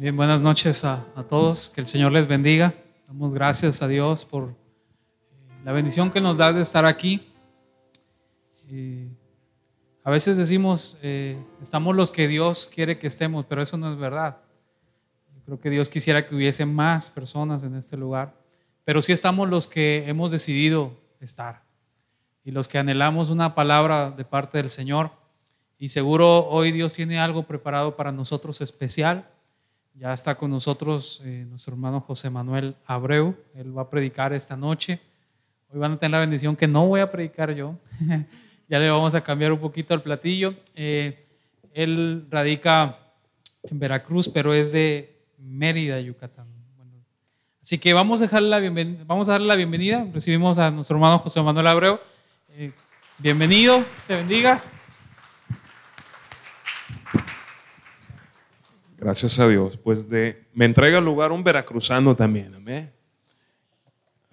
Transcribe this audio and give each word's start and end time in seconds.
Bien, 0.00 0.16
buenas 0.16 0.40
noches 0.40 0.82
a, 0.86 1.04
todos. 1.28 1.68
Que 1.68 1.82
el 1.82 1.86
Señor 1.86 2.10
les 2.10 2.26
bendiga. 2.26 2.72
Damos 3.06 3.34
gracias 3.34 3.82
a 3.82 3.86
Dios 3.86 4.24
por 4.24 4.44
eh, 4.44 4.54
la 5.62 5.72
bendición 5.72 6.10
que 6.10 6.22
nos 6.22 6.38
da 6.38 6.54
de 6.54 6.62
estar 6.62 6.86
aquí. 6.86 7.28
Eh, 8.72 9.10
a 10.02 10.10
veces 10.10 10.38
decimos, 10.38 10.96
eh, 11.02 11.38
estamos 11.60 11.94
los 11.94 12.12
que 12.12 12.28
Dios 12.28 12.70
quiere 12.74 12.98
que 12.98 13.06
estemos, 13.08 13.44
pero 13.44 13.60
eso 13.60 13.76
no 13.76 13.92
es 13.92 13.98
verdad. 13.98 14.38
Creo 15.44 15.60
que 15.60 15.68
Dios 15.68 15.90
quisiera 15.90 16.26
que 16.26 16.34
hubiese 16.34 16.64
más 16.64 17.10
personas 17.10 17.62
en 17.62 17.74
este 17.74 17.98
lugar, 17.98 18.34
pero 18.86 19.02
sí 19.02 19.12
estamos 19.12 19.50
los 19.50 19.68
que 19.68 20.08
hemos 20.08 20.30
decidido 20.30 20.98
estar 21.20 21.62
y 22.42 22.52
los 22.52 22.68
que 22.68 22.78
anhelamos 22.78 23.28
una 23.28 23.54
palabra 23.54 24.10
de 24.10 24.24
parte 24.24 24.56
del 24.56 24.70
Señor. 24.70 25.10
Y 25.76 25.90
seguro 25.90 26.48
hoy 26.48 26.72
Dios 26.72 26.94
tiene 26.94 27.20
algo 27.20 27.42
preparado 27.42 27.96
para 27.96 28.12
nosotros 28.12 28.62
especial 28.62 29.28
ya 29.94 30.12
está 30.12 30.34
con 30.34 30.50
nosotros 30.50 31.20
eh, 31.24 31.44
nuestro 31.48 31.74
hermano 31.74 32.00
José 32.00 32.30
Manuel 32.30 32.76
Abreu. 32.86 33.36
Él 33.54 33.76
va 33.76 33.82
a 33.82 33.90
predicar 33.90 34.32
esta 34.32 34.56
noche. 34.56 35.00
Hoy 35.68 35.78
van 35.78 35.92
a 35.92 35.98
tener 35.98 36.12
la 36.12 36.20
bendición 36.20 36.56
que 36.56 36.66
no 36.66 36.86
voy 36.86 37.00
a 37.00 37.10
predicar 37.10 37.54
yo. 37.54 37.76
ya 38.68 38.78
le 38.78 38.90
vamos 38.90 39.14
a 39.14 39.20
cambiar 39.20 39.52
un 39.52 39.58
poquito 39.58 39.94
el 39.94 40.02
platillo. 40.02 40.54
Eh, 40.74 41.26
él 41.72 42.26
radica 42.30 42.98
en 43.64 43.78
Veracruz, 43.78 44.28
pero 44.28 44.54
es 44.54 44.72
de 44.72 45.16
Mérida, 45.38 46.00
Yucatán. 46.00 46.46
así 47.62 47.78
que 47.78 47.92
vamos 47.92 48.20
a, 48.20 48.24
dejarle 48.24 48.48
la 48.48 49.04
vamos 49.04 49.28
a 49.28 49.32
darle 49.32 49.46
la 49.46 49.56
bienvenida. 49.56 50.06
Recibimos 50.12 50.58
a 50.58 50.70
nuestro 50.70 50.96
hermano 50.96 51.18
José 51.18 51.42
Manuel 51.42 51.66
Abreu. 51.66 52.00
Eh, 52.50 52.72
bienvenido, 53.18 53.84
se 53.98 54.16
bendiga. 54.16 54.62
Gracias 59.00 59.38
a 59.38 59.48
Dios. 59.48 59.78
Pues 59.82 60.10
de, 60.10 60.44
me 60.52 60.66
entrega 60.66 60.98
el 60.98 61.04
lugar 61.06 61.32
un 61.32 61.42
veracruzano 61.42 62.14
también. 62.14 62.54
Amén. 62.54 62.92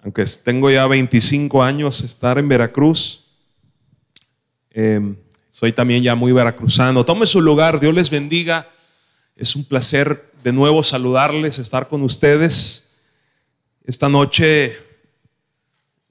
Aunque 0.02 0.22
tengo 0.44 0.70
ya 0.70 0.86
25 0.86 1.62
años 1.62 2.02
estar 2.02 2.36
en 2.36 2.48
Veracruz, 2.48 3.24
em, 4.70 5.16
soy 5.48 5.72
también 5.72 6.02
ya 6.02 6.14
muy 6.14 6.32
veracruzano. 6.32 7.02
Tome 7.02 7.24
su 7.24 7.40
lugar, 7.40 7.80
Dios 7.80 7.94
les 7.94 8.10
bendiga. 8.10 8.68
Es 9.36 9.56
un 9.56 9.64
placer 9.64 10.22
de 10.44 10.52
nuevo 10.52 10.82
saludarles, 10.82 11.58
estar 11.58 11.88
con 11.88 12.02
ustedes. 12.02 12.98
Esta 13.86 14.10
noche 14.10 14.76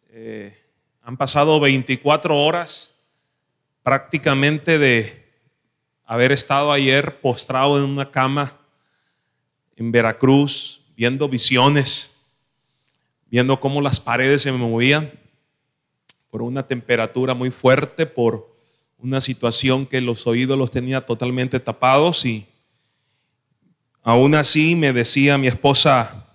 eh, 0.10 0.58
han 1.04 1.16
pasado 1.16 1.60
24 1.60 2.36
horas 2.36 2.96
prácticamente 3.84 4.80
de 4.80 5.27
haber 6.08 6.32
estado 6.32 6.72
ayer 6.72 7.20
postrado 7.20 7.78
en 7.78 7.84
una 7.84 8.10
cama 8.10 8.54
en 9.76 9.92
Veracruz, 9.92 10.82
viendo 10.96 11.28
visiones, 11.28 12.16
viendo 13.30 13.60
cómo 13.60 13.82
las 13.82 14.00
paredes 14.00 14.42
se 14.42 14.52
movían 14.54 15.12
por 16.32 16.42
una 16.42 16.66
temperatura 16.66 17.34
muy 17.34 17.52
fuerte, 17.52 18.06
por 18.06 18.56
una 18.98 19.20
situación 19.20 19.86
que 19.86 20.00
los 20.00 20.26
oídos 20.26 20.58
los 20.58 20.72
tenía 20.72 21.06
totalmente 21.06 21.60
tapados 21.60 22.26
y 22.26 22.48
aún 24.02 24.34
así 24.34 24.76
me 24.76 24.94
decía 24.94 25.38
mi 25.38 25.48
esposa, 25.48 26.26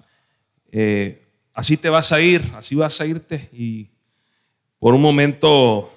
eh, 0.70 1.22
así 1.54 1.78
te 1.78 1.88
vas 1.88 2.12
a 2.12 2.20
ir, 2.20 2.42
así 2.54 2.74
vas 2.74 3.00
a 3.00 3.06
irte. 3.06 3.48
Y 3.54 3.88
por 4.78 4.94
un 4.94 5.00
momento 5.00 5.90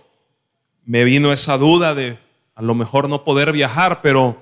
me 0.86 1.04
vino 1.04 1.34
esa 1.34 1.58
duda 1.58 1.94
de 1.94 2.25
a 2.56 2.62
lo 2.62 2.74
mejor 2.74 3.10
no 3.10 3.24
poder 3.26 3.52
viajar, 3.52 4.02
pero 4.02 4.42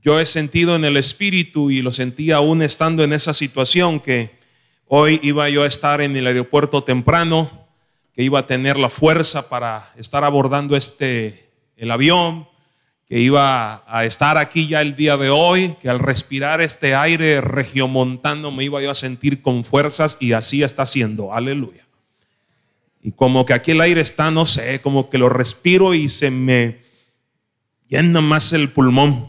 yo 0.00 0.20
he 0.20 0.26
sentido 0.26 0.76
en 0.76 0.84
el 0.84 0.96
espíritu 0.96 1.72
y 1.72 1.82
lo 1.82 1.90
sentí 1.90 2.30
aún 2.30 2.62
estando 2.62 3.02
en 3.02 3.12
esa 3.12 3.34
situación 3.34 3.98
que 3.98 4.38
hoy 4.86 5.18
iba 5.24 5.48
yo 5.48 5.64
a 5.64 5.66
estar 5.66 6.00
en 6.00 6.16
el 6.16 6.28
aeropuerto 6.28 6.84
temprano, 6.84 7.50
que 8.14 8.22
iba 8.22 8.38
a 8.38 8.46
tener 8.46 8.78
la 8.78 8.88
fuerza 8.88 9.48
para 9.48 9.92
estar 9.96 10.22
abordando 10.22 10.76
este 10.76 11.50
el 11.76 11.90
avión, 11.90 12.48
que 13.08 13.18
iba 13.18 13.82
a 13.86 14.04
estar 14.04 14.38
aquí 14.38 14.68
ya 14.68 14.80
el 14.80 14.94
día 14.94 15.16
de 15.16 15.28
hoy, 15.28 15.76
que 15.82 15.90
al 15.90 15.98
respirar 15.98 16.60
este 16.60 16.94
aire 16.94 17.40
regiomontano 17.40 18.52
me 18.52 18.62
iba 18.62 18.80
yo 18.80 18.92
a 18.92 18.94
sentir 18.94 19.42
con 19.42 19.64
fuerzas 19.64 20.16
y 20.20 20.32
así 20.32 20.62
está 20.62 20.86
siendo. 20.86 21.34
Aleluya. 21.34 21.84
Y 23.02 23.10
como 23.10 23.44
que 23.44 23.52
aquí 23.52 23.72
el 23.72 23.80
aire 23.80 24.00
está, 24.00 24.30
no 24.30 24.46
sé, 24.46 24.80
como 24.80 25.10
que 25.10 25.18
lo 25.18 25.28
respiro 25.28 25.92
y 25.92 26.08
se 26.08 26.30
me 26.30 26.85
llena 27.88 28.20
más 28.20 28.52
el 28.52 28.68
pulmón 28.70 29.28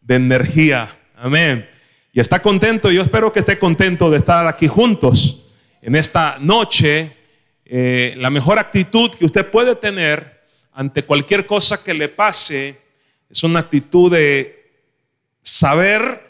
de 0.00 0.16
energía. 0.16 0.88
Amén. 1.16 1.68
Y 2.12 2.20
está 2.20 2.40
contento, 2.40 2.90
yo 2.90 3.02
espero 3.02 3.32
que 3.32 3.40
esté 3.40 3.58
contento 3.58 4.10
de 4.10 4.18
estar 4.18 4.46
aquí 4.46 4.68
juntos 4.68 5.44
en 5.82 5.96
esta 5.96 6.38
noche. 6.40 7.16
Eh, 7.64 8.14
la 8.18 8.30
mejor 8.30 8.58
actitud 8.58 9.10
que 9.10 9.24
usted 9.24 9.50
puede 9.50 9.74
tener 9.74 10.42
ante 10.72 11.04
cualquier 11.04 11.46
cosa 11.46 11.82
que 11.82 11.94
le 11.94 12.08
pase 12.08 12.80
es 13.30 13.42
una 13.42 13.60
actitud 13.60 14.12
de 14.12 14.70
saber 15.42 16.20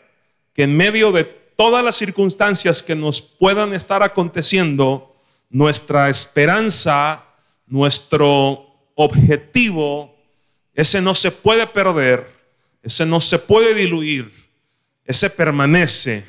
que 0.53 0.63
en 0.63 0.77
medio 0.77 1.13
de 1.13 1.25
todas 1.25 1.85
las 1.85 1.97
circunstancias 1.97 2.83
que 2.83 2.95
nos 2.95 3.21
puedan 3.21 3.73
estar 3.73 4.03
aconteciendo, 4.03 5.17
nuestra 5.51 6.09
esperanza, 6.09 7.25
nuestro 7.67 8.67
objetivo 8.95 10.14
ese 10.75 11.01
no 11.01 11.15
se 11.15 11.31
puede 11.31 11.67
perder, 11.67 12.29
ese 12.83 13.07
no 13.07 13.21
se 13.21 13.39
puede 13.39 13.75
diluir, 13.75 14.33
ese 15.05 15.31
permanece. 15.31 16.25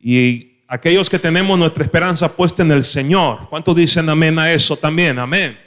Y 0.00 0.62
aquellos 0.66 1.10
que 1.10 1.18
tenemos 1.18 1.58
nuestra 1.58 1.84
esperanza 1.84 2.34
puesta 2.34 2.62
en 2.62 2.70
el 2.70 2.82
Señor, 2.82 3.48
¿cuántos 3.50 3.76
dicen 3.76 4.08
amén 4.08 4.38
a 4.38 4.52
eso 4.52 4.76
también? 4.76 5.18
Amén. 5.18 5.58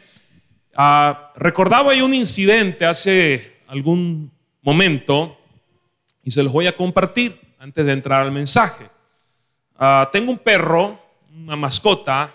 Ah, 0.75 1.31
recordaba 1.35 1.93
yo 1.93 2.05
un 2.05 2.13
incidente 2.13 2.85
hace 2.85 3.57
algún 3.67 4.31
momento 4.61 5.37
y 6.23 6.31
se 6.31 6.43
los 6.43 6.51
voy 6.51 6.67
a 6.67 6.75
compartir 6.75 7.39
antes 7.59 7.85
de 7.85 7.93
entrar 7.93 8.23
al 8.23 8.31
mensaje. 8.31 8.85
Ah, 9.77 10.09
tengo 10.11 10.31
un 10.31 10.39
perro, 10.39 10.99
una 11.35 11.55
mascota 11.55 12.33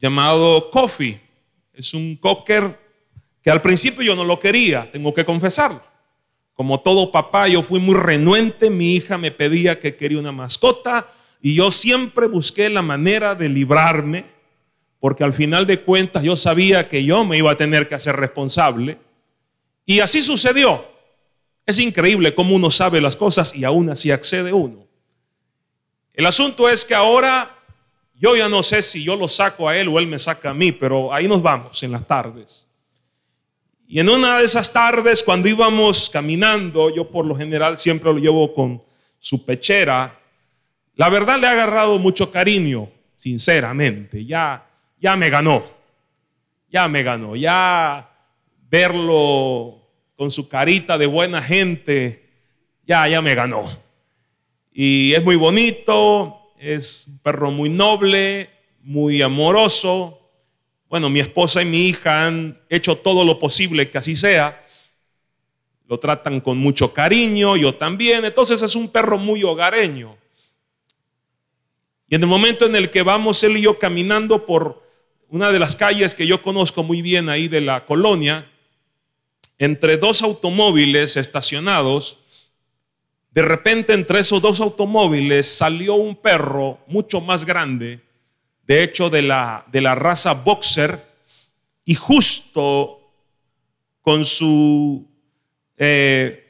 llamado 0.00 0.70
Coffee. 0.70 1.20
Es 1.72 1.92
un 1.92 2.16
cocker 2.16 2.83
que 3.44 3.50
al 3.50 3.60
principio 3.60 4.02
yo 4.02 4.16
no 4.16 4.24
lo 4.24 4.40
quería, 4.40 4.90
tengo 4.90 5.12
que 5.12 5.26
confesarlo. 5.26 5.82
Como 6.54 6.80
todo 6.80 7.12
papá, 7.12 7.46
yo 7.46 7.62
fui 7.62 7.78
muy 7.78 7.94
renuente, 7.94 8.70
mi 8.70 8.94
hija 8.94 9.18
me 9.18 9.30
pedía 9.30 9.78
que 9.78 9.96
quería 9.96 10.18
una 10.18 10.32
mascota 10.32 11.06
y 11.42 11.54
yo 11.54 11.70
siempre 11.70 12.26
busqué 12.26 12.70
la 12.70 12.80
manera 12.80 13.34
de 13.34 13.50
librarme, 13.50 14.24
porque 14.98 15.24
al 15.24 15.34
final 15.34 15.66
de 15.66 15.82
cuentas 15.82 16.22
yo 16.22 16.36
sabía 16.36 16.88
que 16.88 17.04
yo 17.04 17.26
me 17.26 17.36
iba 17.36 17.50
a 17.50 17.56
tener 17.58 17.86
que 17.86 17.94
hacer 17.94 18.16
responsable. 18.16 18.96
Y 19.84 20.00
así 20.00 20.22
sucedió. 20.22 20.82
Es 21.66 21.78
increíble 21.78 22.34
cómo 22.34 22.54
uno 22.54 22.70
sabe 22.70 23.02
las 23.02 23.14
cosas 23.14 23.54
y 23.54 23.64
aún 23.64 23.90
así 23.90 24.10
accede 24.10 24.54
uno. 24.54 24.86
El 26.14 26.24
asunto 26.24 26.66
es 26.66 26.86
que 26.86 26.94
ahora 26.94 27.54
yo 28.14 28.36
ya 28.36 28.48
no 28.48 28.62
sé 28.62 28.80
si 28.80 29.04
yo 29.04 29.16
lo 29.16 29.28
saco 29.28 29.68
a 29.68 29.76
él 29.76 29.88
o 29.88 29.98
él 29.98 30.06
me 30.06 30.18
saca 30.18 30.50
a 30.50 30.54
mí, 30.54 30.72
pero 30.72 31.12
ahí 31.12 31.28
nos 31.28 31.42
vamos 31.42 31.82
en 31.82 31.92
las 31.92 32.06
tardes. 32.06 32.64
Y 33.94 34.00
en 34.00 34.08
una 34.08 34.38
de 34.38 34.44
esas 34.44 34.72
tardes, 34.72 35.22
cuando 35.22 35.48
íbamos 35.48 36.10
caminando, 36.10 36.92
yo 36.92 37.08
por 37.08 37.24
lo 37.24 37.36
general 37.36 37.78
siempre 37.78 38.12
lo 38.12 38.18
llevo 38.18 38.52
con 38.52 38.82
su 39.20 39.44
pechera, 39.44 40.18
la 40.96 41.08
verdad 41.08 41.38
le 41.38 41.46
ha 41.46 41.52
agarrado 41.52 41.96
mucho 42.00 42.28
cariño, 42.28 42.90
sinceramente. 43.14 44.26
Ya, 44.26 44.66
ya 45.00 45.14
me 45.14 45.30
ganó, 45.30 45.64
ya 46.68 46.88
me 46.88 47.04
ganó, 47.04 47.36
ya 47.36 48.10
verlo 48.68 49.80
con 50.16 50.32
su 50.32 50.48
carita 50.48 50.98
de 50.98 51.06
buena 51.06 51.40
gente, 51.40 52.28
ya, 52.84 53.06
ya 53.06 53.22
me 53.22 53.36
ganó. 53.36 53.78
Y 54.72 55.12
es 55.12 55.22
muy 55.22 55.36
bonito, 55.36 56.52
es 56.58 57.06
un 57.06 57.18
perro 57.20 57.52
muy 57.52 57.70
noble, 57.70 58.50
muy 58.82 59.22
amoroso, 59.22 60.23
bueno, 60.94 61.10
mi 61.10 61.18
esposa 61.18 61.60
y 61.60 61.64
mi 61.64 61.88
hija 61.88 62.24
han 62.24 62.56
hecho 62.68 62.96
todo 62.96 63.24
lo 63.24 63.36
posible 63.40 63.90
que 63.90 63.98
así 63.98 64.14
sea. 64.14 64.64
Lo 65.88 65.98
tratan 65.98 66.40
con 66.40 66.56
mucho 66.56 66.94
cariño, 66.94 67.56
yo 67.56 67.74
también. 67.74 68.24
Entonces 68.24 68.62
es 68.62 68.76
un 68.76 68.88
perro 68.88 69.18
muy 69.18 69.42
hogareño. 69.42 70.16
Y 72.08 72.14
en 72.14 72.22
el 72.22 72.28
momento 72.28 72.64
en 72.64 72.76
el 72.76 72.92
que 72.92 73.02
vamos 73.02 73.42
él 73.42 73.56
y 73.56 73.62
yo 73.62 73.76
caminando 73.76 74.46
por 74.46 74.86
una 75.30 75.50
de 75.50 75.58
las 75.58 75.74
calles 75.74 76.14
que 76.14 76.28
yo 76.28 76.40
conozco 76.40 76.84
muy 76.84 77.02
bien 77.02 77.28
ahí 77.28 77.48
de 77.48 77.60
la 77.60 77.86
colonia, 77.86 78.48
entre 79.58 79.96
dos 79.96 80.22
automóviles 80.22 81.16
estacionados, 81.16 82.18
de 83.32 83.42
repente 83.42 83.94
entre 83.94 84.20
esos 84.20 84.40
dos 84.40 84.60
automóviles 84.60 85.44
salió 85.48 85.94
un 85.94 86.14
perro 86.14 86.78
mucho 86.86 87.20
más 87.20 87.44
grande 87.44 88.03
de 88.66 88.82
hecho 88.82 89.10
de 89.10 89.22
la, 89.22 89.64
de 89.70 89.80
la 89.80 89.94
raza 89.94 90.34
boxer, 90.34 91.00
y 91.84 91.94
justo 91.94 93.00
con 94.00 94.24
su, 94.24 95.06
eh, 95.76 96.44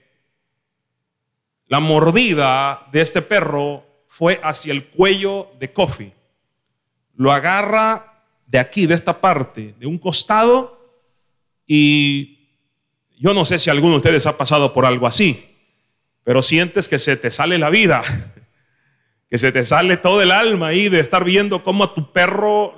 la 1.66 1.80
mordida 1.80 2.86
de 2.92 3.00
este 3.00 3.22
perro 3.22 3.84
fue 4.06 4.40
hacia 4.42 4.72
el 4.72 4.84
cuello 4.84 5.50
de 5.58 5.72
Kofi. 5.72 6.12
Lo 7.16 7.32
agarra 7.32 8.22
de 8.46 8.58
aquí, 8.58 8.86
de 8.86 8.94
esta 8.94 9.20
parte, 9.20 9.74
de 9.78 9.86
un 9.86 9.98
costado, 9.98 10.80
y 11.66 12.38
yo 13.18 13.34
no 13.34 13.44
sé 13.44 13.58
si 13.58 13.70
alguno 13.70 13.94
de 13.94 13.98
ustedes 13.98 14.26
ha 14.26 14.36
pasado 14.36 14.72
por 14.72 14.84
algo 14.86 15.06
así, 15.06 15.44
pero 16.22 16.42
sientes 16.42 16.88
que 16.88 16.98
se 16.98 17.16
te 17.16 17.30
sale 17.30 17.58
la 17.58 17.70
vida, 17.70 18.02
que 19.30 19.38
se 19.38 19.52
te 19.52 19.64
sale 19.64 19.96
todo 19.96 20.22
el 20.22 20.30
alma 20.30 20.68
ahí 20.68 20.88
de 20.88 21.00
estar 21.00 21.24
viendo 21.24 21.62
cómo 21.64 21.84
a 21.84 21.94
tu 21.94 22.12
perro 22.12 22.74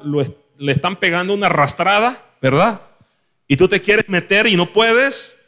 le 0.59 0.73
están 0.73 0.97
pegando 0.97 1.35
una 1.35 1.47
arrastrada, 1.47 2.25
¿verdad? 2.41 2.81
Y 3.49 3.57
tú 3.57 3.69
te 3.69 3.81
quieres 3.81 4.09
meter 4.09 4.47
y 4.47 4.57
no 4.57 4.67
puedes, 4.67 5.41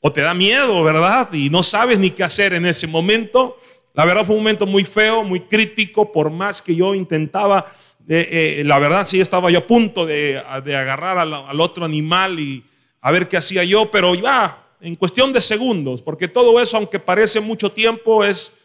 o 0.00 0.12
te 0.12 0.20
da 0.20 0.34
miedo, 0.34 0.82
¿verdad? 0.82 1.32
Y 1.32 1.50
no 1.50 1.62
sabes 1.62 1.98
ni 1.98 2.10
qué 2.10 2.24
hacer 2.24 2.52
en 2.54 2.66
ese 2.66 2.86
momento. 2.86 3.56
La 3.94 4.04
verdad 4.04 4.24
fue 4.24 4.34
un 4.34 4.42
momento 4.42 4.66
muy 4.66 4.84
feo, 4.84 5.22
muy 5.22 5.40
crítico, 5.40 6.10
por 6.10 6.30
más 6.30 6.62
que 6.62 6.74
yo 6.74 6.94
intentaba, 6.94 7.66
eh, 8.08 8.58
eh, 8.58 8.64
la 8.64 8.78
verdad 8.78 9.04
sí 9.06 9.20
estaba 9.20 9.50
yo 9.50 9.60
a 9.60 9.66
punto 9.66 10.06
de, 10.06 10.38
agarrar 10.38 11.18
al, 11.18 11.60
otro 11.60 11.84
animal 11.84 12.40
y 12.40 12.64
a 13.00 13.10
ver 13.10 13.28
qué 13.28 13.36
hacía 13.36 13.64
yo, 13.64 13.90
pero 13.90 14.14
ya, 14.14 14.64
en 14.80 14.96
cuestión 14.96 15.32
de 15.32 15.40
segundos, 15.40 16.02
porque 16.02 16.26
todo 16.26 16.60
eso, 16.60 16.76
aunque 16.76 16.98
parece 16.98 17.40
mucho 17.40 17.70
tiempo, 17.70 18.24
es 18.24 18.61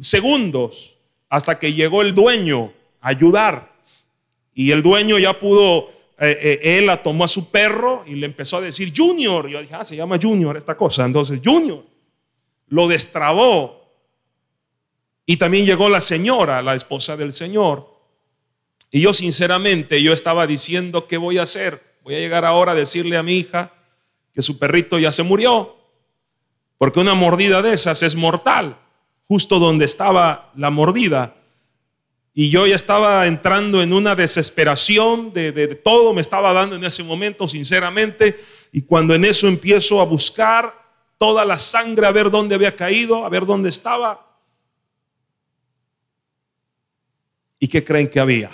segundos, 0.00 0.96
hasta 1.28 1.58
que 1.58 1.72
llegó 1.72 2.02
el 2.02 2.14
dueño 2.14 2.72
a 3.00 3.08
ayudar. 3.08 3.74
Y 4.54 4.70
el 4.70 4.82
dueño 4.82 5.18
ya 5.18 5.38
pudo 5.38 5.90
eh, 6.18 6.38
eh, 6.62 6.78
él 6.78 6.86
la 6.86 7.02
tomó 7.02 7.24
a 7.24 7.28
su 7.28 7.50
perro 7.50 8.02
y 8.06 8.14
le 8.14 8.26
empezó 8.26 8.56
a 8.56 8.62
decir 8.62 8.92
Junior. 8.96 9.48
Yo 9.48 9.60
dije, 9.60 9.74
ah, 9.74 9.84
se 9.84 9.96
llama 9.96 10.18
Junior 10.20 10.56
esta 10.56 10.76
cosa. 10.76 11.04
Entonces, 11.04 11.40
Junior 11.44 11.84
lo 12.68 12.88
destrabó. 12.88 13.84
Y 15.26 15.36
también 15.36 15.66
llegó 15.66 15.88
la 15.88 16.00
señora, 16.00 16.62
la 16.62 16.74
esposa 16.74 17.16
del 17.16 17.32
Señor. 17.32 17.94
Y 18.90 19.00
yo 19.00 19.12
sinceramente, 19.12 20.00
yo 20.02 20.12
estaba 20.12 20.46
diciendo, 20.46 21.08
¿qué 21.08 21.16
voy 21.16 21.38
a 21.38 21.42
hacer? 21.42 21.82
Voy 22.02 22.14
a 22.14 22.20
llegar 22.20 22.44
ahora 22.44 22.72
a 22.72 22.76
decirle 22.76 23.16
a 23.16 23.24
mi 23.24 23.38
hija 23.38 23.72
que 24.32 24.42
su 24.42 24.58
perrito 24.58 24.98
ya 24.98 25.10
se 25.10 25.24
murió. 25.24 25.76
Porque 26.78 27.00
una 27.00 27.14
mordida 27.14 27.60
de 27.60 27.72
esas 27.72 28.02
es 28.02 28.14
mortal. 28.14 28.78
Justo 29.28 29.58
donde 29.58 29.84
estaba 29.84 30.50
la 30.56 30.70
mordida 30.70 31.34
y 32.38 32.50
yo 32.50 32.66
ya 32.66 32.76
estaba 32.76 33.26
entrando 33.26 33.82
en 33.82 33.94
una 33.94 34.14
desesperación 34.14 35.32
de, 35.32 35.52
de, 35.52 35.74
todo, 35.74 36.12
me 36.12 36.20
estaba 36.20 36.52
dando 36.52 36.76
en 36.76 36.84
ese 36.84 37.02
momento, 37.02 37.48
sinceramente. 37.48 38.38
Y 38.72 38.82
cuando 38.82 39.14
en 39.14 39.24
eso 39.24 39.48
empiezo 39.48 40.02
a 40.02 40.04
buscar 40.04 40.70
toda 41.16 41.46
la 41.46 41.58
sangre, 41.58 42.06
a 42.06 42.12
ver 42.12 42.30
dónde 42.30 42.54
había 42.54 42.76
caído, 42.76 43.24
a 43.24 43.30
ver 43.30 43.46
dónde 43.46 43.70
estaba. 43.70 44.22
¿Y 47.58 47.68
qué 47.68 47.82
creen 47.82 48.10
que 48.10 48.20
había? 48.20 48.50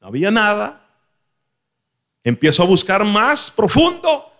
No 0.00 0.06
había 0.06 0.30
nada. 0.30 0.88
Empiezo 2.22 2.62
a 2.62 2.66
buscar 2.66 3.04
más 3.04 3.50
profundo 3.50 4.32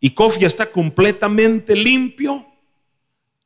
y 0.00 0.10
Kofi 0.10 0.44
está 0.44 0.68
completamente 0.72 1.76
limpio. 1.76 2.44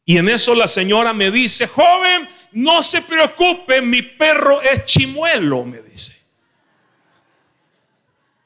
Y 0.08 0.16
en 0.16 0.26
eso 0.30 0.54
la 0.54 0.66
señora 0.66 1.12
me 1.12 1.30
dice, 1.30 1.66
joven, 1.66 2.26
no 2.52 2.82
se 2.82 3.02
preocupe, 3.02 3.82
mi 3.82 4.00
perro 4.00 4.62
es 4.62 4.86
chimuelo, 4.86 5.66
me 5.66 5.82
dice. 5.82 6.18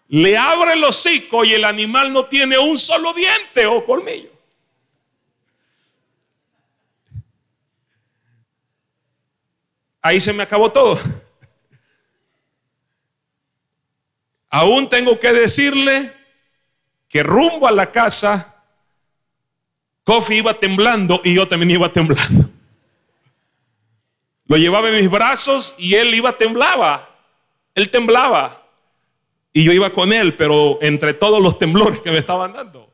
Le 0.09 0.37
abre 0.37 0.73
el 0.73 0.82
hocico 0.82 1.44
y 1.44 1.55
el 1.55 1.64
animal 1.64 2.12
no 2.12 2.26
tiene 2.26 2.59
un 2.59 2.76
solo 2.76 3.14
diente 3.14 3.64
o 3.67 3.85
colmillo. 3.85 4.32
Ahí 10.00 10.20
se 10.20 10.32
me 10.32 10.43
acabó 10.43 10.73
todo. 10.73 10.99
Aún 14.50 14.88
tengo 14.88 15.17
que 15.20 15.32
decirle 15.32 16.12
que 17.08 17.23
rumbo 17.23 17.69
a 17.69 17.70
la 17.70 17.93
casa, 17.93 18.52
Kofi 20.05 20.37
iba 20.37 20.55
temblando 20.55 21.21
y 21.25 21.35
yo 21.35 21.47
también 21.47 21.71
iba 21.71 21.93
temblando. 21.93 22.51
Lo 24.47 24.57
llevaba 24.57 24.89
en 24.89 24.97
mis 24.97 25.11
brazos 25.11 25.75
y 25.79 25.95
él 25.95 26.15
iba, 26.15 26.37
temblaba. 26.37 27.09
Él 27.75 27.91
temblaba. 27.91 28.63
Y 29.53 29.65
yo 29.65 29.73
iba 29.73 29.91
con 29.91 30.13
él, 30.13 30.35
pero 30.35 30.79
entre 30.83 31.15
todos 31.15 31.41
los 31.41 31.59
temblores 31.59 32.01
que 32.01 32.11
me 32.11 32.19
estaban 32.19 32.53
dando. 32.53 32.91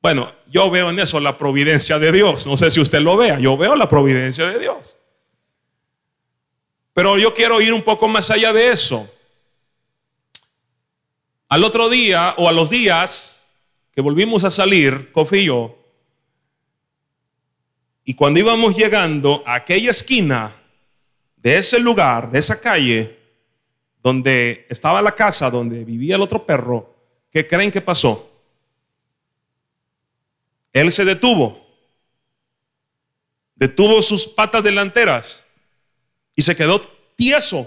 Bueno, 0.00 0.32
yo 0.46 0.70
veo 0.70 0.90
en 0.90 0.98
eso 1.00 1.20
la 1.20 1.36
providencia 1.36 1.98
de 1.98 2.12
Dios. 2.12 2.46
No 2.46 2.56
sé 2.56 2.70
si 2.70 2.80
usted 2.80 3.00
lo 3.00 3.16
vea. 3.16 3.38
Yo 3.38 3.56
veo 3.56 3.74
la 3.74 3.88
providencia 3.88 4.46
de 4.46 4.58
Dios. 4.58 4.96
Pero 6.92 7.18
yo 7.18 7.34
quiero 7.34 7.60
ir 7.60 7.74
un 7.74 7.82
poco 7.82 8.08
más 8.08 8.30
allá 8.30 8.52
de 8.52 8.70
eso. 8.70 9.12
Al 11.48 11.62
otro 11.62 11.88
día 11.88 12.34
o 12.38 12.48
a 12.48 12.52
los 12.52 12.70
días 12.70 13.35
que 13.96 14.02
volvimos 14.02 14.44
a 14.44 14.50
salir, 14.50 15.10
Kofi 15.10 15.38
y 15.38 15.44
yo, 15.46 15.74
y 18.04 18.12
cuando 18.12 18.38
íbamos 18.38 18.76
llegando 18.76 19.42
a 19.46 19.54
aquella 19.54 19.90
esquina 19.90 20.54
de 21.34 21.56
ese 21.56 21.80
lugar, 21.80 22.30
de 22.30 22.38
esa 22.38 22.60
calle, 22.60 23.18
donde 24.02 24.66
estaba 24.68 25.00
la 25.00 25.14
casa 25.14 25.50
donde 25.50 25.82
vivía 25.82 26.16
el 26.16 26.20
otro 26.20 26.44
perro, 26.44 26.94
¿qué 27.32 27.46
creen 27.46 27.70
que 27.70 27.80
pasó? 27.80 28.30
Él 30.74 30.92
se 30.92 31.06
detuvo, 31.06 31.66
detuvo 33.54 34.02
sus 34.02 34.26
patas 34.26 34.62
delanteras 34.62 35.42
y 36.34 36.42
se 36.42 36.54
quedó 36.54 36.82
tieso. 37.16 37.66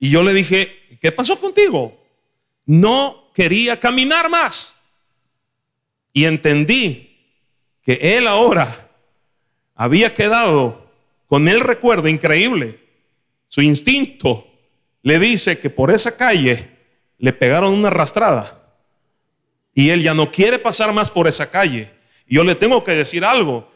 Y 0.00 0.10
yo 0.10 0.24
le 0.24 0.34
dije, 0.34 0.98
¿qué 1.00 1.12
pasó 1.12 1.38
contigo? 1.38 1.99
No 2.70 3.32
quería 3.34 3.80
caminar 3.80 4.30
más. 4.30 4.76
Y 6.12 6.26
entendí 6.26 7.18
que 7.82 8.16
él 8.16 8.28
ahora 8.28 8.88
había 9.74 10.14
quedado 10.14 10.88
con 11.26 11.48
el 11.48 11.58
recuerdo 11.58 12.06
increíble. 12.06 12.78
Su 13.48 13.60
instinto 13.60 14.46
le 15.02 15.18
dice 15.18 15.58
que 15.58 15.68
por 15.68 15.90
esa 15.90 16.16
calle 16.16 16.70
le 17.18 17.32
pegaron 17.32 17.74
una 17.74 17.88
arrastrada 17.88 18.62
y 19.74 19.90
él 19.90 20.00
ya 20.00 20.14
no 20.14 20.30
quiere 20.30 20.60
pasar 20.60 20.92
más 20.92 21.10
por 21.10 21.26
esa 21.26 21.50
calle. 21.50 21.90
Y 22.28 22.36
yo 22.36 22.44
le 22.44 22.54
tengo 22.54 22.84
que 22.84 22.92
decir 22.92 23.24
algo, 23.24 23.68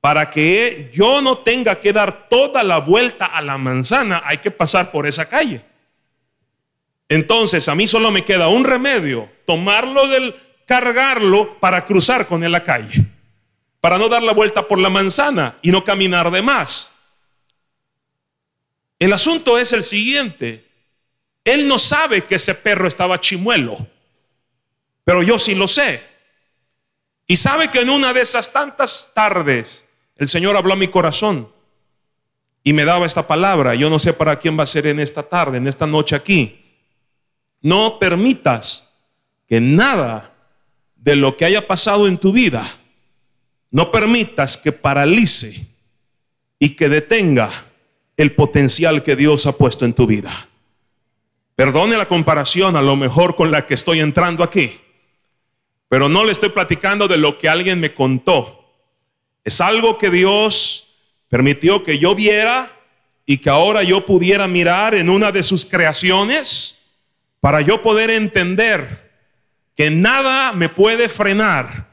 para 0.00 0.30
que 0.30 0.90
yo 0.94 1.20
no 1.20 1.36
tenga 1.36 1.80
que 1.80 1.92
dar 1.92 2.30
toda 2.30 2.64
la 2.64 2.78
vuelta 2.78 3.26
a 3.26 3.42
la 3.42 3.58
manzana, 3.58 4.22
hay 4.24 4.38
que 4.38 4.50
pasar 4.50 4.90
por 4.90 5.06
esa 5.06 5.28
calle. 5.28 5.60
Entonces 7.08 7.68
a 7.68 7.74
mí 7.74 7.86
solo 7.86 8.10
me 8.10 8.24
queda 8.24 8.48
un 8.48 8.64
remedio, 8.64 9.30
tomarlo 9.44 10.08
del, 10.08 10.34
cargarlo 10.66 11.58
para 11.60 11.84
cruzar 11.84 12.26
con 12.26 12.42
él 12.42 12.52
la 12.52 12.64
calle 12.64 13.06
para 13.86 13.98
no 13.98 14.08
dar 14.08 14.24
la 14.24 14.32
vuelta 14.32 14.66
por 14.66 14.80
la 14.80 14.90
manzana 14.90 15.58
y 15.62 15.70
no 15.70 15.84
caminar 15.84 16.32
de 16.32 16.42
más. 16.42 16.90
El 18.98 19.12
asunto 19.12 19.60
es 19.60 19.72
el 19.72 19.84
siguiente. 19.84 20.66
Él 21.44 21.68
no 21.68 21.78
sabe 21.78 22.22
que 22.22 22.34
ese 22.34 22.56
perro 22.56 22.88
estaba 22.88 23.20
chimuelo, 23.20 23.86
pero 25.04 25.22
yo 25.22 25.38
sí 25.38 25.54
lo 25.54 25.68
sé. 25.68 26.02
Y 27.28 27.36
sabe 27.36 27.70
que 27.70 27.82
en 27.82 27.90
una 27.90 28.12
de 28.12 28.22
esas 28.22 28.52
tantas 28.52 29.12
tardes 29.14 29.86
el 30.16 30.26
Señor 30.26 30.56
habló 30.56 30.72
a 30.72 30.76
mi 30.76 30.88
corazón 30.88 31.48
y 32.64 32.72
me 32.72 32.84
daba 32.84 33.06
esta 33.06 33.28
palabra. 33.28 33.76
Yo 33.76 33.88
no 33.88 34.00
sé 34.00 34.12
para 34.12 34.40
quién 34.40 34.58
va 34.58 34.64
a 34.64 34.66
ser 34.66 34.88
en 34.88 34.98
esta 34.98 35.22
tarde, 35.22 35.58
en 35.58 35.68
esta 35.68 35.86
noche 35.86 36.16
aquí. 36.16 36.65
No 37.62 37.98
permitas 37.98 38.88
que 39.48 39.60
nada 39.60 40.34
de 40.96 41.16
lo 41.16 41.36
que 41.36 41.44
haya 41.44 41.66
pasado 41.66 42.08
en 42.08 42.18
tu 42.18 42.32
vida 42.32 42.66
no 43.70 43.90
permitas 43.90 44.56
que 44.56 44.72
paralice 44.72 45.66
y 46.58 46.70
que 46.70 46.88
detenga 46.88 47.50
el 48.16 48.32
potencial 48.32 49.02
que 49.02 49.16
Dios 49.16 49.46
ha 49.46 49.52
puesto 49.52 49.84
en 49.84 49.92
tu 49.92 50.06
vida. 50.06 50.48
Perdone 51.54 51.96
la 51.96 52.08
comparación 52.08 52.76
a 52.76 52.82
lo 52.82 52.96
mejor 52.96 53.36
con 53.36 53.50
la 53.50 53.66
que 53.66 53.74
estoy 53.74 54.00
entrando 54.00 54.42
aquí, 54.42 54.80
pero 55.88 56.08
no 56.08 56.24
le 56.24 56.32
estoy 56.32 56.48
platicando 56.50 57.08
de 57.08 57.18
lo 57.18 57.38
que 57.38 57.48
alguien 57.48 57.80
me 57.80 57.92
contó. 57.92 58.64
Es 59.44 59.60
algo 59.60 59.98
que 59.98 60.10
Dios 60.10 60.94
permitió 61.28 61.82
que 61.82 61.98
yo 61.98 62.14
viera 62.14 62.72
y 63.26 63.38
que 63.38 63.50
ahora 63.50 63.82
yo 63.82 64.06
pudiera 64.06 64.48
mirar 64.48 64.94
en 64.94 65.10
una 65.10 65.32
de 65.32 65.42
sus 65.42 65.66
creaciones 65.66 66.85
para 67.40 67.60
yo 67.60 67.82
poder 67.82 68.10
entender 68.10 69.06
que 69.76 69.90
nada 69.90 70.52
me 70.52 70.68
puede 70.68 71.08
frenar 71.08 71.86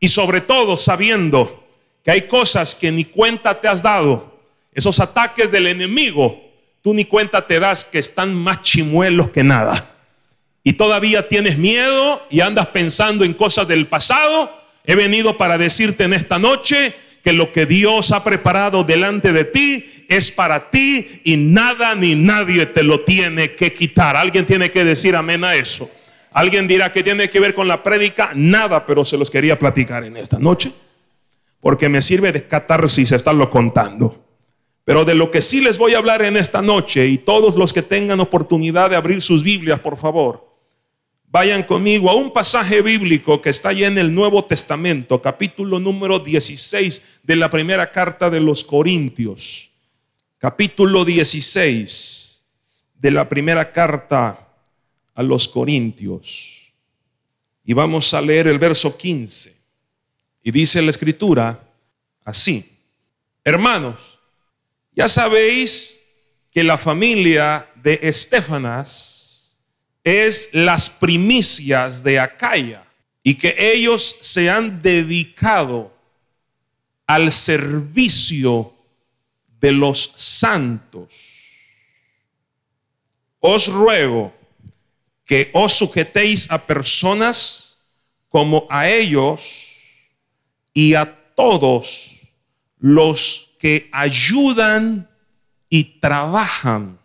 y 0.00 0.08
sobre 0.08 0.40
todo 0.40 0.76
sabiendo 0.76 1.66
que 2.04 2.10
hay 2.10 2.22
cosas 2.22 2.74
que 2.74 2.90
ni 2.90 3.04
cuenta 3.04 3.60
te 3.60 3.68
has 3.68 3.82
dado. 3.82 4.40
Esos 4.72 5.00
ataques 5.00 5.50
del 5.50 5.66
enemigo, 5.66 6.40
tú 6.82 6.94
ni 6.94 7.04
cuenta 7.04 7.46
te 7.46 7.60
das 7.60 7.84
que 7.84 7.98
están 7.98 8.34
más 8.34 8.62
chimuelos 8.62 9.30
que 9.30 9.44
nada. 9.44 9.94
y 10.64 10.74
todavía 10.74 11.28
tienes 11.28 11.56
miedo 11.56 12.20
y 12.28 12.40
andas 12.40 12.66
pensando 12.66 13.24
en 13.24 13.32
cosas 13.32 13.68
del 13.68 13.86
pasado, 13.86 14.52
he 14.84 14.94
venido 14.96 15.38
para 15.38 15.56
decirte 15.56 16.04
en 16.04 16.12
esta 16.12 16.38
noche 16.38 16.94
que 17.24 17.32
lo 17.32 17.52
que 17.52 17.64
Dios 17.64 18.12
ha 18.12 18.22
preparado 18.22 18.84
delante 18.84 19.32
de 19.32 19.44
ti 19.44 19.97
es 20.08 20.32
para 20.32 20.70
ti 20.70 21.20
y 21.22 21.36
nada 21.36 21.94
ni 21.94 22.14
nadie 22.14 22.64
te 22.66 22.82
lo 22.82 23.04
tiene 23.04 23.54
que 23.54 23.74
quitar. 23.74 24.16
Alguien 24.16 24.46
tiene 24.46 24.70
que 24.70 24.82
decir 24.82 25.14
amén 25.14 25.44
a 25.44 25.54
eso. 25.54 25.88
Alguien 26.32 26.66
dirá 26.66 26.90
que 26.90 27.02
tiene 27.02 27.28
que 27.28 27.40
ver 27.40 27.54
con 27.54 27.68
la 27.68 27.82
prédica, 27.82 28.32
nada, 28.34 28.86
pero 28.86 29.04
se 29.04 29.18
los 29.18 29.30
quería 29.30 29.58
platicar 29.58 30.04
en 30.04 30.16
esta 30.16 30.38
noche, 30.38 30.72
porque 31.60 31.88
me 31.88 32.00
sirve 32.02 32.32
de 32.32 32.46
catarsis 32.46 33.12
estarlo 33.12 33.50
contando. 33.50 34.24
Pero 34.84 35.04
de 35.04 35.14
lo 35.14 35.30
que 35.30 35.42
sí 35.42 35.60
les 35.60 35.76
voy 35.76 35.94
a 35.94 35.98
hablar 35.98 36.22
en 36.22 36.36
esta 36.36 36.62
noche, 36.62 37.06
y 37.06 37.18
todos 37.18 37.56
los 37.56 37.72
que 37.72 37.82
tengan 37.82 38.20
oportunidad 38.20 38.88
de 38.88 38.96
abrir 38.96 39.20
sus 39.20 39.42
Biblias, 39.42 39.80
por 39.80 39.98
favor, 39.98 40.56
vayan 41.26 41.62
conmigo 41.62 42.08
a 42.08 42.14
un 42.14 42.32
pasaje 42.32 42.80
bíblico 42.80 43.42
que 43.42 43.50
está 43.50 43.70
allí 43.70 43.84
en 43.84 43.98
el 43.98 44.14
Nuevo 44.14 44.44
Testamento, 44.44 45.20
capítulo 45.20 45.80
número 45.80 46.18
16 46.18 47.20
de 47.24 47.36
la 47.36 47.50
primera 47.50 47.90
carta 47.90 48.30
de 48.30 48.40
los 48.40 48.64
Corintios. 48.64 49.67
Capítulo 50.40 51.04
16 51.04 52.42
de 52.94 53.10
la 53.10 53.28
primera 53.28 53.72
carta 53.72 54.48
a 55.12 55.22
los 55.24 55.48
Corintios. 55.48 56.72
Y 57.64 57.72
vamos 57.72 58.14
a 58.14 58.20
leer 58.20 58.46
el 58.46 58.60
verso 58.60 58.96
15. 58.96 59.52
Y 60.44 60.52
dice 60.52 60.80
la 60.80 60.90
escritura 60.90 61.60
así. 62.24 62.64
Hermanos, 63.42 64.20
ya 64.92 65.08
sabéis 65.08 65.98
que 66.52 66.62
la 66.62 66.78
familia 66.78 67.68
de 67.74 67.98
Estefanas 68.00 69.56
es 70.04 70.50
las 70.52 70.88
primicias 70.88 72.04
de 72.04 72.20
Acaya 72.20 72.84
y 73.24 73.34
que 73.34 73.56
ellos 73.58 74.14
se 74.20 74.48
han 74.48 74.82
dedicado 74.82 75.92
al 77.08 77.32
servicio 77.32 78.77
de 79.60 79.72
los 79.72 80.12
santos. 80.16 81.14
Os 83.40 83.68
ruego 83.68 84.32
que 85.24 85.50
os 85.52 85.74
sujetéis 85.74 86.50
a 86.50 86.58
personas 86.58 87.78
como 88.28 88.66
a 88.70 88.88
ellos 88.88 89.74
y 90.72 90.94
a 90.94 91.06
todos 91.34 92.18
los 92.78 93.56
que 93.58 93.88
ayudan 93.92 95.10
y 95.68 96.00
trabajan. 96.00 96.98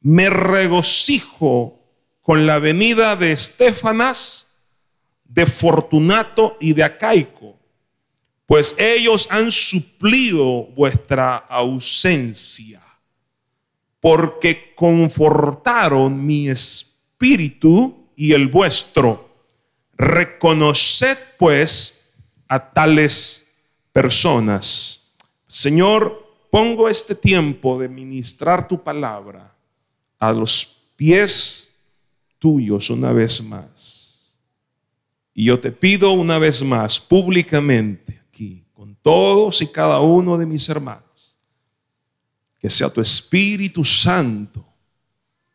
Me 0.00 0.30
regocijo 0.30 1.78
con 2.22 2.46
la 2.46 2.58
venida 2.58 3.16
de 3.16 3.32
Estefanas, 3.32 4.48
de 5.24 5.46
Fortunato 5.46 6.56
y 6.60 6.72
de 6.72 6.84
Acaico, 6.84 7.58
pues 8.46 8.74
ellos 8.78 9.26
han 9.30 9.50
suplido 9.50 10.64
vuestra 10.74 11.36
ausencia, 11.36 12.82
porque 14.00 14.74
confortaron 14.74 16.24
mi 16.24 16.48
espíritu 16.48 18.10
y 18.14 18.32
el 18.32 18.48
vuestro. 18.48 19.30
Reconoced 19.96 21.16
pues 21.38 22.14
a 22.48 22.72
tales 22.72 23.46
personas. 23.92 25.14
Señor, 25.46 26.24
pongo 26.50 26.88
este 26.88 27.14
tiempo 27.14 27.78
de 27.78 27.88
ministrar 27.88 28.68
tu 28.68 28.82
palabra 28.82 29.54
a 30.18 30.32
los 30.32 30.82
pies 30.96 31.74
tuyos 32.38 32.90
una 32.90 33.12
vez 33.12 33.42
más. 33.42 34.34
Y 35.32 35.46
yo 35.46 35.58
te 35.58 35.72
pido 35.72 36.12
una 36.12 36.38
vez 36.38 36.62
más, 36.62 37.00
públicamente, 37.00 38.20
todos 39.04 39.60
y 39.60 39.66
cada 39.66 40.00
uno 40.00 40.38
de 40.38 40.46
mis 40.46 40.66
hermanos, 40.70 41.38
que 42.58 42.70
sea 42.70 42.88
tu 42.88 43.02
Espíritu 43.02 43.84
Santo 43.84 44.64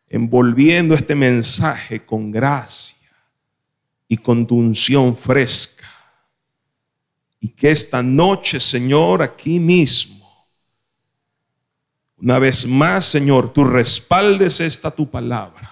envolviendo 0.08 0.94
este 0.94 1.16
mensaje 1.16 2.06
con 2.06 2.30
gracia 2.30 3.10
y 4.08 4.18
con 4.18 4.46
tu 4.46 4.56
unción 4.56 5.18
fresca. 5.18 5.88
Y 7.40 7.48
que 7.48 7.72
esta 7.72 8.04
noche, 8.04 8.60
Señor, 8.60 9.24
aquí 9.24 9.60
mismo, 9.60 10.30
una 12.18 12.38
vez 12.38 12.68
más, 12.68 13.06
Señor, 13.06 13.52
tú 13.52 13.64
respaldes 13.64 14.60
esta 14.60 14.92
tu 14.92 15.10
palabra 15.10 15.72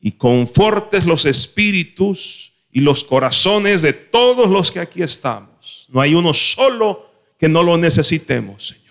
y 0.00 0.10
confortes 0.12 1.06
los 1.06 1.26
espíritus 1.26 2.52
y 2.72 2.80
los 2.80 3.04
corazones 3.04 3.82
de 3.82 3.92
todos 3.92 4.50
los 4.50 4.72
que 4.72 4.80
aquí 4.80 5.02
estamos. 5.02 5.55
No 5.88 6.00
hay 6.00 6.14
uno 6.14 6.34
solo 6.34 7.06
que 7.38 7.48
no 7.48 7.62
lo 7.62 7.76
necesitemos, 7.76 8.68
Señor. 8.68 8.86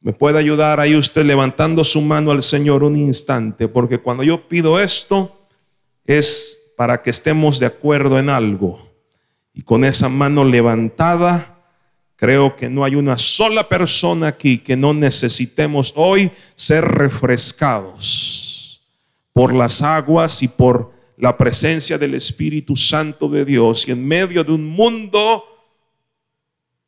¿Me 0.00 0.12
puede 0.12 0.38
ayudar 0.38 0.80
ahí 0.80 0.96
usted 0.96 1.24
levantando 1.24 1.84
su 1.84 2.00
mano 2.00 2.30
al 2.30 2.42
Señor 2.42 2.82
un 2.82 2.96
instante? 2.96 3.68
Porque 3.68 3.98
cuando 3.98 4.22
yo 4.22 4.48
pido 4.48 4.80
esto 4.80 5.46
es 6.06 6.72
para 6.76 7.02
que 7.02 7.10
estemos 7.10 7.58
de 7.58 7.66
acuerdo 7.66 8.18
en 8.18 8.30
algo. 8.30 8.88
Y 9.52 9.62
con 9.62 9.84
esa 9.84 10.08
mano 10.08 10.44
levantada, 10.44 11.58
creo 12.16 12.56
que 12.56 12.70
no 12.70 12.84
hay 12.84 12.94
una 12.94 13.18
sola 13.18 13.68
persona 13.68 14.28
aquí 14.28 14.56
que 14.58 14.76
no 14.76 14.94
necesitemos 14.94 15.92
hoy 15.96 16.30
ser 16.54 16.84
refrescados 16.84 18.80
por 19.34 19.54
las 19.54 19.82
aguas 19.82 20.42
y 20.42 20.48
por 20.48 20.92
la 21.18 21.36
presencia 21.36 21.98
del 21.98 22.14
Espíritu 22.14 22.76
Santo 22.76 23.28
de 23.28 23.44
Dios. 23.44 23.86
Y 23.86 23.90
en 23.90 24.06
medio 24.06 24.42
de 24.42 24.52
un 24.52 24.66
mundo 24.66 25.44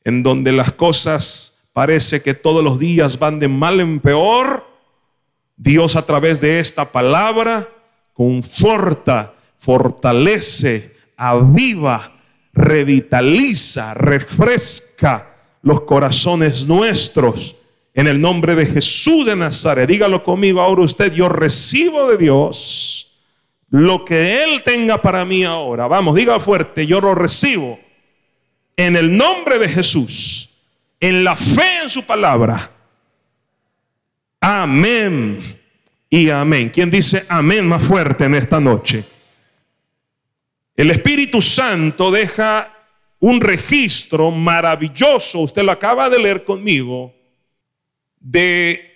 en 0.05 0.23
donde 0.23 0.53
las 0.53 0.73
cosas 0.73 1.71
parece 1.73 2.23
que 2.23 2.35
todos 2.35 2.63
los 2.63 2.79
días 2.79 3.19
van 3.19 3.39
de 3.39 3.49
mal 3.49 3.81
en 3.81 4.01
peor, 4.01 4.67
Dios 5.57 5.97
a 5.97 6.05
través 6.05 6.41
de 6.41 6.61
esta 6.61 6.91
palabra 6.91 7.69
conforta, 8.13 9.35
fortalece, 9.59 10.97
aviva, 11.17 12.13
revitaliza, 12.53 13.95
refresca 13.95 15.29
los 15.63 15.83
corazones 15.83 16.67
nuestros. 16.67 17.57
En 17.95 18.07
el 18.07 18.21
nombre 18.21 18.55
de 18.55 18.67
Jesús 18.67 19.27
de 19.27 19.37
Nazaret, 19.37 19.89
dígalo 19.89 20.25
conmigo 20.25 20.61
ahora 20.61 20.83
usted, 20.83 21.13
yo 21.13 21.29
recibo 21.29 22.09
de 22.09 22.17
Dios 22.17 23.21
lo 23.69 24.05
que 24.05 24.43
Él 24.43 24.63
tenga 24.63 25.01
para 25.01 25.25
mí 25.25 25.45
ahora. 25.45 25.87
Vamos, 25.87 26.15
diga 26.15 26.41
fuerte, 26.41 26.87
yo 26.87 27.01
lo 27.01 27.15
recibo 27.15 27.79
en 28.77 28.97
el 28.97 29.17
nombre 29.17 29.59
de 29.59 29.69
Jesús 29.69 30.53
en 31.03 31.25
la 31.25 31.35
fe 31.35 31.83
en 31.83 31.89
su 31.89 32.05
palabra. 32.05 32.71
Amén 34.41 35.61
y 36.09 36.31
amén. 36.31 36.71
¿Quién 36.71 36.91
dice 36.91 37.27
amén 37.29 37.67
más 37.67 37.83
fuerte 37.83 38.25
en 38.25 38.37
esta 38.37 38.61
noche? 38.61 39.05
El 40.77 40.93
Espíritu 40.93 41.43
Santo 41.43 42.13
deja 42.13 42.73
un 43.19 43.41
registro 43.41 44.31
maravilloso, 44.31 45.41
usted 45.41 45.63
lo 45.65 45.73
acaba 45.73 46.09
de 46.09 46.21
leer 46.21 46.45
conmigo, 46.45 47.13
de 48.21 48.89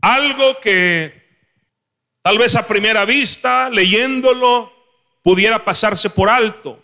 algo 0.00 0.60
que 0.60 1.12
tal 2.22 2.38
vez 2.38 2.54
a 2.54 2.66
primera 2.68 3.04
vista, 3.04 3.68
leyéndolo, 3.68 4.72
pudiera 5.22 5.64
pasarse 5.64 6.08
por 6.08 6.28
alto. 6.28 6.81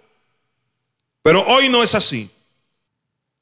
Pero 1.29 1.45
hoy 1.47 1.69
no 1.69 1.83
es 1.83 1.95
así. 1.95 2.31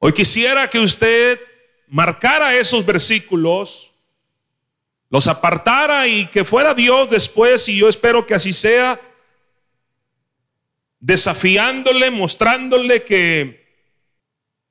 Hoy 0.00 0.12
quisiera 0.12 0.68
que 0.68 0.80
usted 0.80 1.38
marcara 1.86 2.56
esos 2.56 2.84
versículos, 2.84 3.92
los 5.08 5.28
apartara 5.28 6.08
y 6.08 6.26
que 6.26 6.44
fuera 6.44 6.74
Dios 6.74 7.10
después, 7.10 7.68
y 7.68 7.76
yo 7.76 7.88
espero 7.88 8.26
que 8.26 8.34
así 8.34 8.52
sea, 8.52 9.00
desafiándole, 10.98 12.10
mostrándole 12.10 13.04
que 13.04 13.64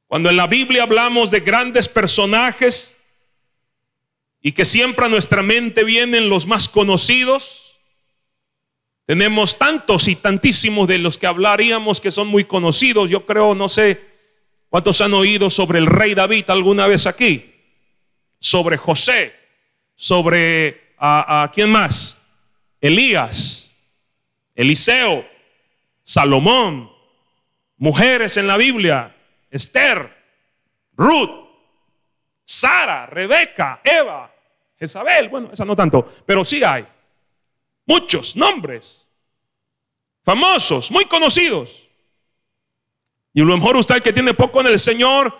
cuando 0.07 0.29
en 0.29 0.35
la 0.35 0.47
Biblia 0.47 0.83
hablamos 0.83 1.31
de 1.31 1.39
grandes 1.39 1.87
personajes 1.87 2.97
y 4.41 4.51
que 4.51 4.65
siempre 4.65 5.05
a 5.05 5.09
nuestra 5.09 5.41
mente 5.41 5.85
vienen 5.85 6.27
los 6.27 6.45
más 6.45 6.67
conocidos, 6.67 7.64
tenemos 9.05 9.57
tantos 9.57 10.07
y 10.07 10.15
tantísimos 10.15 10.87
de 10.87 10.97
los 10.97 11.17
que 11.17 11.27
hablaríamos 11.27 12.01
que 12.01 12.11
son 12.11 12.27
muy 12.27 12.43
conocidos, 12.43 13.09
yo 13.09 13.25
creo, 13.25 13.55
no 13.55 13.69
sé, 13.69 14.15
¿Cuántos 14.75 14.99
han 14.99 15.13
oído 15.13 15.49
sobre 15.49 15.79
el 15.79 15.85
rey 15.85 16.15
David 16.15 16.49
alguna 16.49 16.85
vez 16.85 17.07
aquí? 17.07 17.55
Sobre 18.39 18.75
José, 18.75 19.33
sobre 19.95 20.95
a, 20.97 21.49
quién 21.53 21.71
más? 21.71 22.27
Elías, 22.81 23.71
Eliseo, 24.53 25.25
Salomón, 26.01 26.91
mujeres 27.77 28.35
en 28.35 28.47
la 28.47 28.57
Biblia, 28.57 29.15
Esther, 29.49 30.13
Ruth, 30.97 31.47
Sara, 32.43 33.05
Rebeca, 33.05 33.79
Eva, 33.81 34.29
Jezabel, 34.77 35.29
bueno, 35.29 35.51
esa 35.53 35.63
no 35.63 35.77
tanto, 35.77 36.05
pero 36.25 36.43
sí 36.43 36.61
hay. 36.65 36.85
Muchos 37.85 38.35
nombres. 38.35 39.07
Famosos, 40.23 40.89
muy 40.89 41.05
conocidos. 41.05 41.87
Y 43.33 43.41
a 43.41 43.43
lo 43.45 43.55
mejor 43.57 43.77
usted 43.77 44.01
que 44.01 44.13
tiene 44.13 44.33
poco 44.33 44.61
en 44.61 44.67
el 44.67 44.79
Señor, 44.79 45.37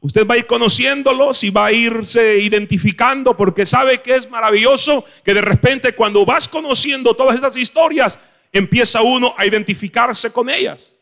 usted 0.00 0.26
va 0.26 0.34
a 0.34 0.38
ir 0.38 0.46
conociéndolos 0.46 1.42
y 1.44 1.50
va 1.50 1.66
a 1.66 1.72
irse 1.72 2.38
identificando 2.38 3.36
porque 3.36 3.64
sabe 3.64 4.02
que 4.02 4.16
es 4.16 4.28
maravilloso 4.28 5.04
que 5.24 5.32
de 5.32 5.40
repente 5.40 5.94
cuando 5.94 6.26
vas 6.26 6.48
conociendo 6.48 7.14
todas 7.14 7.36
estas 7.36 7.56
historias, 7.56 8.18
empieza 8.52 9.00
uno 9.02 9.34
a 9.36 9.46
identificarse 9.46 10.32
con 10.32 10.50
ellas. 10.50 10.94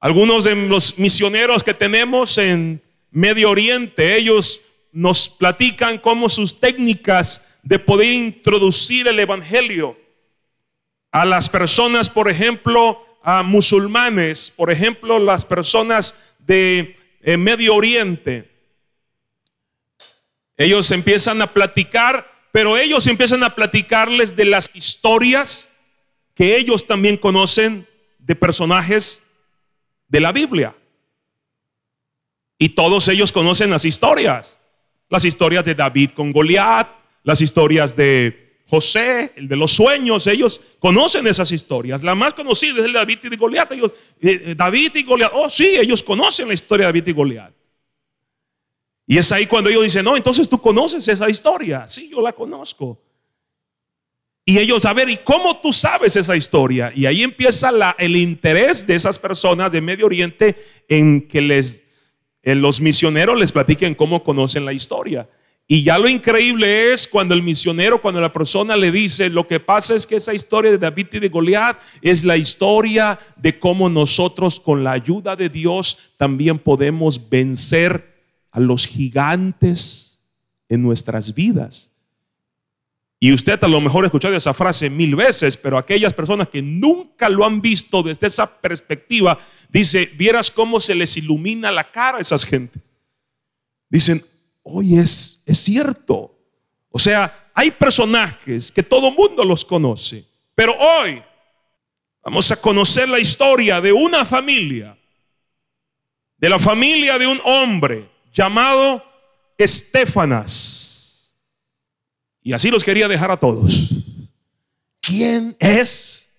Algunos 0.00 0.44
de 0.44 0.54
los 0.54 0.98
misioneros 0.98 1.62
que 1.62 1.74
tenemos 1.74 2.38
en 2.38 2.82
Medio 3.10 3.50
Oriente, 3.50 4.16
ellos 4.16 4.60
nos 4.92 5.28
platican 5.28 5.98
cómo 5.98 6.28
sus 6.28 6.60
técnicas 6.60 7.53
de 7.64 7.78
poder 7.78 8.12
introducir 8.12 9.08
el 9.08 9.18
Evangelio 9.18 9.98
a 11.10 11.24
las 11.24 11.48
personas, 11.48 12.10
por 12.10 12.30
ejemplo, 12.30 13.02
a 13.22 13.42
musulmanes, 13.42 14.52
por 14.54 14.70
ejemplo, 14.70 15.18
las 15.18 15.44
personas 15.44 16.34
de 16.40 16.96
eh, 17.22 17.36
Medio 17.36 17.74
Oriente. 17.74 18.50
Ellos 20.56 20.90
empiezan 20.90 21.40
a 21.40 21.46
platicar, 21.46 22.30
pero 22.52 22.76
ellos 22.76 23.06
empiezan 23.06 23.42
a 23.42 23.54
platicarles 23.54 24.36
de 24.36 24.44
las 24.44 24.70
historias 24.74 25.70
que 26.34 26.56
ellos 26.56 26.86
también 26.86 27.16
conocen 27.16 27.86
de 28.18 28.36
personajes 28.36 29.22
de 30.08 30.20
la 30.20 30.32
Biblia. 30.32 30.74
Y 32.58 32.70
todos 32.70 33.08
ellos 33.08 33.32
conocen 33.32 33.70
las 33.70 33.84
historias. 33.84 34.56
Las 35.08 35.24
historias 35.24 35.64
de 35.64 35.74
David 35.74 36.10
con 36.10 36.32
Goliat, 36.32 37.03
las 37.24 37.40
historias 37.40 37.96
de 37.96 38.44
José, 38.66 39.32
el 39.36 39.48
de 39.48 39.56
los 39.56 39.72
sueños, 39.72 40.26
ellos 40.26 40.60
conocen 40.78 41.26
esas 41.26 41.50
historias. 41.50 42.02
La 42.02 42.14
más 42.14 42.34
conocida 42.34 42.74
es 42.74 42.84
el 42.84 42.92
de 42.92 42.98
David 42.98 43.18
y 43.22 43.36
Goliat. 43.36 43.72
Eh, 43.72 43.90
eh, 44.20 44.54
David 44.56 44.94
y 44.94 45.02
Goliat, 45.02 45.32
oh 45.34 45.50
sí, 45.50 45.66
ellos 45.76 46.02
conocen 46.02 46.48
la 46.48 46.54
historia 46.54 46.86
de 46.86 46.92
David 46.92 47.08
y 47.08 47.12
Goliat. 47.12 47.52
Y 49.06 49.18
es 49.18 49.32
ahí 49.32 49.46
cuando 49.46 49.68
ellos 49.68 49.84
dicen, 49.84 50.04
no, 50.04 50.16
entonces 50.16 50.48
tú 50.48 50.60
conoces 50.60 51.06
esa 51.08 51.28
historia. 51.28 51.86
Sí, 51.86 52.08
yo 52.10 52.22
la 52.22 52.32
conozco. 52.32 53.00
Y 54.46 54.58
ellos, 54.58 54.84
a 54.84 54.92
ver, 54.92 55.08
¿y 55.08 55.16
cómo 55.18 55.58
tú 55.60 55.72
sabes 55.72 56.16
esa 56.16 56.36
historia? 56.36 56.92
Y 56.94 57.06
ahí 57.06 57.22
empieza 57.22 57.72
la, 57.72 57.96
el 57.98 58.16
interés 58.16 58.86
de 58.86 58.94
esas 58.94 59.18
personas 59.18 59.72
de 59.72 59.80
Medio 59.80 60.06
Oriente 60.06 60.56
en 60.88 61.26
que 61.26 61.40
les, 61.40 61.82
en 62.42 62.60
los 62.60 62.80
misioneros 62.80 63.38
les 63.38 63.52
platiquen 63.52 63.94
cómo 63.94 64.22
conocen 64.22 64.66
la 64.66 64.74
historia. 64.74 65.28
Y 65.66 65.82
ya 65.82 65.98
lo 65.98 66.08
increíble 66.08 66.92
es 66.92 67.08
cuando 67.08 67.34
el 67.34 67.42
misionero, 67.42 68.00
cuando 68.00 68.20
la 68.20 68.32
persona 68.32 68.76
le 68.76 68.90
dice, 68.90 69.30
lo 69.30 69.46
que 69.46 69.60
pasa 69.60 69.94
es 69.94 70.06
que 70.06 70.16
esa 70.16 70.34
historia 70.34 70.70
de 70.70 70.78
David 70.78 71.06
y 71.12 71.20
de 71.20 71.28
Goliat 71.30 71.80
es 72.02 72.22
la 72.22 72.36
historia 72.36 73.18
de 73.36 73.58
cómo 73.58 73.88
nosotros 73.88 74.60
con 74.60 74.84
la 74.84 74.92
ayuda 74.92 75.36
de 75.36 75.48
Dios 75.48 76.12
también 76.18 76.58
podemos 76.58 77.30
vencer 77.30 78.14
a 78.50 78.60
los 78.60 78.86
gigantes 78.86 80.20
en 80.68 80.82
nuestras 80.82 81.34
vidas. 81.34 81.90
Y 83.18 83.32
usted 83.32 83.62
a 83.64 83.68
lo 83.68 83.80
mejor 83.80 84.04
ha 84.04 84.08
escuchado 84.08 84.36
esa 84.36 84.52
frase 84.52 84.90
mil 84.90 85.16
veces, 85.16 85.56
pero 85.56 85.78
aquellas 85.78 86.12
personas 86.12 86.48
que 86.48 86.60
nunca 86.60 87.30
lo 87.30 87.46
han 87.46 87.62
visto 87.62 88.02
desde 88.02 88.26
esa 88.26 88.60
perspectiva, 88.60 89.38
dice, 89.70 90.10
vieras 90.16 90.50
cómo 90.50 90.78
se 90.78 90.94
les 90.94 91.16
ilumina 91.16 91.72
la 91.72 91.90
cara 91.90 92.18
a 92.18 92.20
esas 92.20 92.44
gente. 92.44 92.80
Dicen, 93.88 94.22
hoy 94.64 94.98
es, 94.98 95.44
es 95.46 95.58
cierto. 95.58 96.36
O 96.90 96.98
sea, 96.98 97.50
hay 97.54 97.70
personajes 97.70 98.72
que 98.72 98.82
todo 98.82 99.12
mundo 99.12 99.44
los 99.44 99.64
conoce, 99.64 100.24
pero 100.54 100.74
hoy 100.76 101.22
vamos 102.22 102.50
a 102.50 102.56
conocer 102.56 103.08
la 103.08 103.20
historia 103.20 103.80
de 103.80 103.92
una 103.92 104.24
familia, 104.24 104.98
de 106.36 106.48
la 106.48 106.58
familia 106.58 107.16
de 107.18 107.26
un 107.26 107.40
hombre 107.44 108.10
llamado 108.32 109.02
Estefanas. 109.56 111.34
Y 112.42 112.52
así 112.52 112.70
los 112.70 112.84
quería 112.84 113.08
dejar 113.08 113.30
a 113.30 113.38
todos. 113.38 113.90
¿Quién 115.00 115.56
es 115.58 116.34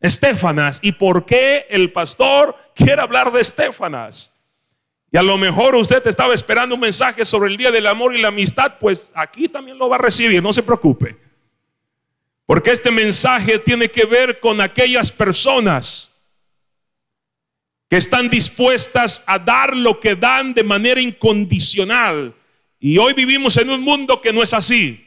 Estefanas? 0.00 0.80
¿Y 0.82 0.92
por 0.92 1.26
qué 1.26 1.66
el 1.68 1.92
pastor 1.92 2.56
quiere 2.74 3.00
hablar 3.00 3.32
de 3.32 3.40
Estefanas? 3.40 4.35
Y 5.16 5.18
a 5.18 5.22
lo 5.22 5.38
mejor 5.38 5.74
usted 5.76 6.06
estaba 6.06 6.34
esperando 6.34 6.74
un 6.74 6.80
mensaje 6.82 7.24
sobre 7.24 7.48
el 7.48 7.56
día 7.56 7.70
del 7.70 7.86
amor 7.86 8.14
y 8.14 8.20
la 8.20 8.28
amistad, 8.28 8.74
pues 8.78 9.08
aquí 9.14 9.48
también 9.48 9.78
lo 9.78 9.88
va 9.88 9.96
a 9.96 9.98
recibir, 9.98 10.42
no 10.42 10.52
se 10.52 10.62
preocupe. 10.62 11.16
Porque 12.44 12.70
este 12.70 12.90
mensaje 12.90 13.58
tiene 13.58 13.90
que 13.90 14.04
ver 14.04 14.38
con 14.40 14.60
aquellas 14.60 15.10
personas 15.10 16.22
que 17.88 17.96
están 17.96 18.28
dispuestas 18.28 19.24
a 19.26 19.38
dar 19.38 19.74
lo 19.74 19.98
que 20.00 20.16
dan 20.16 20.52
de 20.52 20.62
manera 20.62 21.00
incondicional. 21.00 22.34
Y 22.78 22.98
hoy 22.98 23.14
vivimos 23.14 23.56
en 23.56 23.70
un 23.70 23.80
mundo 23.80 24.20
que 24.20 24.34
no 24.34 24.42
es 24.42 24.52
así 24.52 25.02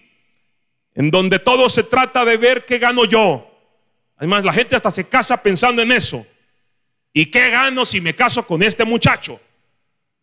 en 0.95 1.11
donde 1.11 1.37
todo 1.37 1.69
se 1.69 1.83
trata 1.83 2.25
de 2.25 2.35
ver 2.37 2.65
qué 2.65 2.79
gano 2.79 3.05
yo. 3.05 3.47
Además, 4.17 4.43
la 4.43 4.53
gente 4.53 4.75
hasta 4.75 4.89
se 4.89 5.07
casa 5.07 5.39
pensando 5.43 5.83
en 5.83 5.91
eso. 5.91 6.25
¿Y 7.13 7.27
qué 7.27 7.51
gano 7.51 7.85
si 7.85 8.01
me 8.01 8.15
caso 8.15 8.43
con 8.47 8.63
este 8.63 8.83
muchacho? 8.85 9.39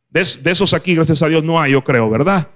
De, 0.08 0.20
esos 0.20 0.72
aquí, 0.72 0.94
gracias 0.94 1.22
a 1.22 1.28
Dios, 1.28 1.44
no 1.44 1.60
hay, 1.60 1.72
yo 1.72 1.82
creo, 1.82 2.08
¿verdad? 2.08 2.48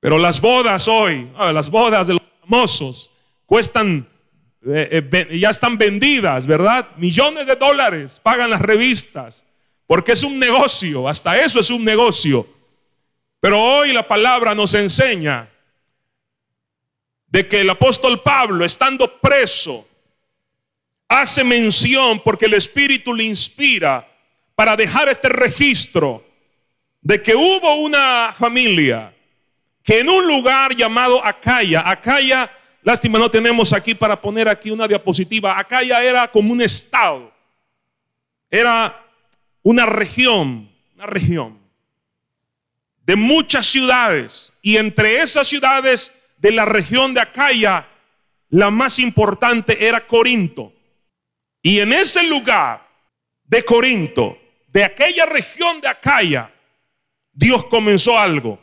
Pero 0.00 0.18
las 0.18 0.40
bodas 0.40 0.86
hoy, 0.88 1.28
las 1.52 1.70
bodas 1.70 2.06
de 2.06 2.14
los 2.14 2.22
famosos, 2.40 3.10
cuestan, 3.44 4.06
eh, 4.66 5.08
eh, 5.12 5.38
ya 5.38 5.50
están 5.50 5.78
vendidas, 5.78 6.46
¿verdad? 6.46 6.88
Millones 6.96 7.46
de 7.46 7.56
dólares 7.56 8.20
pagan 8.22 8.50
las 8.50 8.60
revistas, 8.60 9.44
porque 9.86 10.12
es 10.12 10.22
un 10.22 10.38
negocio, 10.38 11.08
hasta 11.08 11.42
eso 11.42 11.58
es 11.58 11.70
un 11.70 11.84
negocio. 11.84 12.46
Pero 13.40 13.62
hoy 13.62 13.92
la 13.92 14.06
palabra 14.06 14.54
nos 14.54 14.74
enseña 14.74 15.48
de 17.26 17.48
que 17.48 17.60
el 17.60 17.70
apóstol 17.70 18.22
Pablo, 18.22 18.64
estando 18.64 19.20
preso, 19.20 19.86
hace 21.08 21.44
mención 21.44 22.20
porque 22.20 22.46
el 22.46 22.54
Espíritu 22.54 23.14
le 23.14 23.24
inspira 23.24 24.06
para 24.56 24.74
dejar 24.74 25.08
este 25.08 25.28
registro 25.28 26.24
de 27.02 27.22
que 27.22 27.36
hubo 27.36 27.74
una 27.76 28.34
familia 28.36 29.14
que 29.84 30.00
en 30.00 30.08
un 30.08 30.26
lugar 30.26 30.74
llamado 30.74 31.24
Acaya, 31.24 31.88
Acaya, 31.88 32.50
lástima 32.82 33.18
no 33.20 33.30
tenemos 33.30 33.72
aquí 33.72 33.94
para 33.94 34.20
poner 34.20 34.48
aquí 34.48 34.72
una 34.72 34.88
diapositiva, 34.88 35.56
Acaya 35.56 36.02
era 36.02 36.28
como 36.32 36.52
un 36.52 36.60
estado, 36.60 37.32
era 38.50 38.98
una 39.62 39.86
región, 39.86 40.68
una 40.96 41.06
región 41.06 41.58
de 43.04 43.14
muchas 43.14 43.66
ciudades 43.66 44.52
y 44.62 44.78
entre 44.78 45.20
esas 45.20 45.46
ciudades 45.46 46.24
de 46.38 46.50
la 46.50 46.64
región 46.64 47.14
de 47.14 47.20
Acaya, 47.20 47.86
la 48.48 48.70
más 48.70 48.98
importante 48.98 49.86
era 49.86 50.06
Corinto. 50.06 50.72
Y 51.62 51.80
en 51.80 51.92
ese 51.92 52.22
lugar 52.24 52.84
de 53.44 53.64
Corinto, 53.64 54.38
de 54.76 54.84
aquella 54.84 55.24
región 55.24 55.80
de 55.80 55.88
Acaya, 55.88 56.52
Dios 57.32 57.64
comenzó 57.64 58.18
algo. 58.18 58.62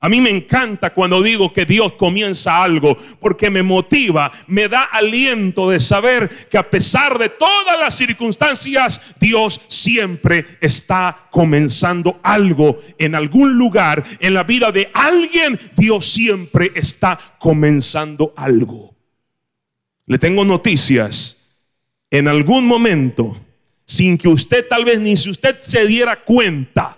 A 0.00 0.08
mí 0.08 0.18
me 0.18 0.30
encanta 0.30 0.94
cuando 0.94 1.22
digo 1.22 1.52
que 1.52 1.66
Dios 1.66 1.92
comienza 1.92 2.62
algo, 2.62 2.96
porque 3.20 3.50
me 3.50 3.62
motiva, 3.62 4.32
me 4.46 4.68
da 4.68 4.84
aliento 4.84 5.68
de 5.68 5.78
saber 5.78 6.30
que 6.48 6.56
a 6.56 6.70
pesar 6.70 7.18
de 7.18 7.28
todas 7.28 7.78
las 7.78 7.94
circunstancias, 7.94 9.16
Dios 9.20 9.60
siempre 9.68 10.46
está 10.62 11.14
comenzando 11.30 12.20
algo 12.22 12.78
en 12.96 13.14
algún 13.14 13.58
lugar, 13.58 14.02
en 14.18 14.32
la 14.32 14.44
vida 14.44 14.72
de 14.72 14.90
alguien, 14.94 15.60
Dios 15.76 16.06
siempre 16.06 16.72
está 16.74 17.20
comenzando 17.38 18.32
algo. 18.34 18.96
Le 20.06 20.18
tengo 20.18 20.42
noticias, 20.42 21.68
en 22.10 22.28
algún 22.28 22.66
momento, 22.66 23.36
sin 23.90 24.16
que 24.16 24.28
usted 24.28 24.68
tal 24.68 24.84
vez 24.84 25.00
ni 25.00 25.16
si 25.16 25.30
usted 25.30 25.56
se 25.60 25.84
diera 25.84 26.14
cuenta, 26.14 26.96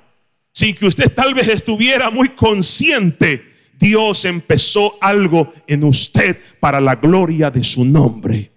sin 0.52 0.76
que 0.76 0.84
usted 0.84 1.10
tal 1.10 1.32
vez 1.32 1.48
estuviera 1.48 2.10
muy 2.10 2.28
consciente, 2.28 3.42
Dios 3.78 4.26
empezó 4.26 4.98
algo 5.00 5.54
en 5.66 5.84
usted 5.84 6.36
para 6.60 6.82
la 6.82 6.96
gloria 6.96 7.50
de 7.50 7.64
su 7.64 7.86
nombre. 7.86 8.52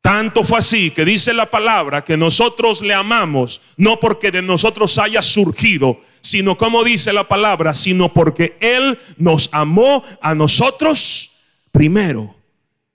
Tanto 0.00 0.44
fue 0.44 0.60
así 0.60 0.92
que 0.92 1.04
dice 1.04 1.32
la 1.32 1.46
palabra 1.46 2.04
que 2.04 2.16
nosotros 2.16 2.80
le 2.80 2.94
amamos, 2.94 3.60
no 3.76 3.98
porque 3.98 4.30
de 4.30 4.40
nosotros 4.40 4.96
haya 4.98 5.20
surgido, 5.20 6.00
sino 6.20 6.56
como 6.56 6.84
dice 6.84 7.12
la 7.12 7.24
palabra, 7.24 7.74
sino 7.74 8.12
porque 8.12 8.56
Él 8.60 9.00
nos 9.16 9.48
amó 9.50 10.04
a 10.20 10.32
nosotros 10.36 11.64
primero. 11.72 12.36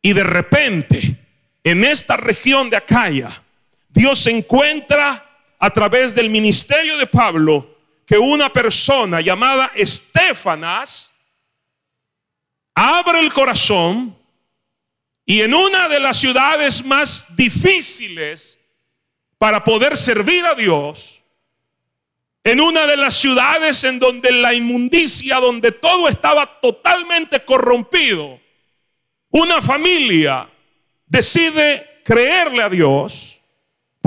Y 0.01 0.13
de 0.13 0.23
repente, 0.23 1.17
en 1.65 1.83
esta 1.83 2.15
región 2.15 2.69
de 2.69 2.77
Acaya, 2.77 3.43
Dios 3.97 4.27
encuentra 4.27 5.27
a 5.57 5.69
través 5.71 6.13
del 6.13 6.29
ministerio 6.29 6.99
de 6.99 7.07
Pablo 7.07 7.77
que 8.05 8.15
una 8.15 8.53
persona 8.53 9.21
llamada 9.21 9.71
Estefanas 9.73 11.12
abre 12.75 13.19
el 13.19 13.33
corazón 13.33 14.15
y 15.25 15.41
en 15.41 15.55
una 15.55 15.89
de 15.89 15.99
las 15.99 16.17
ciudades 16.17 16.86
más 16.86 17.36
difíciles 17.36 18.60
para 19.39 19.63
poder 19.63 19.97
servir 19.97 20.45
a 20.45 20.53
Dios, 20.53 21.23
en 22.43 22.62
una 22.62 22.86
de 22.86 22.97
las 22.97 23.15
ciudades 23.15 23.83
en 23.83 23.97
donde 23.97 24.31
la 24.31 24.53
inmundicia, 24.53 25.38
donde 25.38 25.71
todo 25.71 26.07
estaba 26.07 26.62
totalmente 26.62 27.43
corrompido, 27.43 28.39
una 29.31 29.60
familia 29.60 30.47
decide 31.07 32.01
creerle 32.03 32.62
a 32.62 32.69
Dios 32.69 33.37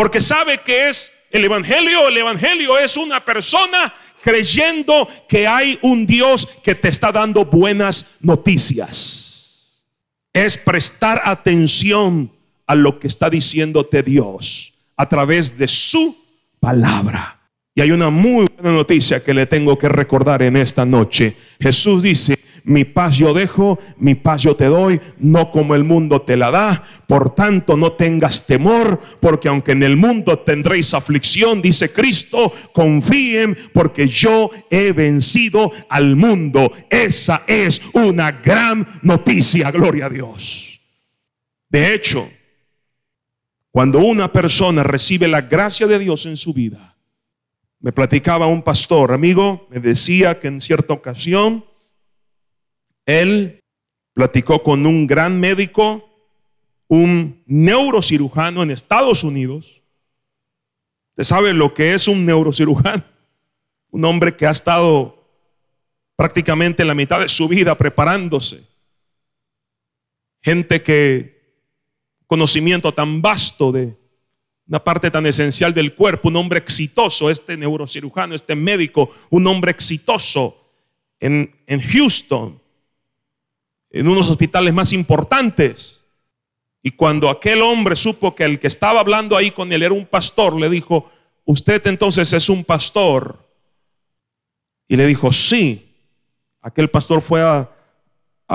porque 0.00 0.22
sabe 0.22 0.56
que 0.56 0.88
es 0.88 1.12
el 1.30 1.44
Evangelio. 1.44 2.08
El 2.08 2.16
Evangelio 2.16 2.78
es 2.78 2.96
una 2.96 3.22
persona 3.22 3.92
creyendo 4.22 5.06
que 5.28 5.46
hay 5.46 5.78
un 5.82 6.06
Dios 6.06 6.48
que 6.64 6.74
te 6.74 6.88
está 6.88 7.12
dando 7.12 7.44
buenas 7.44 8.16
noticias. 8.22 9.84
Es 10.32 10.56
prestar 10.56 11.20
atención 11.22 12.32
a 12.66 12.74
lo 12.76 12.98
que 12.98 13.08
está 13.08 13.28
diciéndote 13.28 14.02
Dios 14.02 14.72
a 14.96 15.06
través 15.06 15.58
de 15.58 15.68
su 15.68 16.16
palabra. 16.60 17.38
Y 17.74 17.82
hay 17.82 17.90
una 17.90 18.08
muy 18.08 18.46
buena 18.56 18.72
noticia 18.72 19.22
que 19.22 19.34
le 19.34 19.44
tengo 19.44 19.76
que 19.76 19.90
recordar 19.90 20.42
en 20.42 20.56
esta 20.56 20.86
noche. 20.86 21.36
Jesús 21.60 22.02
dice, 22.02 22.39
mi 22.64 22.84
paz 22.84 23.16
yo 23.16 23.32
dejo, 23.34 23.78
mi 23.98 24.14
paz 24.14 24.42
yo 24.42 24.56
te 24.56 24.66
doy, 24.66 25.00
no 25.18 25.50
como 25.50 25.74
el 25.74 25.84
mundo 25.84 26.22
te 26.22 26.36
la 26.36 26.50
da. 26.50 26.82
Por 27.06 27.34
tanto, 27.34 27.76
no 27.76 27.92
tengas 27.92 28.46
temor, 28.46 29.00
porque 29.20 29.48
aunque 29.48 29.72
en 29.72 29.82
el 29.82 29.96
mundo 29.96 30.38
tendréis 30.38 30.94
aflicción, 30.94 31.62
dice 31.62 31.92
Cristo, 31.92 32.52
confíen 32.72 33.56
porque 33.72 34.08
yo 34.08 34.50
he 34.70 34.92
vencido 34.92 35.72
al 35.88 36.16
mundo. 36.16 36.72
Esa 36.88 37.42
es 37.46 37.80
una 37.92 38.32
gran 38.32 38.86
noticia, 39.02 39.70
gloria 39.70 40.06
a 40.06 40.10
Dios. 40.10 40.80
De 41.68 41.94
hecho, 41.94 42.28
cuando 43.70 44.00
una 44.00 44.32
persona 44.32 44.82
recibe 44.82 45.28
la 45.28 45.42
gracia 45.42 45.86
de 45.86 45.98
Dios 45.98 46.26
en 46.26 46.36
su 46.36 46.52
vida, 46.52 46.96
me 47.78 47.92
platicaba 47.92 48.46
un 48.46 48.62
pastor, 48.62 49.12
amigo, 49.12 49.66
me 49.70 49.80
decía 49.80 50.38
que 50.38 50.48
en 50.48 50.60
cierta 50.60 50.92
ocasión 50.92 51.64
él 53.06 53.60
platicó 54.14 54.62
con 54.62 54.86
un 54.86 55.06
gran 55.06 55.40
médico, 55.40 56.08
un 56.88 57.42
neurocirujano 57.46 58.62
en 58.62 58.70
Estados 58.70 59.24
Unidos. 59.24 59.82
Usted 61.10 61.24
sabe 61.24 61.54
lo 61.54 61.72
que 61.74 61.94
es 61.94 62.08
un 62.08 62.24
neurocirujano, 62.24 63.04
un 63.90 64.04
hombre 64.04 64.36
que 64.36 64.46
ha 64.46 64.50
estado 64.50 65.16
prácticamente 66.16 66.84
la 66.84 66.94
mitad 66.94 67.20
de 67.20 67.28
su 67.28 67.48
vida 67.48 67.74
preparándose. 67.76 68.62
Gente 70.42 70.82
que 70.82 71.40
conocimiento 72.26 72.92
tan 72.92 73.22
vasto 73.22 73.72
de 73.72 73.96
una 74.66 74.84
parte 74.84 75.10
tan 75.10 75.26
esencial 75.26 75.74
del 75.74 75.94
cuerpo, 75.94 76.28
un 76.28 76.36
hombre 76.36 76.58
exitoso, 76.58 77.28
este 77.28 77.56
neurocirujano, 77.56 78.34
este 78.34 78.54
médico, 78.54 79.10
un 79.30 79.46
hombre 79.48 79.72
exitoso 79.72 80.56
en, 81.18 81.52
en 81.66 81.80
Houston, 81.80 82.59
en 83.90 84.08
unos 84.08 84.28
hospitales 84.30 84.72
más 84.72 84.92
importantes. 84.92 86.00
Y 86.82 86.92
cuando 86.92 87.28
aquel 87.28 87.60
hombre 87.62 87.96
supo 87.96 88.34
que 88.34 88.44
el 88.44 88.58
que 88.58 88.68
estaba 88.68 89.00
hablando 89.00 89.36
ahí 89.36 89.50
con 89.50 89.72
él 89.72 89.82
era 89.82 89.92
un 89.92 90.06
pastor, 90.06 90.58
le 90.58 90.70
dijo, 90.70 91.10
usted 91.44 91.86
entonces 91.86 92.32
es 92.32 92.48
un 92.48 92.64
pastor. 92.64 93.46
Y 94.88 94.96
le 94.96 95.06
dijo, 95.06 95.32
sí. 95.32 95.86
Aquel 96.62 96.88
pastor 96.88 97.22
fue 97.22 97.42
a, 97.42 97.68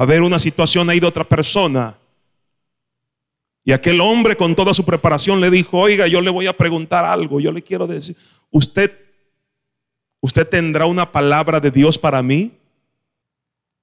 ver 0.06 0.22
una 0.22 0.40
situación 0.40 0.90
ahí 0.90 1.00
de 1.00 1.08
otra 1.08 1.24
persona 1.24 1.98
y 3.68 3.72
aquel 3.72 4.00
hombre 4.00 4.38
con 4.38 4.54
toda 4.54 4.76
su 4.76 4.86
preparación 4.86 5.42
le 5.42 5.50
dijo, 5.50 5.80
oiga, 5.80 6.06
yo 6.06 6.22
le 6.22 6.30
voy 6.30 6.46
a 6.46 6.56
preguntar 6.56 7.04
algo, 7.04 7.40
yo 7.40 7.52
le 7.52 7.64
quiero 7.64 7.88
decir, 7.88 8.16
¿usted, 8.52 8.92
usted 10.22 10.48
tendrá 10.48 10.86
una 10.86 11.12
palabra 11.12 11.60
de 11.60 11.72
Dios 11.72 11.98
para 11.98 12.22
mí? 12.22 12.52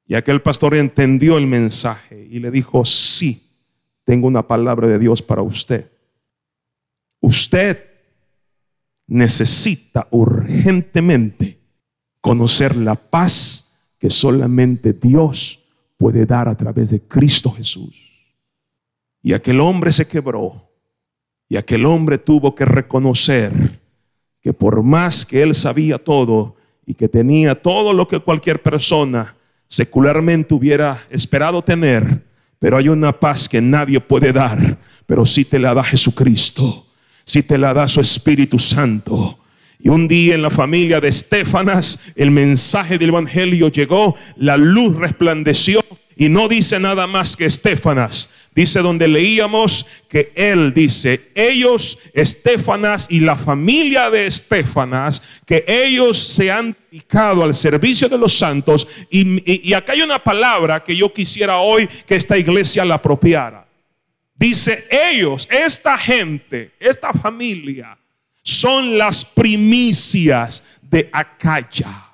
Y 0.07 0.15
aquel 0.15 0.43
pastor 0.43 0.75
entendió 0.75 1.39
el 1.39 1.47
mensaje 1.47 2.27
y 2.31 2.41
le 2.41 2.51
dijo, 2.51 2.85
sí, 2.85 3.43
tengo 4.05 4.27
una 4.27 4.47
palabra 4.47 4.89
de 4.89 4.99
Dios 4.99 5.23
para 5.23 5.43
usted. 5.43 5.91
Usted 7.21 7.79
necesita 9.07 10.09
urgentemente 10.11 11.59
conocer 12.21 12.77
la 12.77 12.95
paz 12.95 13.95
que 13.99 14.11
solamente 14.11 14.93
Dios 14.93 15.61
puede 15.97 16.27
dar 16.27 16.49
a 16.49 16.57
través 16.57 16.91
de 16.91 17.01
Cristo 17.01 17.51
Jesús. 17.53 18.13
Y 19.23 19.33
aquel 19.33 19.61
hombre 19.61 19.93
se 19.93 20.09
quebró. 20.09 20.69
Y 21.49 21.57
aquel 21.57 21.87
hombre 21.87 22.19
tuvo 22.19 22.55
que 22.55 22.65
reconocer 22.65 23.81
que 24.41 24.53
por 24.53 24.83
más 24.83 25.25
que 25.25 25.43
él 25.43 25.55
sabía 25.55 25.99
todo 25.99 26.57
y 26.85 26.95
que 26.95 27.09
tenía 27.09 27.61
todo 27.61 27.93
lo 27.93 28.09
que 28.09 28.19
cualquier 28.19 28.63
persona 28.63 29.37
secularmente 29.73 30.53
hubiera 30.53 31.03
esperado 31.09 31.65
tener, 31.65 32.23
pero 32.59 32.77
hay 32.77 32.91
una 32.91 33.19
paz 33.19 33.49
que 33.49 33.63
nadie 33.63 34.01
puede 34.01 34.31
dar, 34.31 34.79
pero 35.07 35.25
sí 35.25 35.47
te 35.47 35.59
la 35.59 35.73
da 35.73 35.83
Jesucristo, 35.83 36.87
sí 37.25 37.43
te 37.43 37.57
la 37.57 37.73
da 37.73 37.89
su 37.89 38.03
Espíritu 38.03 38.59
Santo. 38.59 39.39
Y 39.79 39.89
un 39.89 40.09
día 40.09 40.35
en 40.35 40.43
la 40.43 40.51
familia 40.51 41.01
de 41.01 41.09
Estefanas 41.09 42.13
el 42.17 42.31
mensaje 42.31 42.99
del 42.99 43.09
Evangelio 43.09 43.69
llegó, 43.69 44.15
la 44.37 44.59
luz 44.59 44.95
resplandeció 44.95 45.83
y 46.17 46.29
no 46.29 46.49
dice 46.49 46.79
nada 46.79 47.07
más 47.07 47.35
que 47.35 47.47
Estefanas, 47.47 48.29
Dice 48.55 48.81
donde 48.81 49.09
leíamos 49.09 49.87
que 50.11 50.31
él 50.35 50.75
dice, 50.75 51.33
ellos, 51.35 51.99
Estefanas 52.13 53.07
y 53.09 53.21
la 53.21 53.37
familia 53.37 54.11
de 54.11 54.27
Estefanas, 54.27 55.23
que 55.47 55.65
ellos 55.67 56.19
se 56.19 56.51
han 56.51 56.77
dedicado 56.91 57.45
al 57.45 57.55
servicio 57.55 58.11
de 58.11 58.19
los 58.19 58.37
santos. 58.37 58.87
Y, 59.11 59.69
y 59.69 59.73
acá 59.73 59.93
hay 59.93 60.03
una 60.03 60.23
palabra 60.23 60.85
que 60.85 60.95
yo 60.95 61.11
quisiera 61.13 61.59
hoy 61.59 61.89
que 62.07 62.17
esta 62.17 62.37
iglesia 62.37 62.85
la 62.85 62.97
apropiara. 62.97 63.67
Dice, 64.35 64.85
ellos, 64.91 65.49
esta 65.51 65.97
gente, 65.97 66.73
esta 66.79 67.13
familia, 67.13 67.97
son 68.43 68.99
las 68.99 69.25
primicias 69.25 70.63
de 70.83 71.09
Acaya. 71.11 72.13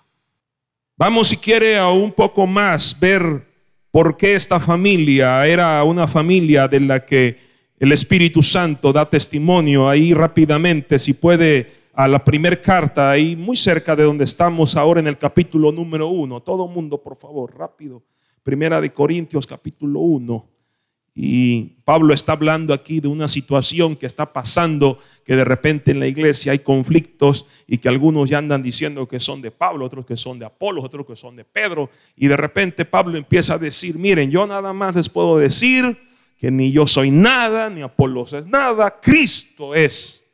Vamos 0.97 1.29
si 1.29 1.37
quiere 1.37 1.77
a 1.77 1.89
un 1.89 2.13
poco 2.13 2.47
más 2.47 2.99
ver 2.99 3.47
por 3.91 4.17
qué 4.17 4.35
esta 4.35 4.61
familia 4.61 5.47
era 5.47 5.83
una 5.85 6.07
familia 6.07 6.69
de 6.69 6.81
la 6.81 7.05
que 7.05 7.37
el 7.79 7.93
Espíritu 7.93 8.43
Santo 8.43 8.93
da 8.93 9.09
testimonio 9.09 9.89
ahí 9.89 10.13
rápidamente, 10.13 10.99
si 10.99 11.15
puede, 11.15 11.71
a 11.95 12.07
la 12.09 12.25
primera 12.25 12.61
carta, 12.61 13.11
ahí 13.11 13.37
muy 13.37 13.57
cerca 13.57 13.97
de 13.97 14.05
donde 14.05 14.25
estamos 14.25 14.77
ahora 14.77 15.01
en 15.01 15.07
el 15.07 15.19
capítulo 15.19 15.73
número 15.73 16.09
uno. 16.09 16.41
Todo 16.41 16.69
mundo, 16.69 17.03
por 17.03 17.17
favor, 17.17 17.57
rápido. 17.57 18.03
Primera 18.43 18.81
de 18.81 18.93
Corintios, 18.93 19.47
capítulo 19.47 20.01
uno. 20.01 20.49
Y 21.21 21.81
Pablo 21.85 22.15
está 22.15 22.35
hablando 22.35 22.73
aquí 22.73 23.01
de 23.01 23.09
una 23.09 23.27
situación 23.27 23.97
que 23.97 24.07
está 24.07 24.33
pasando, 24.33 25.01
que 25.25 25.35
de 25.35 25.45
repente 25.45 25.91
en 25.91 25.99
la 25.99 26.07
iglesia 26.07 26.53
hay 26.53 26.61
conflictos 26.61 27.45
y 27.67 27.79
que 27.79 27.89
algunos 27.89 28.31
ya 28.31 28.39
andan 28.39 28.63
diciendo 28.63 29.09
que 29.09 29.19
son 29.19 29.43
de 29.43 29.51
Pablo, 29.51 29.85
otros 29.85 30.07
que 30.07 30.17
son 30.17 30.39
de 30.39 30.47
Apolo, 30.47 30.81
otros 30.81 31.05
que 31.05 31.17
son 31.17 31.35
de 31.35 31.45
Pedro. 31.45 31.91
Y 32.15 32.29
de 32.29 32.37
repente 32.37 32.85
Pablo 32.85 33.19
empieza 33.19 33.55
a 33.55 33.59
decir, 33.59 33.99
miren, 33.99 34.31
yo 34.31 34.47
nada 34.47 34.73
más 34.73 34.95
les 34.95 35.09
puedo 35.09 35.39
decir 35.39 35.97
que 36.39 36.53
ni 36.53 36.71
yo 36.71 36.87
soy 36.87 37.11
nada, 37.11 37.69
ni 37.69 37.83
Apolo 37.83 38.25
es 38.25 38.47
nada, 38.47 39.01
Cristo 39.01 39.75
es 39.75 40.25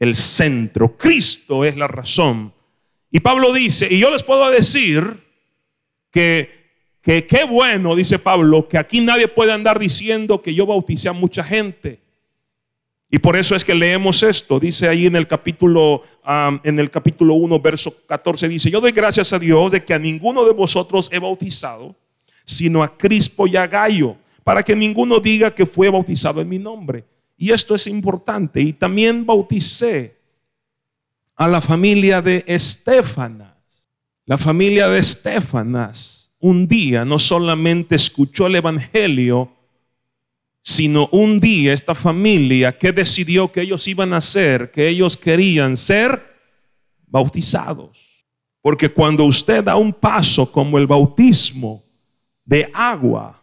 el 0.00 0.16
centro, 0.16 0.96
Cristo 0.96 1.64
es 1.64 1.76
la 1.76 1.86
razón. 1.86 2.52
Y 3.12 3.20
Pablo 3.20 3.52
dice, 3.52 3.86
y 3.88 4.00
yo 4.00 4.10
les 4.10 4.24
puedo 4.24 4.50
decir 4.50 5.04
que 6.10 6.59
que 7.02 7.26
qué 7.26 7.44
bueno, 7.44 7.96
dice 7.96 8.18
Pablo, 8.18 8.68
que 8.68 8.76
aquí 8.76 9.00
nadie 9.00 9.26
puede 9.26 9.52
andar 9.52 9.78
diciendo 9.78 10.42
que 10.42 10.54
yo 10.54 10.66
bauticé 10.66 11.08
a 11.08 11.12
mucha 11.12 11.42
gente. 11.42 12.00
Y 13.10 13.18
por 13.18 13.36
eso 13.36 13.56
es 13.56 13.64
que 13.64 13.74
leemos 13.74 14.22
esto. 14.22 14.60
Dice 14.60 14.88
ahí 14.88 15.06
en 15.06 15.16
el 15.16 15.26
capítulo, 15.26 16.02
en 16.62 16.78
el 16.78 16.90
capítulo 16.90 17.34
1, 17.34 17.58
verso 17.58 17.94
14, 18.06 18.48
dice, 18.48 18.70
yo 18.70 18.80
doy 18.80 18.92
gracias 18.92 19.32
a 19.32 19.38
Dios 19.38 19.72
de 19.72 19.84
que 19.84 19.94
a 19.94 19.98
ninguno 19.98 20.44
de 20.44 20.52
vosotros 20.52 21.08
he 21.10 21.18
bautizado, 21.18 21.96
sino 22.44 22.82
a 22.82 22.96
Crispo 22.96 23.46
y 23.46 23.56
a 23.56 23.66
Gallo, 23.66 24.16
para 24.44 24.62
que 24.62 24.76
ninguno 24.76 25.18
diga 25.18 25.52
que 25.52 25.66
fue 25.66 25.88
bautizado 25.88 26.40
en 26.40 26.48
mi 26.48 26.58
nombre. 26.58 27.04
Y 27.36 27.50
esto 27.50 27.74
es 27.74 27.86
importante. 27.86 28.60
Y 28.60 28.74
también 28.74 29.24
bauticé 29.24 30.14
a 31.34 31.48
la 31.48 31.60
familia 31.60 32.20
de 32.20 32.44
Estefanas. 32.46 33.88
La 34.26 34.38
familia 34.38 34.88
de 34.88 34.98
Estefanas 35.00 36.19
un 36.40 36.66
día 36.66 37.04
no 37.04 37.18
solamente 37.18 37.94
escuchó 37.94 38.46
el 38.46 38.56
Evangelio, 38.56 39.52
sino 40.62 41.08
un 41.12 41.40
día 41.40 41.72
esta 41.72 41.94
familia 41.94 42.76
que 42.76 42.92
decidió 42.92 43.50
que 43.50 43.62
ellos 43.62 43.86
iban 43.88 44.12
a 44.12 44.20
ser, 44.20 44.70
que 44.70 44.88
ellos 44.88 45.16
querían 45.16 45.76
ser 45.76 46.22
bautizados. 47.06 48.24
Porque 48.62 48.90
cuando 48.90 49.24
usted 49.24 49.64
da 49.64 49.76
un 49.76 49.92
paso 49.92 50.50
como 50.50 50.76
el 50.76 50.86
bautismo, 50.86 51.82
de 52.44 52.68
agua, 52.74 53.40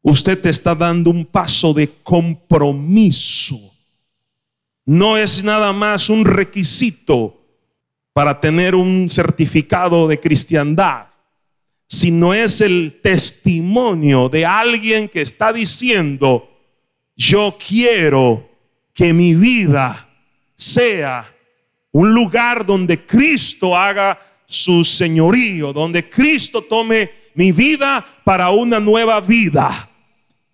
usted 0.00 0.40
te 0.40 0.48
está 0.48 0.74
dando 0.74 1.10
un 1.10 1.26
paso 1.26 1.74
de 1.74 1.88
compromiso. 2.02 3.58
No 4.86 5.18
es 5.18 5.44
nada 5.44 5.72
más 5.74 6.08
un 6.08 6.24
requisito 6.24 7.38
para 8.14 8.40
tener 8.40 8.74
un 8.74 9.08
certificado 9.10 10.08
de 10.08 10.18
cristiandad, 10.18 11.08
sino 11.88 12.34
es 12.34 12.60
el 12.60 13.00
testimonio 13.02 14.28
de 14.28 14.44
alguien 14.44 15.08
que 15.08 15.22
está 15.22 15.54
diciendo, 15.54 16.50
yo 17.16 17.56
quiero 17.58 18.46
que 18.92 19.14
mi 19.14 19.34
vida 19.34 20.06
sea 20.54 21.26
un 21.92 22.12
lugar 22.12 22.66
donde 22.66 23.06
Cristo 23.06 23.74
haga 23.74 24.20
su 24.46 24.84
señorío, 24.84 25.72
donde 25.72 26.08
Cristo 26.08 26.60
tome 26.62 27.10
mi 27.34 27.52
vida 27.52 28.04
para 28.22 28.50
una 28.50 28.78
nueva 28.78 29.20
vida. 29.20 29.88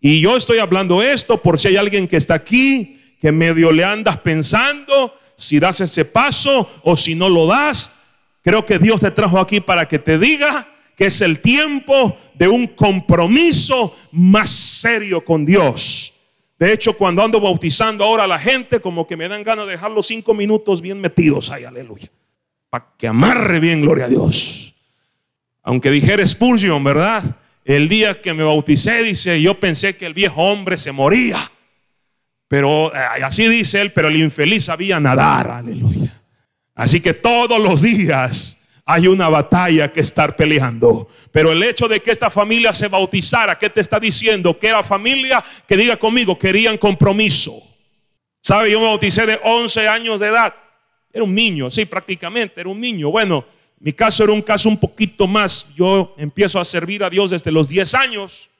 Y 0.00 0.20
yo 0.20 0.36
estoy 0.36 0.58
hablando 0.58 1.02
esto 1.02 1.42
por 1.42 1.58
si 1.58 1.68
hay 1.68 1.76
alguien 1.76 2.06
que 2.06 2.16
está 2.16 2.34
aquí, 2.34 3.00
que 3.20 3.32
medio 3.32 3.72
le 3.72 3.82
andas 3.82 4.18
pensando 4.18 5.18
si 5.36 5.58
das 5.58 5.80
ese 5.80 6.04
paso 6.04 6.70
o 6.82 6.96
si 6.96 7.16
no 7.16 7.28
lo 7.28 7.46
das. 7.48 7.92
Creo 8.42 8.64
que 8.64 8.78
Dios 8.78 9.00
te 9.00 9.10
trajo 9.10 9.40
aquí 9.40 9.60
para 9.60 9.88
que 9.88 9.98
te 9.98 10.16
diga 10.18 10.68
que 10.96 11.06
es 11.06 11.20
el 11.20 11.40
tiempo 11.40 12.16
de 12.34 12.48
un 12.48 12.66
compromiso 12.68 13.96
más 14.12 14.50
serio 14.50 15.24
con 15.24 15.44
Dios. 15.44 16.12
De 16.58 16.72
hecho, 16.72 16.96
cuando 16.96 17.22
ando 17.22 17.40
bautizando 17.40 18.04
ahora 18.04 18.24
a 18.24 18.28
la 18.28 18.38
gente, 18.38 18.80
como 18.80 19.06
que 19.06 19.16
me 19.16 19.28
dan 19.28 19.42
ganas 19.42 19.66
de 19.66 19.72
dejar 19.72 19.90
los 19.90 20.06
cinco 20.06 20.34
minutos 20.34 20.80
bien 20.80 21.00
metidos 21.00 21.50
ahí, 21.50 21.64
aleluya. 21.64 22.10
Para 22.70 22.86
que 22.96 23.08
amarre 23.08 23.60
bien, 23.60 23.80
gloria 23.80 24.06
a 24.06 24.08
Dios. 24.08 24.74
Aunque 25.62 25.90
dijera 25.90 26.26
Spurgeon, 26.26 26.82
¿verdad? 26.84 27.24
El 27.64 27.88
día 27.88 28.20
que 28.20 28.34
me 28.34 28.42
bauticé, 28.42 29.02
dice, 29.02 29.40
yo 29.40 29.54
pensé 29.54 29.96
que 29.96 30.06
el 30.06 30.14
viejo 30.14 30.42
hombre 30.42 30.76
se 30.76 30.92
moría. 30.92 31.38
Pero 32.46 32.94
eh, 32.94 32.98
así 33.24 33.48
dice 33.48 33.80
él, 33.80 33.90
pero 33.92 34.08
el 34.08 34.16
infeliz 34.16 34.64
sabía 34.66 35.00
nadar, 35.00 35.50
aleluya. 35.50 36.22
Así 36.74 37.00
que 37.00 37.14
todos 37.14 37.60
los 37.60 37.82
días 37.82 38.63
hay 38.86 39.06
una 39.06 39.28
batalla 39.28 39.92
que 39.92 40.00
estar 40.00 40.36
peleando. 40.36 41.08
Pero 41.32 41.52
el 41.52 41.62
hecho 41.62 41.88
de 41.88 42.00
que 42.00 42.10
esta 42.10 42.30
familia 42.30 42.74
se 42.74 42.88
bautizara, 42.88 43.58
¿qué 43.58 43.70
te 43.70 43.80
está 43.80 43.98
diciendo? 43.98 44.58
Que 44.58 44.68
era 44.68 44.82
familia 44.82 45.42
que 45.66 45.76
diga 45.76 45.96
conmigo, 45.96 46.38
querían 46.38 46.76
compromiso. 46.76 47.54
¿Sabe? 48.40 48.70
Yo 48.70 48.80
me 48.80 48.86
bauticé 48.86 49.24
de 49.24 49.40
11 49.42 49.88
años 49.88 50.20
de 50.20 50.28
edad. 50.28 50.54
Era 51.12 51.24
un 51.24 51.34
niño, 51.34 51.70
sí, 51.70 51.86
prácticamente, 51.86 52.60
era 52.60 52.68
un 52.68 52.80
niño. 52.80 53.10
Bueno, 53.10 53.44
mi 53.78 53.92
caso 53.92 54.24
era 54.24 54.32
un 54.32 54.42
caso 54.42 54.68
un 54.68 54.78
poquito 54.78 55.26
más. 55.26 55.74
Yo 55.74 56.14
empiezo 56.18 56.60
a 56.60 56.64
servir 56.64 57.02
a 57.04 57.10
Dios 57.10 57.30
desde 57.30 57.52
los 57.52 57.68
10 57.68 57.94
años 57.94 58.50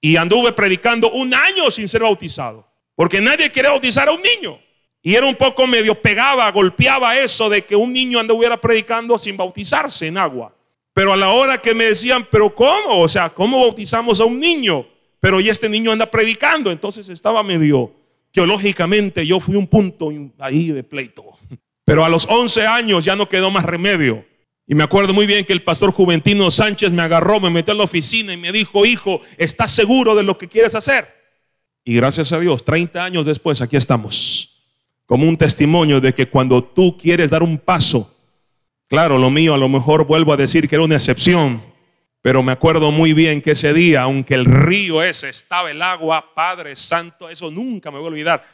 y 0.00 0.16
anduve 0.16 0.52
predicando 0.52 1.10
un 1.10 1.34
año 1.34 1.70
sin 1.70 1.88
ser 1.88 2.02
bautizado. 2.02 2.66
Porque 2.94 3.20
nadie 3.20 3.50
quiere 3.50 3.68
bautizar 3.68 4.08
a 4.08 4.12
un 4.12 4.22
niño. 4.22 4.58
Y 5.06 5.14
era 5.14 5.26
un 5.26 5.34
poco 5.34 5.66
medio 5.66 5.94
pegaba, 5.94 6.50
golpeaba 6.50 7.18
eso 7.18 7.50
de 7.50 7.60
que 7.60 7.76
un 7.76 7.92
niño 7.92 8.18
anduviera 8.18 8.58
predicando 8.58 9.18
sin 9.18 9.36
bautizarse 9.36 10.06
en 10.06 10.16
agua. 10.16 10.56
Pero 10.94 11.12
a 11.12 11.16
la 11.16 11.28
hora 11.28 11.58
que 11.58 11.74
me 11.74 11.84
decían, 11.84 12.26
pero 12.30 12.54
¿cómo? 12.54 13.00
O 13.00 13.08
sea, 13.08 13.28
¿cómo 13.28 13.60
bautizamos 13.60 14.18
a 14.18 14.24
un 14.24 14.40
niño? 14.40 14.86
Pero 15.20 15.42
y 15.42 15.50
este 15.50 15.68
niño 15.68 15.92
anda 15.92 16.10
predicando. 16.10 16.72
Entonces 16.72 17.06
estaba 17.10 17.42
medio 17.42 17.92
teológicamente, 18.32 19.26
yo 19.26 19.40
fui 19.40 19.56
un 19.56 19.66
punto 19.66 20.10
ahí 20.38 20.68
de 20.68 20.82
pleito. 20.82 21.22
Pero 21.84 22.02
a 22.02 22.08
los 22.08 22.26
11 22.26 22.66
años 22.66 23.04
ya 23.04 23.14
no 23.14 23.28
quedó 23.28 23.50
más 23.50 23.66
remedio. 23.66 24.24
Y 24.66 24.74
me 24.74 24.84
acuerdo 24.84 25.12
muy 25.12 25.26
bien 25.26 25.44
que 25.44 25.52
el 25.52 25.62
pastor 25.62 25.92
Juventino 25.92 26.50
Sánchez 26.50 26.90
me 26.92 27.02
agarró, 27.02 27.40
me 27.40 27.50
metió 27.50 27.72
en 27.72 27.78
la 27.78 27.84
oficina 27.84 28.32
y 28.32 28.38
me 28.38 28.52
dijo, 28.52 28.86
hijo, 28.86 29.20
¿estás 29.36 29.70
seguro 29.70 30.14
de 30.14 30.22
lo 30.22 30.38
que 30.38 30.48
quieres 30.48 30.74
hacer? 30.74 31.06
Y 31.84 31.94
gracias 31.94 32.32
a 32.32 32.40
Dios, 32.40 32.64
30 32.64 33.04
años 33.04 33.26
después, 33.26 33.60
aquí 33.60 33.76
estamos. 33.76 34.53
Como 35.06 35.28
un 35.28 35.36
testimonio 35.36 36.00
de 36.00 36.14
que 36.14 36.28
cuando 36.28 36.62
tú 36.64 36.96
quieres 36.96 37.30
dar 37.30 37.42
un 37.42 37.58
paso, 37.58 38.14
claro, 38.88 39.18
lo 39.18 39.30
mío 39.30 39.54
a 39.54 39.58
lo 39.58 39.68
mejor 39.68 40.06
vuelvo 40.06 40.32
a 40.32 40.36
decir 40.36 40.68
que 40.68 40.76
era 40.76 40.84
una 40.84 40.96
excepción, 40.96 41.62
pero 42.22 42.42
me 42.42 42.52
acuerdo 42.52 42.90
muy 42.90 43.12
bien 43.12 43.42
que 43.42 43.50
ese 43.50 43.74
día, 43.74 44.02
aunque 44.02 44.34
el 44.34 44.46
río 44.46 45.02
ese 45.02 45.28
estaba 45.28 45.70
el 45.70 45.82
agua, 45.82 46.32
Padre 46.34 46.74
Santo, 46.74 47.28
eso 47.28 47.50
nunca 47.50 47.90
me 47.90 47.98
voy 47.98 48.06
a 48.06 48.10
olvidar. 48.10 48.44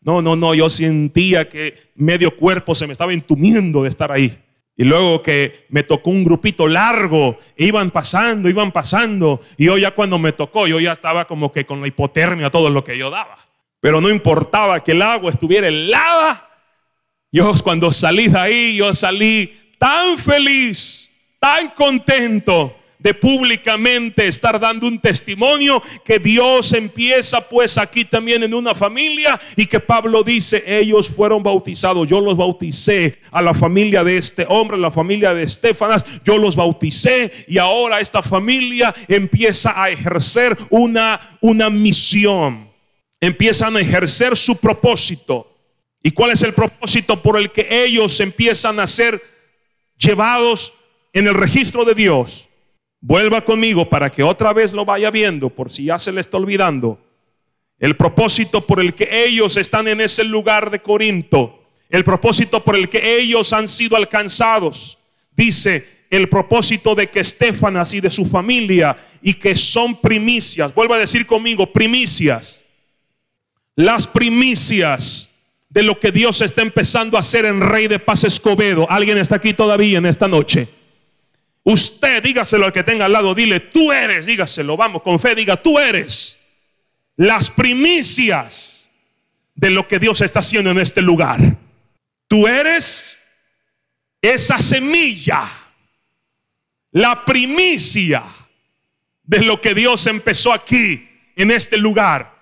No, 0.00 0.22
no, 0.22 0.34
no, 0.34 0.54
yo 0.54 0.70
sentía 0.70 1.48
que 1.48 1.90
medio 1.94 2.34
cuerpo 2.36 2.74
se 2.74 2.86
me 2.86 2.92
estaba 2.92 3.12
entumiendo 3.12 3.82
de 3.82 3.90
estar 3.90 4.10
ahí. 4.10 4.38
Y 4.76 4.84
luego 4.84 5.22
que 5.22 5.66
me 5.70 5.82
tocó 5.82 6.10
un 6.10 6.22
grupito 6.22 6.68
largo, 6.68 7.36
iban 7.56 7.90
pasando, 7.90 8.48
iban 8.48 8.70
pasando. 8.70 9.40
Y 9.56 9.64
yo 9.64 9.76
ya 9.76 9.90
cuando 9.90 10.18
me 10.20 10.32
tocó, 10.32 10.68
yo 10.68 10.78
ya 10.78 10.92
estaba 10.92 11.26
como 11.26 11.50
que 11.50 11.66
con 11.66 11.80
la 11.80 11.88
hipotermia, 11.88 12.48
todo 12.48 12.70
lo 12.70 12.84
que 12.84 12.96
yo 12.96 13.10
daba. 13.10 13.36
Pero 13.80 14.00
no 14.00 14.10
importaba 14.10 14.82
que 14.82 14.92
el 14.92 15.02
agua 15.02 15.30
estuviera 15.30 15.68
helada. 15.68 16.48
Yo 17.30 17.52
cuando 17.62 17.92
salí 17.92 18.28
de 18.28 18.38
ahí, 18.38 18.76
yo 18.76 18.92
salí 18.94 19.52
tan 19.78 20.18
feliz, 20.18 21.10
tan 21.38 21.70
contento 21.70 22.74
de 22.98 23.14
públicamente 23.14 24.26
estar 24.26 24.58
dando 24.58 24.86
un 24.86 24.98
testimonio 24.98 25.82
que 26.04 26.18
Dios 26.18 26.72
empieza 26.72 27.40
pues 27.40 27.78
aquí 27.78 28.04
también 28.04 28.42
en 28.42 28.54
una 28.54 28.74
familia 28.74 29.40
y 29.56 29.66
que 29.66 29.80
Pablo 29.80 30.24
dice, 30.24 30.62
ellos 30.66 31.08
fueron 31.08 31.42
bautizados, 31.42 32.08
yo 32.08 32.20
los 32.20 32.36
bauticé 32.36 33.18
a 33.30 33.40
la 33.40 33.54
familia 33.54 34.02
de 34.02 34.18
este 34.18 34.46
hombre, 34.48 34.76
a 34.76 34.80
la 34.80 34.90
familia 34.90 35.32
de 35.32 35.44
Estefanas, 35.44 36.22
yo 36.24 36.38
los 36.38 36.56
bauticé 36.56 37.30
y 37.46 37.58
ahora 37.58 38.00
esta 38.00 38.22
familia 38.22 38.94
empieza 39.06 39.80
a 39.80 39.90
ejercer 39.90 40.56
una, 40.70 41.20
una 41.40 41.70
misión, 41.70 42.67
empiezan 43.20 43.76
a 43.76 43.80
ejercer 43.80 44.36
su 44.36 44.56
propósito. 44.56 45.54
¿Y 46.02 46.12
cuál 46.12 46.30
es 46.30 46.42
el 46.42 46.54
propósito 46.54 47.20
por 47.20 47.36
el 47.36 47.50
que 47.50 47.84
ellos 47.84 48.20
empiezan 48.20 48.78
a 48.80 48.86
ser 48.86 49.20
llevados 49.96 50.74
en 51.12 51.26
el 51.26 51.34
registro 51.34 51.84
de 51.84 51.94
Dios? 51.94 52.48
Vuelva 53.00 53.44
conmigo 53.44 53.88
para 53.88 54.10
que 54.10 54.22
otra 54.22 54.52
vez 54.52 54.72
lo 54.72 54.84
vaya 54.84 55.10
viendo, 55.10 55.50
por 55.50 55.70
si 55.70 55.84
ya 55.84 55.98
se 55.98 56.12
le 56.12 56.20
está 56.20 56.36
olvidando. 56.36 56.98
El 57.78 57.96
propósito 57.96 58.60
por 58.60 58.80
el 58.80 58.94
que 58.94 59.24
ellos 59.24 59.56
están 59.56 59.86
en 59.86 60.00
ese 60.00 60.24
lugar 60.24 60.70
de 60.70 60.80
Corinto, 60.80 61.62
el 61.90 62.04
propósito 62.04 62.62
por 62.62 62.76
el 62.76 62.88
que 62.88 63.18
ellos 63.18 63.52
han 63.52 63.68
sido 63.68 63.96
alcanzados, 63.96 64.98
dice 65.36 65.98
el 66.10 66.28
propósito 66.28 66.94
de 66.94 67.08
que 67.08 67.20
Estefanas 67.20 67.94
y 67.94 68.00
de 68.00 68.10
su 68.10 68.24
familia 68.26 68.96
y 69.22 69.34
que 69.34 69.56
son 69.56 70.00
primicias, 70.00 70.74
vuelva 70.74 70.96
a 70.96 71.00
decir 71.00 71.26
conmigo, 71.26 71.70
primicias, 71.72 72.64
las 73.78 74.08
primicias 74.08 75.52
de 75.68 75.84
lo 75.84 76.00
que 76.00 76.10
Dios 76.10 76.42
está 76.42 76.62
empezando 76.62 77.16
a 77.16 77.20
hacer 77.20 77.44
en 77.44 77.60
Rey 77.60 77.86
de 77.86 78.00
Paz 78.00 78.24
Escobedo. 78.24 78.90
¿Alguien 78.90 79.18
está 79.18 79.36
aquí 79.36 79.54
todavía 79.54 79.98
en 79.98 80.06
esta 80.06 80.26
noche? 80.26 80.66
Usted, 81.62 82.20
dígaselo 82.20 82.64
al 82.64 82.72
que 82.72 82.82
tenga 82.82 83.04
al 83.04 83.12
lado, 83.12 83.36
dile, 83.36 83.60
tú 83.60 83.92
eres, 83.92 84.26
dígaselo, 84.26 84.76
vamos, 84.76 85.02
con 85.02 85.20
fe, 85.20 85.36
diga, 85.36 85.56
tú 85.62 85.78
eres 85.78 86.44
las 87.16 87.50
primicias 87.50 88.88
de 89.54 89.70
lo 89.70 89.86
que 89.86 90.00
Dios 90.00 90.22
está 90.22 90.40
haciendo 90.40 90.72
en 90.72 90.78
este 90.78 91.00
lugar. 91.00 91.38
Tú 92.26 92.48
eres 92.48 93.28
esa 94.20 94.58
semilla, 94.58 95.48
la 96.90 97.24
primicia 97.24 98.24
de 99.22 99.42
lo 99.42 99.60
que 99.60 99.72
Dios 99.72 100.04
empezó 100.08 100.52
aquí, 100.52 101.08
en 101.36 101.52
este 101.52 101.76
lugar. 101.76 102.37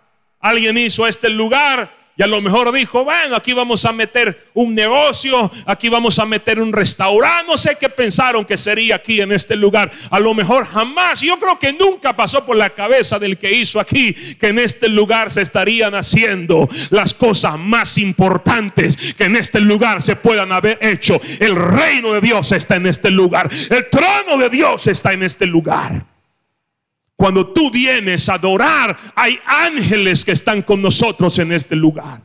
Alguien 0.47 0.79
hizo 0.79 1.09
este 1.09 1.29
lugar 1.29 1.91
y 2.17 2.23
a 2.23 2.27
lo 2.29 2.41
mejor 2.41 2.73
dijo, 2.73 3.03
bueno, 3.03 3.35
aquí 3.35 3.53
vamos 3.53 3.85
a 3.85 3.91
meter 3.91 4.49
un 4.55 4.77
negocio, 4.77 5.51
aquí 5.67 5.89
vamos 5.89 6.21
a 6.21 6.25
meter 6.25 6.61
un 6.61 6.73
restaurante. 6.73 7.51
No 7.51 7.59
sé 7.59 7.77
qué 7.79 7.89
pensaron 7.89 8.45
que 8.45 8.57
sería 8.57 8.95
aquí 8.95 9.21
en 9.21 9.33
este 9.33 9.57
lugar. 9.57 9.91
A 10.09 10.21
lo 10.21 10.33
mejor 10.35 10.67
jamás, 10.67 11.21
yo 11.21 11.37
creo 11.41 11.59
que 11.59 11.73
nunca 11.73 12.15
pasó 12.15 12.47
por 12.47 12.57
la 12.57 12.71
cabeza 12.71 13.19
del 13.19 13.39
que 13.39 13.53
hizo 13.53 13.81
aquí 13.81 14.15
que 14.15 14.47
en 14.47 14.61
este 14.61 14.89
lugar 14.89 15.33
se 15.33 15.43
estarían 15.43 15.97
haciendo 15.97 16.69
las 16.91 17.13
cosas 17.13 17.59
más 17.59 17.99
importantes 17.99 19.15
que 19.15 19.25
en 19.25 19.35
este 19.35 19.61
lugar 19.61 20.01
se 20.01 20.15
puedan 20.15 20.53
haber 20.53 20.79
hecho. 20.81 21.21
El 21.41 21.57
reino 21.57 22.13
de 22.13 22.21
Dios 22.21 22.53
está 22.53 22.77
en 22.77 22.87
este 22.87 23.11
lugar. 23.11 23.51
El 23.69 23.91
trono 23.91 24.39
de 24.39 24.49
Dios 24.49 24.87
está 24.87 25.13
en 25.13 25.25
este 25.25 25.45
lugar. 25.45 26.16
Cuando 27.17 27.47
tú 27.47 27.71
vienes 27.71 28.29
a 28.29 28.35
adorar, 28.35 28.97
hay 29.15 29.39
ángeles 29.47 30.25
que 30.25 30.33
están 30.33 30.63
con 30.63 30.83
nosotros 30.83 31.39
en 31.39 31.51
este 31.53 31.75
lugar. 31.75 32.23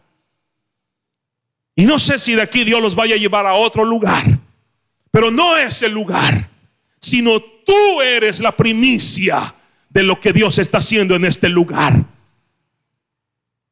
Y 1.76 1.86
no 1.86 1.98
sé 1.98 2.20
si 2.20 2.36
de 2.36 2.42
aquí 2.42 2.66
Dios 2.66 2.82
los 2.82 2.94
vaya 2.94 3.16
a 3.16 3.18
llevar 3.18 3.48
a 3.48 3.54
otro 3.54 3.86
lugar, 3.86 4.24
pero 5.10 5.32
no 5.32 5.58
es 5.58 5.82
el 5.84 5.94
lugar, 5.94 6.48
sino 7.00 7.40
tú 7.40 8.02
eres 8.02 8.42
la 8.42 8.52
primicia 8.52 9.56
de 9.90 10.04
lo 10.04 10.20
que 10.20 10.34
Dios 10.34 10.60
está 10.60 10.80
haciendo 10.80 11.16
en 11.16 11.26
este 11.26 11.48
lugar. 11.48 12.04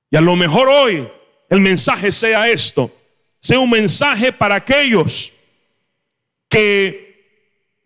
Y 0.09 0.15
a 0.15 0.21
lo 0.21 0.35
mejor 0.37 0.69
hoy 0.69 1.07
el 1.49 1.59
mensaje 1.59 2.11
sea 2.11 2.49
esto, 2.49 2.95
sea 3.39 3.59
un 3.59 3.69
mensaje 3.69 4.31
para 4.31 4.55
aquellos 4.55 5.33
que 6.47 7.08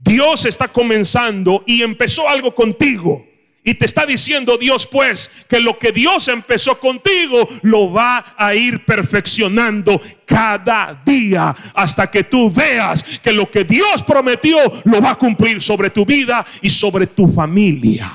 Dios 0.04 0.46
está 0.46 0.68
comenzando 0.68 1.64
y 1.66 1.82
empezó 1.82 2.28
algo 2.28 2.54
contigo. 2.54 3.26
Y 3.66 3.76
te 3.76 3.86
está 3.86 4.06
diciendo 4.06 4.58
Dios 4.58 4.86
pues 4.86 5.46
que 5.48 5.62
lo 5.62 5.80
que 5.80 5.94
Dios 5.94 6.28
empezó 6.28 6.78
contigo 6.80 7.48
lo 7.62 7.94
va 7.94 8.24
a 8.38 8.54
ir 8.54 8.84
perfeccionando 8.84 10.02
cada 10.26 11.02
día 11.06 11.56
hasta 11.74 12.12
que 12.12 12.26
tú 12.26 12.52
veas 12.52 13.20
que 13.20 13.32
lo 13.32 13.50
que 13.50 13.64
Dios 13.64 14.04
prometió 14.04 14.58
lo 14.84 15.02
va 15.02 15.12
a 15.12 15.16
cumplir 15.16 15.62
sobre 15.62 15.90
tu 15.90 16.06
vida 16.06 16.46
y 16.62 16.70
sobre 16.70 17.08
tu 17.08 17.30
familia. 17.30 18.12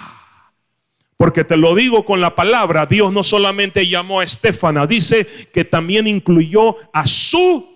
Porque 1.16 1.44
te 1.44 1.57
lo 1.57 1.74
digo 1.74 2.05
con 2.05 2.20
la 2.20 2.35
palabra, 2.35 2.85
Dios 2.85 3.11
no 3.11 3.24
solamente 3.24 3.88
llamó 3.88 4.20
a 4.20 4.24
Estefana, 4.24 4.87
dice 4.87 5.27
que 5.53 5.64
también 5.64 6.07
incluyó 6.07 6.77
a 6.92 7.07
su 7.07 7.66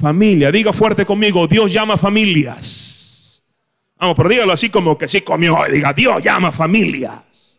familia. 0.00 0.52
Diga 0.52 0.72
fuerte 0.72 1.04
conmigo, 1.04 1.48
Dios 1.48 1.72
llama 1.72 1.98
familias. 1.98 3.05
Vamos, 3.98 4.16
pero 4.16 4.28
dígalo 4.28 4.52
así 4.52 4.68
como 4.70 4.96
que 4.98 5.08
sí 5.08 5.22
comió. 5.22 5.58
Diga, 5.70 5.92
Dios 5.92 6.22
llama 6.22 6.52
familias. 6.52 7.58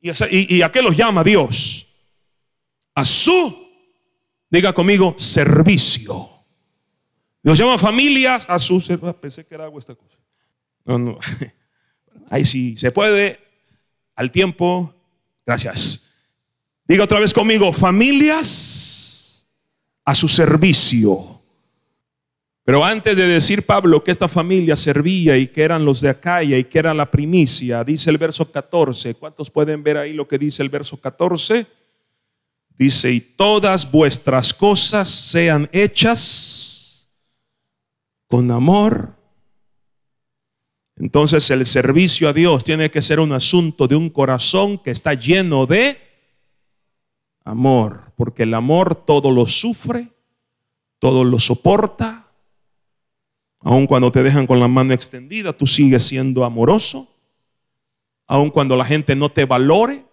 ¿Y, 0.00 0.60
a 0.60 0.70
qué 0.70 0.82
los 0.82 0.96
llama 0.96 1.24
Dios? 1.24 1.86
A 2.94 3.04
su, 3.04 3.56
diga 4.50 4.72
conmigo, 4.72 5.14
servicio. 5.16 6.28
Dios 7.42 7.58
llama 7.58 7.78
familias 7.78 8.44
a 8.48 8.58
su 8.58 8.80
servicio. 8.80 9.08
Ah, 9.08 9.20
pensé 9.20 9.46
que 9.46 9.54
era 9.54 9.64
algo 9.64 9.78
esta 9.78 9.94
cosa. 9.94 10.18
No, 10.84 10.98
no. 10.98 11.18
Ahí 12.30 12.44
sí, 12.44 12.76
se 12.76 12.92
puede. 12.92 13.40
Al 14.14 14.30
tiempo. 14.30 14.94
Gracias. 15.46 16.04
Diga 16.86 17.04
otra 17.04 17.20
vez 17.20 17.32
conmigo, 17.32 17.72
familias 17.72 19.46
a 20.04 20.14
su 20.14 20.28
servicio. 20.28 21.33
Pero 22.64 22.82
antes 22.82 23.18
de 23.18 23.28
decir 23.28 23.66
Pablo 23.66 24.02
que 24.02 24.10
esta 24.10 24.26
familia 24.26 24.74
servía 24.74 25.36
y 25.36 25.48
que 25.48 25.62
eran 25.62 25.84
los 25.84 26.00
de 26.00 26.08
Acaya 26.08 26.56
y 26.56 26.64
que 26.64 26.78
era 26.78 26.94
la 26.94 27.10
primicia, 27.10 27.84
dice 27.84 28.08
el 28.08 28.16
verso 28.16 28.50
14. 28.50 29.14
¿Cuántos 29.16 29.50
pueden 29.50 29.82
ver 29.82 29.98
ahí 29.98 30.14
lo 30.14 30.26
que 30.26 30.38
dice 30.38 30.62
el 30.62 30.70
verso 30.70 30.96
14? 30.96 31.66
Dice, 32.76 33.12
y 33.12 33.20
todas 33.20 33.90
vuestras 33.90 34.54
cosas 34.54 35.10
sean 35.10 35.68
hechas 35.72 37.06
con 38.28 38.50
amor. 38.50 39.14
Entonces 40.96 41.50
el 41.50 41.66
servicio 41.66 42.30
a 42.30 42.32
Dios 42.32 42.64
tiene 42.64 42.90
que 42.90 43.02
ser 43.02 43.20
un 43.20 43.32
asunto 43.32 43.86
de 43.86 43.96
un 43.96 44.08
corazón 44.08 44.78
que 44.78 44.90
está 44.90 45.12
lleno 45.12 45.66
de 45.66 45.98
amor, 47.44 48.12
porque 48.16 48.44
el 48.44 48.54
amor 48.54 49.04
todo 49.04 49.30
lo 49.30 49.46
sufre, 49.46 50.08
todo 50.98 51.24
lo 51.24 51.38
soporta 51.38 52.23
Aun 53.64 53.86
cuando 53.86 54.12
te 54.12 54.22
dejan 54.22 54.46
con 54.46 54.60
la 54.60 54.68
mano 54.68 54.92
extendida, 54.92 55.54
tú 55.54 55.66
sigues 55.66 56.02
siendo 56.02 56.44
amoroso. 56.44 57.08
Aun 58.26 58.50
cuando 58.50 58.76
la 58.76 58.84
gente 58.84 59.16
no 59.16 59.30
te 59.30 59.46
valore, 59.46 60.04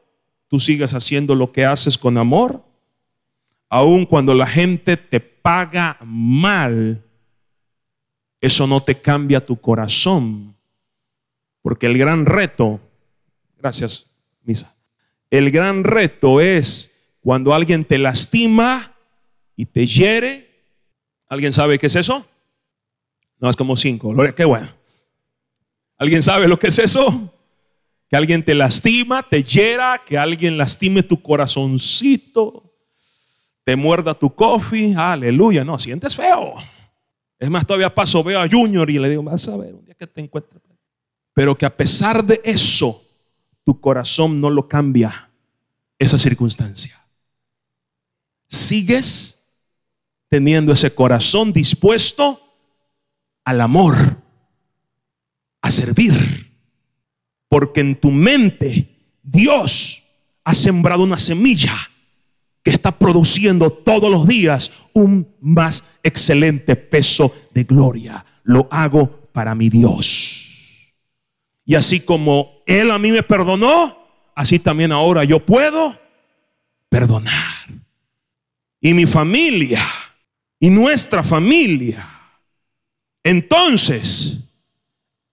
tú 0.48 0.62
sigues 0.62 0.94
haciendo 0.94 1.36
lo 1.36 1.52
que 1.52 1.66
haces 1.66 1.98
con 1.98 2.18
amor. 2.18 2.64
Aun 3.68 4.06
cuando 4.06 4.34
la 4.34 4.48
gente 4.48 4.96
te 4.96 5.20
paga 5.20 5.98
mal, 6.06 7.04
eso 8.40 8.68
no 8.68 8.82
te 8.82 8.96
cambia 8.96 9.46
tu 9.46 9.60
corazón. 9.60 10.56
Porque 11.62 11.88
el 11.88 11.98
gran 11.98 12.26
reto, 12.26 12.80
gracias, 13.58 14.16
Misa, 14.44 14.74
el 15.30 15.52
gran 15.52 15.84
reto 15.84 16.40
es 16.40 17.16
cuando 17.20 17.54
alguien 17.54 17.84
te 17.84 17.98
lastima 17.98 18.94
y 19.58 19.66
te 19.66 19.86
hiere. 19.86 20.50
¿Alguien 21.28 21.52
sabe 21.52 21.78
qué 21.80 21.88
es 21.88 21.96
eso? 21.96 22.26
No, 23.42 23.50
es 23.50 23.56
como 23.56 23.76
cinco. 23.76 24.16
Qué 24.36 24.46
bueno. 24.46 24.70
¿Alguien 25.98 26.22
sabe 26.22 26.48
lo 26.48 26.60
que 26.60 26.68
es 26.68 26.78
eso? 26.78 27.34
Que 28.08 28.16
alguien 28.16 28.46
te 28.46 28.54
lastima, 28.54 29.24
te 29.24 29.44
hiera, 29.44 30.04
que 30.06 30.18
alguien 30.18 30.58
lastime 30.58 31.02
tu 31.02 31.22
corazoncito, 31.22 32.72
te 33.64 33.76
muerda 33.76 34.14
tu 34.14 34.34
coffee. 34.34 34.94
Aleluya. 34.96 35.66
No, 35.66 35.80
sientes 35.80 36.16
feo. 36.16 36.54
Es 37.40 37.50
más, 37.50 37.66
todavía 37.66 37.94
paso, 37.94 38.24
veo 38.24 38.40
a 38.40 38.48
Junior 38.48 38.88
y 38.92 39.00
le 39.00 39.10
digo, 39.10 39.24
vas 39.24 39.48
a 39.48 39.58
ver 39.58 39.74
un 39.74 39.86
día 39.86 39.96
que 39.96 40.06
te 40.06 40.22
encuentre. 40.22 40.60
Pero 41.34 41.58
que 41.58 41.66
a 41.66 41.76
pesar 41.76 42.24
de 42.24 42.40
eso, 42.44 43.04
tu 43.64 43.80
corazón 43.80 44.40
no 44.40 44.52
lo 44.52 44.68
cambia 44.68 45.32
esa 45.98 46.20
circunstancia. 46.20 47.00
Sigues 48.48 49.56
teniendo 50.30 50.74
ese 50.74 50.94
corazón 50.94 51.52
dispuesto 51.52 52.51
al 53.44 53.62
amor, 53.62 54.18
a 55.62 55.72
servir. 55.72 56.14
Porque 57.48 57.82
en 57.82 57.96
tu 58.00 58.12
mente 58.12 58.90
Dios 59.24 60.04
ha 60.44 60.54
sembrado 60.54 61.04
una 61.04 61.20
semilla 61.20 61.74
que 62.64 62.72
está 62.72 62.92
produciendo 62.92 63.72
todos 63.72 64.10
los 64.10 64.28
días 64.28 64.72
un 64.94 65.28
más 65.42 66.00
excelente 66.04 66.76
peso 66.76 67.36
de 67.54 67.64
gloria. 67.64 68.26
Lo 68.44 68.68
hago 68.72 69.30
para 69.32 69.56
mi 69.56 69.70
Dios. 69.70 70.92
Y 71.66 71.76
así 71.76 72.00
como 72.02 72.64
Él 72.66 72.92
a 72.92 73.00
mí 73.00 73.12
me 73.12 73.24
perdonó, 73.24 73.98
así 74.36 74.60
también 74.60 74.92
ahora 74.92 75.24
yo 75.24 75.46
puedo 75.46 75.98
perdonar. 76.90 77.68
Y 78.80 78.94
mi 78.94 79.06
familia 79.06 79.82
y 80.60 80.70
nuestra 80.70 81.24
familia 81.24 82.08
entonces 83.24 84.38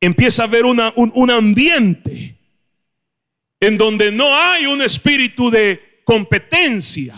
empieza 0.01 0.43
a 0.43 0.47
haber 0.47 0.65
un, 0.65 1.31
ambiente 1.31 2.37
en 3.61 3.77
donde 3.77 4.13
no 4.13 4.35
hay 4.35 4.67
un 4.67 4.81
espíritu 4.81 5.51
de 5.51 6.01
competencia, 6.05 7.15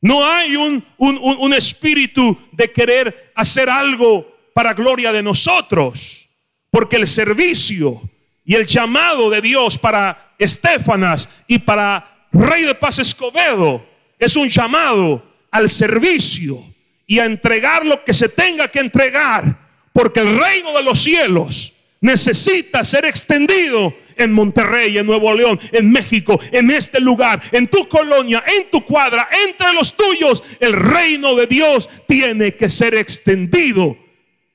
no 0.00 0.26
hay 0.26 0.56
un, 0.56 1.52
espíritu 1.54 2.36
de 2.52 2.72
querer 2.72 3.32
hacer 3.34 3.68
algo 3.68 4.36
para 4.54 4.74
gloria 4.74 5.12
de 5.12 5.22
nosotros, 5.22 6.28
porque 6.70 6.96
el 6.96 7.06
servicio 7.06 8.00
y 8.44 8.54
el 8.54 8.66
llamado 8.66 9.30
de 9.30 9.40
Dios 9.40 9.78
para 9.78 10.34
Estefanas 10.38 11.28
y 11.46 11.58
para 11.58 12.26
Rey 12.32 12.64
de 12.64 12.74
Paz 12.74 12.98
Escobedo 12.98 13.86
es 14.18 14.36
un 14.36 14.48
llamado 14.48 15.24
al 15.50 15.68
servicio 15.68 16.64
y 17.06 17.18
a 17.18 17.26
entregar 17.26 17.84
lo 17.84 18.02
que 18.02 18.14
se 18.14 18.28
tenga 18.28 18.68
que 18.68 18.80
entregar 18.80 19.59
porque 19.92 20.20
el 20.20 20.38
reino 20.38 20.72
de 20.72 20.82
los 20.82 21.02
cielos 21.02 21.72
necesita 22.00 22.82
ser 22.84 23.04
extendido 23.04 23.94
en 24.16 24.32
Monterrey, 24.32 24.98
en 24.98 25.06
Nuevo 25.06 25.32
León, 25.34 25.58
en 25.72 25.90
México, 25.90 26.38
en 26.52 26.70
este 26.70 27.00
lugar, 27.00 27.42
en 27.52 27.68
tu 27.68 27.88
colonia, 27.88 28.42
en 28.46 28.70
tu 28.70 28.84
cuadra, 28.84 29.28
entre 29.46 29.72
los 29.72 29.96
tuyos. 29.96 30.42
El 30.60 30.72
reino 30.72 31.34
de 31.34 31.46
Dios 31.46 31.88
tiene 32.06 32.54
que 32.54 32.68
ser 32.68 32.94
extendido. 32.94 33.96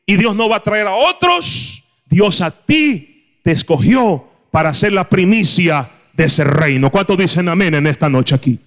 Y 0.05 0.17
Dios 0.17 0.35
no 0.35 0.49
va 0.49 0.57
a 0.57 0.63
traer 0.63 0.87
a 0.87 0.95
otros. 0.95 1.83
Dios 2.07 2.41
a 2.41 2.51
ti 2.51 3.39
te 3.43 3.51
escogió 3.51 4.27
para 4.51 4.73
ser 4.73 4.93
la 4.93 5.09
primicia 5.09 5.89
de 6.13 6.25
ese 6.25 6.43
reino. 6.43 6.91
¿Cuántos 6.91 7.17
dicen 7.17 7.49
amén 7.49 7.73
en 7.73 7.87
esta 7.87 8.07
noche 8.09 8.35
aquí? 8.35 8.59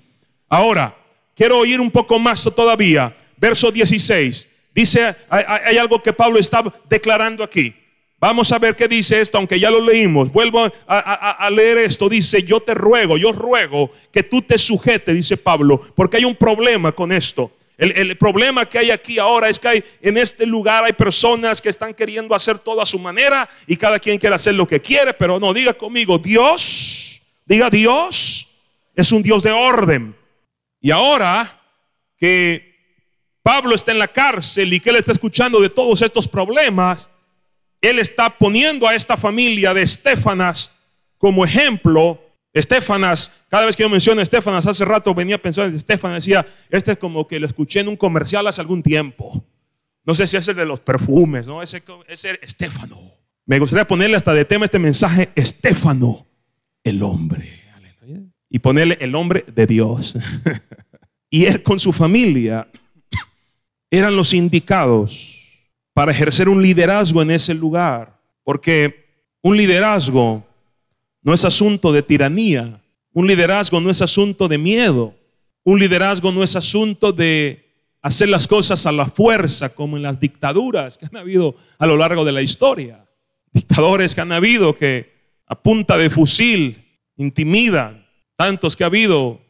Ahora, 0.48 0.96
quiero 1.34 1.58
oír 1.58 1.80
un 1.80 1.90
poco 1.90 2.18
más 2.18 2.42
todavía. 2.54 3.16
Verso 3.36 3.70
16. 3.70 4.48
Dice, 4.78 5.12
hay, 5.28 5.76
algo 5.76 6.00
que 6.00 6.12
Pablo 6.12 6.38
está 6.38 6.62
declarando 6.88 7.42
aquí. 7.42 7.74
Vamos 8.20 8.52
a 8.52 8.60
ver 8.60 8.76
qué 8.76 8.86
dice 8.86 9.20
esto, 9.20 9.36
aunque 9.36 9.58
ya 9.58 9.72
lo 9.72 9.80
leímos. 9.80 10.30
Vuelvo 10.30 10.70
a, 10.86 11.50
leer 11.50 11.78
esto. 11.78 12.08
Dice, 12.08 12.44
yo 12.44 12.60
te 12.60 12.74
ruego, 12.74 13.16
yo 13.16 13.32
ruego 13.32 13.90
que 14.12 14.22
tú 14.22 14.40
te 14.40 14.56
sujetes, 14.56 15.16
dice 15.16 15.36
Pablo, 15.36 15.80
porque 15.96 16.18
hay 16.18 16.24
un 16.24 16.36
problema 16.36 16.92
con 16.92 17.10
esto. 17.10 17.50
El, 17.76 18.16
problema 18.18 18.66
que 18.66 18.78
hay 18.78 18.92
aquí 18.92 19.18
ahora 19.18 19.48
es 19.48 19.58
que 19.58 19.82
en 20.00 20.16
este 20.16 20.46
lugar 20.46 20.84
hay 20.84 20.92
personas 20.92 21.60
que 21.60 21.70
están 21.70 21.92
queriendo 21.92 22.32
hacer 22.32 22.60
todo 22.60 22.80
a 22.80 22.86
su 22.86 23.00
manera 23.00 23.48
y 23.66 23.76
cada 23.76 23.98
quien 23.98 24.16
quiere 24.16 24.36
hacer 24.36 24.54
lo 24.54 24.68
que 24.68 24.80
quiere, 24.80 25.12
pero 25.12 25.40
no, 25.40 25.52
diga 25.52 25.74
conmigo, 25.74 26.18
Dios, 26.18 27.42
diga 27.46 27.68
Dios, 27.68 28.46
es 28.94 29.10
un 29.10 29.24
Dios 29.24 29.42
de 29.42 29.50
orden. 29.50 30.14
Y 30.80 30.92
ahora 30.92 31.60
que 32.16 32.67
Pablo 33.42 33.74
está 33.74 33.92
en 33.92 33.98
la 33.98 34.08
cárcel 34.08 34.72
y 34.72 34.80
que 34.80 34.90
él 34.90 34.96
está 34.96 35.12
escuchando 35.12 35.60
de 35.60 35.70
todos 35.70 36.02
estos 36.02 36.28
problemas, 36.28 37.08
él 37.80 37.98
está 37.98 38.30
poniendo 38.30 38.86
a 38.86 38.94
esta 38.94 39.16
familia 39.16 39.72
de 39.72 39.82
Estefanas 39.82 40.72
como 41.16 41.44
ejemplo. 41.44 42.20
Estefanas, 42.52 43.30
cada 43.48 43.66
vez 43.66 43.76
que 43.76 43.82
yo 43.82 43.88
menciono 43.88 44.20
a 44.20 44.24
Estefanas, 44.24 44.66
hace 44.66 44.84
rato 44.84 45.14
venía 45.14 45.40
pensando 45.40 45.70
en 45.70 45.76
Estefanas, 45.76 46.24
decía, 46.24 46.46
este 46.70 46.92
es 46.92 46.98
como 46.98 47.26
que 47.26 47.38
lo 47.38 47.46
escuché 47.46 47.80
en 47.80 47.88
un 47.88 47.96
comercial 47.96 48.46
hace 48.46 48.60
algún 48.60 48.82
tiempo. 48.82 49.44
No 50.04 50.14
sé 50.14 50.26
si 50.26 50.36
es 50.36 50.48
el 50.48 50.56
de 50.56 50.66
los 50.66 50.80
perfumes, 50.80 51.46
¿no? 51.46 51.62
Ese, 51.62 51.82
ese 52.08 52.38
Estefano. 52.42 53.12
Me 53.44 53.58
gustaría 53.58 53.86
ponerle 53.86 54.16
hasta 54.16 54.32
de 54.32 54.44
tema 54.44 54.64
este 54.64 54.78
mensaje, 54.78 55.30
Estefano, 55.34 56.26
el 56.82 57.02
hombre. 57.02 57.60
Y 58.50 58.58
ponerle 58.60 58.96
el 59.00 59.14
hombre 59.14 59.44
de 59.46 59.66
Dios. 59.66 60.14
y 61.30 61.44
él 61.44 61.62
con 61.62 61.78
su 61.78 61.92
familia 61.92 62.66
eran 63.90 64.16
los 64.16 64.34
indicados 64.34 65.38
para 65.92 66.12
ejercer 66.12 66.48
un 66.48 66.62
liderazgo 66.62 67.22
en 67.22 67.30
ese 67.30 67.54
lugar. 67.54 68.20
Porque 68.44 69.04
un 69.42 69.56
liderazgo 69.56 70.46
no 71.22 71.34
es 71.34 71.44
asunto 71.44 71.92
de 71.92 72.02
tiranía, 72.02 72.80
un 73.12 73.26
liderazgo 73.26 73.80
no 73.80 73.90
es 73.90 74.00
asunto 74.00 74.48
de 74.48 74.58
miedo, 74.58 75.14
un 75.64 75.78
liderazgo 75.78 76.32
no 76.32 76.42
es 76.42 76.56
asunto 76.56 77.12
de 77.12 77.68
hacer 78.00 78.28
las 78.28 78.46
cosas 78.46 78.86
a 78.86 78.92
la 78.92 79.06
fuerza 79.06 79.74
como 79.74 79.96
en 79.96 80.02
las 80.02 80.20
dictaduras 80.20 80.96
que 80.96 81.06
han 81.06 81.16
habido 81.16 81.54
a 81.78 81.86
lo 81.86 81.96
largo 81.96 82.24
de 82.24 82.32
la 82.32 82.42
historia. 82.42 83.04
Dictadores 83.52 84.14
que 84.14 84.20
han 84.20 84.32
habido 84.32 84.76
que 84.76 85.12
a 85.46 85.60
punta 85.60 85.98
de 85.98 86.10
fusil 86.10 86.76
intimidan, 87.16 88.06
tantos 88.36 88.76
que 88.76 88.84
ha 88.84 88.86
habido, 88.86 89.40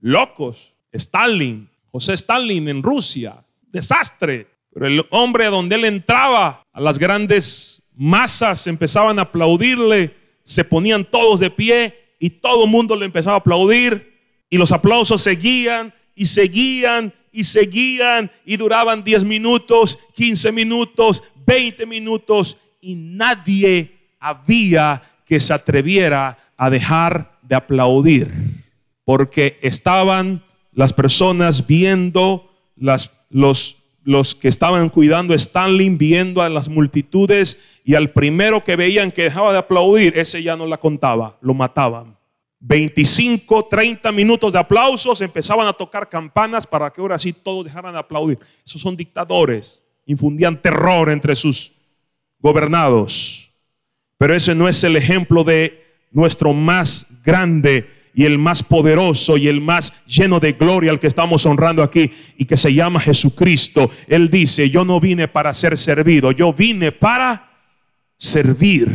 locos, 0.00 0.74
Stalin, 0.92 1.68
José 1.90 2.14
Stalin 2.14 2.68
en 2.68 2.82
Rusia, 2.82 3.43
desastre. 3.74 4.46
Pero 4.72 4.86
el 4.86 5.04
hombre 5.10 5.44
a 5.44 5.50
donde 5.50 5.74
él 5.74 5.84
entraba, 5.84 6.62
a 6.72 6.80
las 6.80 6.98
grandes 6.98 7.90
masas 7.96 8.66
empezaban 8.66 9.18
a 9.18 9.22
aplaudirle, 9.22 10.14
se 10.42 10.64
ponían 10.64 11.04
todos 11.04 11.40
de 11.40 11.50
pie 11.50 11.94
y 12.18 12.30
todo 12.30 12.64
el 12.64 12.70
mundo 12.70 12.96
le 12.96 13.04
empezaba 13.04 13.36
a 13.36 13.40
aplaudir 13.40 14.14
y 14.48 14.56
los 14.56 14.72
aplausos 14.72 15.22
seguían 15.22 15.92
y 16.14 16.26
seguían 16.26 17.12
y 17.32 17.44
seguían 17.44 18.30
y 18.44 18.56
duraban 18.56 19.04
10 19.04 19.24
minutos, 19.24 19.98
15 20.14 20.52
minutos, 20.52 21.22
20 21.46 21.86
minutos 21.86 22.56
y 22.80 22.94
nadie 22.94 23.92
había 24.18 25.02
que 25.26 25.40
se 25.40 25.52
atreviera 25.52 26.38
a 26.56 26.70
dejar 26.70 27.38
de 27.42 27.54
aplaudir 27.54 28.30
porque 29.04 29.58
estaban 29.62 30.42
las 30.72 30.92
personas 30.92 31.66
viendo 31.66 32.50
las, 32.76 33.23
los, 33.34 33.78
los 34.04 34.36
que 34.36 34.46
estaban 34.46 34.88
cuidando 34.88 35.34
Stanley, 35.34 35.90
viendo 35.90 36.40
a 36.40 36.48
las 36.48 36.68
multitudes 36.68 37.80
y 37.84 37.96
al 37.96 38.10
primero 38.10 38.62
que 38.62 38.76
veían 38.76 39.10
que 39.10 39.24
dejaba 39.24 39.50
de 39.50 39.58
aplaudir, 39.58 40.16
ese 40.16 40.40
ya 40.40 40.56
no 40.56 40.66
la 40.66 40.76
contaba, 40.76 41.36
lo 41.40 41.52
mataban. 41.52 42.16
25, 42.60 43.64
30 43.64 44.12
minutos 44.12 44.52
de 44.52 44.60
aplausos, 44.60 45.20
empezaban 45.20 45.66
a 45.66 45.72
tocar 45.72 46.08
campanas 46.08 46.64
para 46.64 46.92
que 46.92 47.00
ahora 47.00 47.18
sí 47.18 47.32
todos 47.32 47.64
dejaran 47.64 47.92
de 47.92 47.98
aplaudir. 47.98 48.38
Esos 48.64 48.80
son 48.80 48.96
dictadores, 48.96 49.82
infundían 50.06 50.62
terror 50.62 51.10
entre 51.10 51.34
sus 51.34 51.72
gobernados. 52.38 53.50
Pero 54.16 54.32
ese 54.36 54.54
no 54.54 54.68
es 54.68 54.84
el 54.84 54.94
ejemplo 54.94 55.42
de 55.42 55.84
nuestro 56.12 56.52
más 56.52 57.20
grande 57.24 57.90
y 58.14 58.24
el 58.24 58.38
más 58.38 58.62
poderoso 58.62 59.36
y 59.36 59.48
el 59.48 59.60
más 59.60 60.04
lleno 60.06 60.38
de 60.38 60.52
gloria 60.52 60.90
al 60.90 61.00
que 61.00 61.08
estamos 61.08 61.44
honrando 61.46 61.82
aquí 61.82 62.10
y 62.36 62.44
que 62.44 62.56
se 62.56 62.72
llama 62.72 63.00
Jesucristo. 63.00 63.90
Él 64.06 64.30
dice, 64.30 64.70
yo 64.70 64.84
no 64.84 65.00
vine 65.00 65.26
para 65.26 65.52
ser 65.52 65.76
servido, 65.76 66.30
yo 66.30 66.52
vine 66.52 66.92
para 66.92 67.50
servir. 68.16 68.88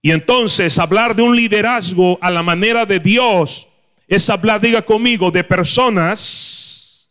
Y 0.00 0.10
entonces 0.10 0.78
hablar 0.78 1.14
de 1.14 1.22
un 1.22 1.36
liderazgo 1.36 2.18
a 2.20 2.30
la 2.30 2.42
manera 2.42 2.86
de 2.86 2.98
Dios 2.98 3.68
es 4.08 4.28
hablar, 4.30 4.60
diga 4.60 4.82
conmigo, 4.82 5.30
de 5.30 5.44
personas 5.44 7.10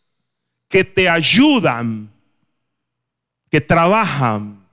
que 0.68 0.84
te 0.84 1.08
ayudan, 1.08 2.10
que 3.50 3.60
trabajan. 3.60 4.64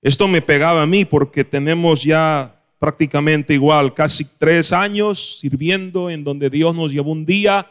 Esto 0.00 0.26
me 0.26 0.40
pegaba 0.42 0.82
a 0.82 0.86
mí 0.86 1.04
porque 1.04 1.44
tenemos 1.44 2.02
ya 2.02 2.61
prácticamente 2.82 3.54
igual, 3.54 3.94
casi 3.94 4.24
tres 4.24 4.72
años 4.72 5.38
sirviendo 5.38 6.10
en 6.10 6.24
donde 6.24 6.50
Dios 6.50 6.74
nos 6.74 6.90
llevó 6.90 7.12
un 7.12 7.24
día 7.24 7.64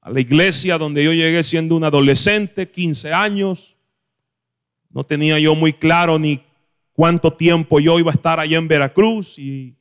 a 0.00 0.10
la 0.12 0.20
iglesia 0.20 0.78
donde 0.78 1.02
yo 1.02 1.12
llegué 1.12 1.42
siendo 1.42 1.74
un 1.74 1.82
adolescente, 1.82 2.68
15 2.68 3.12
años. 3.12 3.74
No 4.88 5.02
tenía 5.02 5.40
yo 5.40 5.56
muy 5.56 5.72
claro 5.72 6.16
ni 6.16 6.40
cuánto 6.92 7.32
tiempo 7.32 7.80
yo 7.80 7.98
iba 7.98 8.12
a 8.12 8.14
estar 8.14 8.38
allá 8.38 8.56
en 8.56 8.68
Veracruz 8.68 9.36
y 9.36 9.74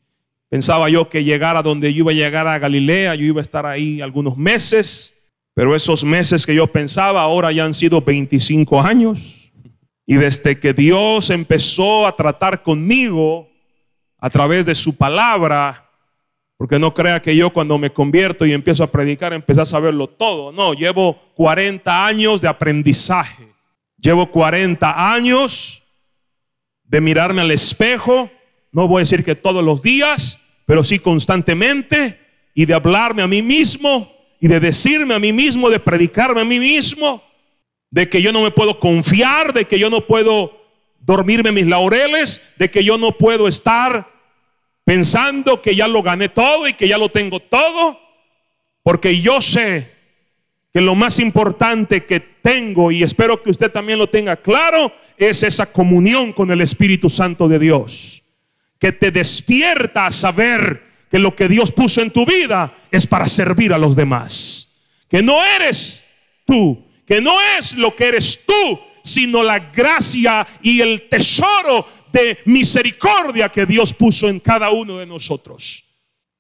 pensaba 0.50 0.90
yo 0.90 1.08
que 1.08 1.24
llegara 1.24 1.62
donde 1.62 1.94
yo 1.94 2.00
iba 2.00 2.12
a 2.12 2.16
llegar 2.16 2.48
a 2.48 2.58
Galilea, 2.58 3.14
yo 3.14 3.24
iba 3.24 3.40
a 3.40 3.44
estar 3.44 3.68
ahí 3.68 4.02
algunos 4.02 4.36
meses, 4.36 5.32
pero 5.54 5.76
esos 5.76 6.04
meses 6.04 6.44
que 6.44 6.56
yo 6.56 6.66
pensaba 6.66 7.22
ahora 7.22 7.52
ya 7.52 7.66
han 7.66 7.76
sido 7.76 8.02
25 8.02 8.82
años. 8.82 9.52
Y 10.08 10.16
desde 10.16 10.60
que 10.60 10.74
Dios 10.74 11.30
empezó 11.30 12.08
a 12.08 12.16
tratar 12.16 12.64
conmigo, 12.64 13.48
a 14.20 14.30
través 14.30 14.66
de 14.66 14.76
su 14.76 14.96
palabra, 14.96 15.90
porque 16.58 16.80
no 16.80 16.94
crea 16.94 17.22
que 17.22 17.36
yo 17.36 17.52
cuando 17.52 17.78
me 17.78 17.92
convierto 17.92 18.46
y 18.46 18.52
empiezo 18.52 18.84
a 18.84 18.92
predicar 18.92 19.34
empecé 19.34 19.62
a 19.62 19.66
saberlo 19.66 20.08
todo. 20.08 20.52
No, 20.52 20.74
llevo 20.74 21.20
40 21.36 22.06
años 22.06 22.42
de 22.42 22.48
aprendizaje. 22.48 23.48
Llevo 24.00 24.32
40 24.32 25.14
años 25.14 25.84
de 26.84 27.02
mirarme 27.02 27.42
al 27.42 27.52
espejo, 27.52 28.30
no 28.72 28.88
voy 28.88 29.00
a 29.00 29.04
decir 29.04 29.24
que 29.24 29.36
todos 29.36 29.64
los 29.64 29.82
días, 29.82 30.40
pero 30.66 30.84
sí 30.84 31.00
constantemente, 31.00 32.20
y 32.54 32.66
de 32.66 32.74
hablarme 32.74 33.22
a 33.22 33.28
mí 33.28 33.42
mismo, 33.42 34.12
y 34.40 34.48
de 34.48 34.60
decirme 34.60 35.16
a 35.16 35.20
mí 35.20 35.34
mismo, 35.34 35.70
de 35.70 35.80
predicarme 35.80 36.42
a 36.42 36.46
mí 36.46 36.60
mismo, 36.60 37.22
de 37.90 38.10
que 38.10 38.22
yo 38.22 38.32
no 38.32 38.42
me 38.42 38.52
puedo 38.52 38.80
confiar, 38.80 39.54
de 39.54 39.66
que 39.66 39.80
yo 39.80 39.90
no 39.90 40.02
puedo 40.02 40.67
dormirme 41.08 41.54
mis 41.54 41.66
laureles, 41.66 42.54
de 42.58 42.70
que 42.70 42.84
yo 42.84 42.98
no 42.98 43.14
puedo 43.18 43.48
estar 43.48 44.06
pensando 44.84 45.62
que 45.62 45.74
ya 45.74 45.88
lo 45.88 46.04
gané 46.04 46.28
todo 46.28 46.68
y 46.68 46.74
que 46.74 46.88
ya 46.88 46.98
lo 46.98 47.10
tengo 47.10 47.40
todo, 47.40 47.98
porque 48.84 49.20
yo 49.22 49.40
sé 49.40 49.90
que 50.74 50.82
lo 50.82 50.96
más 50.96 51.20
importante 51.20 52.06
que 52.06 52.20
tengo, 52.20 52.92
y 52.92 53.04
espero 53.04 53.42
que 53.42 53.50
usted 53.50 53.72
también 53.72 54.00
lo 54.00 54.10
tenga 54.10 54.36
claro, 54.36 54.92
es 55.18 55.44
esa 55.44 55.72
comunión 55.72 56.34
con 56.34 56.52
el 56.52 56.60
Espíritu 56.60 57.10
Santo 57.10 57.48
de 57.48 57.58
Dios, 57.58 58.22
que 58.78 58.92
te 58.92 59.10
despierta 59.10 60.08
a 60.08 60.12
saber 60.12 60.84
que 61.10 61.20
lo 61.20 61.34
que 61.38 61.48
Dios 61.48 61.72
puso 61.72 62.02
en 62.02 62.12
tu 62.12 62.26
vida 62.26 62.76
es 62.92 63.08
para 63.08 63.30
servir 63.30 63.72
a 63.72 63.78
los 63.78 63.96
demás, 63.96 64.84
que 65.10 65.22
no 65.22 65.42
eres 65.44 66.04
tú, 66.46 66.86
que 67.06 67.22
no 67.22 67.38
es 67.58 67.76
lo 67.76 67.96
que 67.96 68.10
eres 68.10 68.44
tú, 68.46 68.80
sino 69.08 69.42
la 69.42 69.60
gracia 69.60 70.46
y 70.62 70.82
el 70.82 71.08
tesoro 71.10 71.88
de 72.12 72.38
misericordia 72.46 73.50
que 73.50 73.66
Dios 73.66 73.94
puso 73.94 74.28
en 74.28 74.40
cada 74.40 74.70
uno 74.70 74.98
de 74.98 75.06
nosotros. 75.06 75.84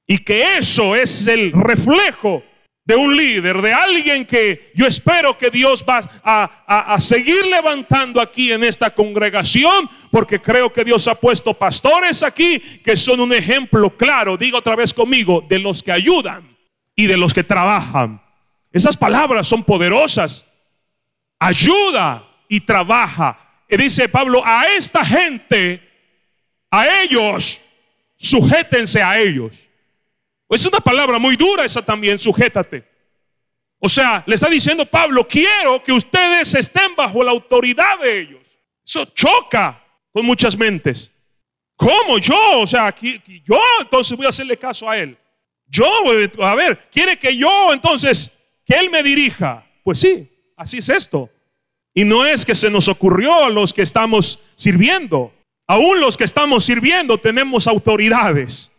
Y 0.06 0.20
que 0.20 0.58
eso 0.58 0.96
es 0.96 1.28
el 1.28 1.52
reflejo 1.52 2.44
de 2.86 2.96
un 2.96 3.18
líder, 3.18 3.62
de 3.62 3.74
alguien 3.74 4.26
que 4.26 4.72
yo 4.74 4.88
espero 4.88 5.38
que 5.38 5.50
Dios 5.50 5.84
va 5.88 6.00
a, 6.24 6.94
a, 6.94 7.00
seguir 7.02 7.46
levantando 7.46 8.22
aquí 8.22 8.54
en 8.54 8.64
esta 8.64 8.92
congregación, 8.92 9.90
porque 10.10 10.42
creo 10.42 10.72
que 10.72 10.86
Dios 10.86 11.06
ha 11.10 11.16
puesto 11.16 11.54
pastores 11.54 12.24
aquí 12.24 12.60
que 12.60 12.96
son 12.96 13.20
un 13.20 13.34
ejemplo 13.34 13.90
claro, 13.98 14.38
diga 14.38 14.60
otra 14.60 14.78
vez 14.78 14.94
conmigo, 14.94 15.46
de 15.50 15.60
los 15.60 15.84
que 15.84 15.92
ayudan 15.92 16.56
y 16.96 17.08
de 17.08 17.18
los 17.18 17.34
que 17.34 17.44
trabajan. 17.44 18.22
Esas 18.72 18.96
palabras 18.96 19.48
son 19.48 19.64
poderosas. 19.64 20.46
Ayuda 21.40 22.27
y 22.48 22.60
trabaja. 22.62 23.38
Y 23.70 23.78
dice 23.78 24.08
Pablo, 24.08 24.42
a 24.46 24.68
esta 24.76 25.04
gente, 25.04 25.82
a 26.72 27.02
ellos, 27.02 27.62
sujétense 28.18 29.02
a 29.02 29.20
ellos. 29.20 29.68
Es 30.50 30.66
una 30.66 30.80
palabra 30.80 31.20
muy 31.20 31.36
dura 31.36 31.66
esa 31.66 31.82
también, 31.82 32.18
sujétate. 32.18 32.84
O 33.80 33.90
sea, 33.90 34.24
le 34.26 34.36
está 34.36 34.50
diciendo 34.50 34.86
Pablo, 34.86 35.28
quiero 35.28 35.84
que 35.84 35.92
ustedes 35.92 36.56
estén 36.56 36.96
bajo 36.96 37.24
la 37.24 37.32
autoridad 37.32 38.00
de 38.00 38.20
ellos. 38.22 38.42
Eso 38.84 39.06
choca 39.06 39.84
con 40.12 40.26
muchas 40.26 40.58
mentes. 40.58 41.12
¿Cómo 41.76 42.18
yo? 42.18 42.60
O 42.60 42.66
sea, 42.68 42.94
yo 43.46 43.60
entonces 43.82 44.18
voy 44.18 44.26
a 44.26 44.30
hacerle 44.30 44.58
caso 44.58 44.90
a 44.90 44.98
él. 44.98 45.16
Yo, 45.68 45.86
a 46.40 46.56
ver, 46.56 46.88
quiere 46.90 47.20
que 47.20 47.36
yo 47.36 47.72
entonces, 47.74 48.62
que 48.66 48.74
él 48.76 48.90
me 48.90 49.04
dirija. 49.04 49.64
Pues 49.84 50.00
sí, 50.00 50.28
así 50.56 50.80
es 50.80 50.90
esto. 50.90 51.30
Y 51.98 52.06
no 52.06 52.28
es 52.28 52.46
que 52.46 52.54
se 52.54 52.70
nos 52.70 52.90
ocurrió 52.90 53.44
a 53.44 53.50
los 53.50 53.74
que 53.74 53.82
estamos 53.82 54.38
sirviendo. 54.54 55.34
Aún 55.66 56.00
los 56.00 56.16
que 56.16 56.26
estamos 56.26 56.64
sirviendo 56.64 57.18
tenemos 57.18 57.66
autoridades. 57.66 58.72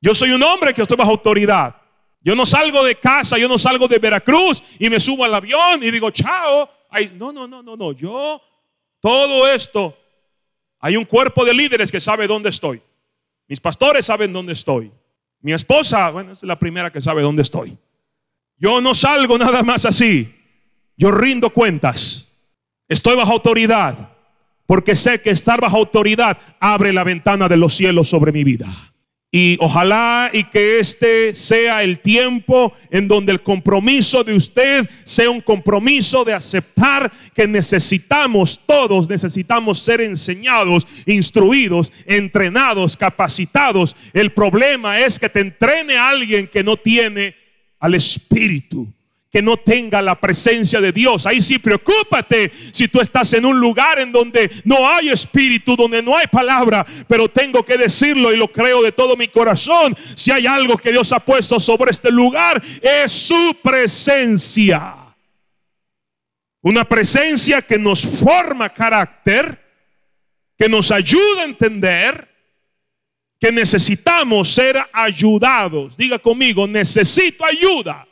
Yo 0.00 0.12
soy 0.12 0.32
un 0.32 0.42
hombre 0.42 0.74
que 0.74 0.82
estoy 0.82 0.96
bajo 0.96 1.12
autoridad. 1.12 1.76
Yo 2.20 2.34
no 2.34 2.44
salgo 2.44 2.82
de 2.82 2.96
casa, 2.96 3.38
yo 3.38 3.46
no 3.46 3.60
salgo 3.60 3.86
de 3.86 4.00
Veracruz 4.00 4.60
y 4.80 4.90
me 4.90 4.98
subo 4.98 5.24
al 5.24 5.34
avión 5.34 5.84
y 5.84 5.90
digo, 5.92 6.10
chao. 6.10 6.68
no, 7.12 7.32
no, 7.32 7.46
no, 7.46 7.62
no, 7.62 7.76
no. 7.76 7.92
Yo, 7.92 8.42
todo 8.98 9.46
esto, 9.48 9.96
hay 10.80 10.96
un 10.96 11.04
cuerpo 11.04 11.44
de 11.44 11.54
líderes 11.54 11.92
que 11.92 12.00
sabe 12.00 12.26
dónde 12.26 12.48
estoy. 12.48 12.82
Mis 13.46 13.60
pastores 13.60 14.06
saben 14.06 14.32
dónde 14.32 14.52
estoy. 14.52 14.90
Mi 15.42 15.52
esposa, 15.52 16.10
bueno, 16.10 16.32
es 16.32 16.42
la 16.42 16.58
primera 16.58 16.90
que 16.90 17.00
sabe 17.00 17.22
dónde 17.22 17.42
estoy. 17.42 17.78
Yo 18.56 18.80
no 18.80 18.96
salgo 18.96 19.38
nada 19.38 19.62
más 19.62 19.84
así. 19.84 20.34
Yo 20.96 21.12
rindo 21.12 21.50
cuentas. 21.50 22.32
Estoy 22.88 23.16
bajo 23.16 23.32
autoridad 23.32 24.10
porque 24.66 24.96
sé 24.96 25.20
que 25.20 25.30
estar 25.30 25.60
bajo 25.60 25.76
autoridad 25.76 26.38
abre 26.60 26.92
la 26.92 27.04
ventana 27.04 27.48
de 27.48 27.56
los 27.56 27.74
cielos 27.74 28.08
sobre 28.08 28.32
mi 28.32 28.44
vida. 28.44 28.66
Y 29.30 29.56
ojalá 29.58 30.30
y 30.32 30.44
que 30.44 30.78
este 30.78 31.34
sea 31.34 31.82
el 31.82 31.98
tiempo 31.98 32.72
en 32.88 33.08
donde 33.08 33.32
el 33.32 33.42
compromiso 33.42 34.22
de 34.22 34.32
usted 34.32 34.88
sea 35.02 35.28
un 35.28 35.40
compromiso 35.40 36.24
de 36.24 36.32
aceptar 36.32 37.10
que 37.34 37.44
necesitamos, 37.48 38.60
todos 38.64 39.08
necesitamos 39.08 39.80
ser 39.80 40.02
enseñados, 40.02 40.86
instruidos, 41.06 41.90
entrenados, 42.06 42.96
capacitados. 42.96 43.96
El 44.12 44.30
problema 44.30 45.00
es 45.00 45.18
que 45.18 45.28
te 45.28 45.40
entrene 45.40 45.96
alguien 45.96 46.46
que 46.46 46.62
no 46.62 46.76
tiene 46.76 47.34
al 47.80 47.96
Espíritu 47.96 48.94
que 49.34 49.42
no 49.42 49.56
tenga 49.56 50.00
la 50.00 50.14
presencia 50.14 50.80
de 50.80 50.92
Dios. 50.92 51.26
Ahí 51.26 51.42
sí, 51.42 51.58
preocúpate 51.58 52.52
si 52.72 52.86
tú 52.86 53.00
estás 53.00 53.32
en 53.32 53.44
un 53.44 53.58
lugar 53.58 53.98
en 53.98 54.12
donde 54.12 54.48
no 54.62 54.88
hay 54.88 55.08
espíritu, 55.08 55.74
donde 55.74 56.00
no 56.00 56.16
hay 56.16 56.28
palabra, 56.28 56.86
pero 57.08 57.28
tengo 57.28 57.64
que 57.64 57.76
decirlo 57.76 58.32
y 58.32 58.36
lo 58.36 58.46
creo 58.46 58.80
de 58.80 58.92
todo 58.92 59.16
mi 59.16 59.26
corazón. 59.26 59.96
Si 60.14 60.30
hay 60.30 60.46
algo 60.46 60.76
que 60.76 60.92
Dios 60.92 61.12
ha 61.12 61.18
puesto 61.18 61.58
sobre 61.58 61.90
este 61.90 62.12
lugar, 62.12 62.62
es 62.80 63.10
su 63.10 63.56
presencia. 63.60 64.94
Una 66.60 66.84
presencia 66.84 67.60
que 67.60 67.76
nos 67.76 68.06
forma 68.06 68.68
carácter, 68.68 69.60
que 70.56 70.68
nos 70.68 70.92
ayuda 70.92 71.42
a 71.42 71.46
entender 71.46 72.28
que 73.40 73.50
necesitamos 73.50 74.50
ser 74.50 74.80
ayudados. 74.92 75.96
Diga 75.96 76.20
conmigo, 76.20 76.68
necesito 76.68 77.44
ayuda. 77.44 78.06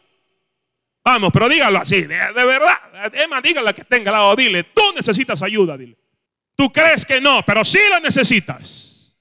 Vamos, 1.04 1.30
pero 1.32 1.48
dígalo 1.48 1.80
así, 1.80 2.02
de, 2.02 2.16
verdad. 2.32 3.12
Emma, 3.12 3.40
dígale 3.40 3.74
que 3.74 3.84
tenga 3.84 4.10
al 4.10 4.16
lado, 4.16 4.36
dile, 4.36 4.64
tú 4.64 4.82
necesitas 4.94 5.42
ayuda, 5.42 5.76
dile. 5.76 5.98
Tú 6.54 6.70
crees 6.70 7.04
que 7.04 7.20
no, 7.20 7.44
pero 7.44 7.64
sí 7.64 7.80
la 7.90 7.98
necesitas. 7.98 9.16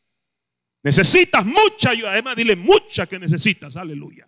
Necesitas 0.83 1.45
mucha 1.45 1.91
ayuda. 1.91 2.17
Emma, 2.17 2.35
dile 2.35 2.55
mucha 2.55 3.07
que 3.07 3.17
necesitas, 3.17 3.77
aleluya. 3.77 4.27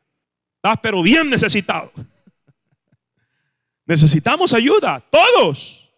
Estás 0.56 0.80
pero 0.82 1.04
bien 1.04 1.30
necesitado. 1.30 1.92
Necesitamos 3.86 4.54
ayuda, 4.54 5.04
todos. 5.12 5.92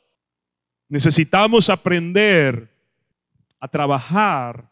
Necesitamos 0.90 1.70
aprender 1.70 2.70
a 3.60 3.68
trabajar 3.68 4.70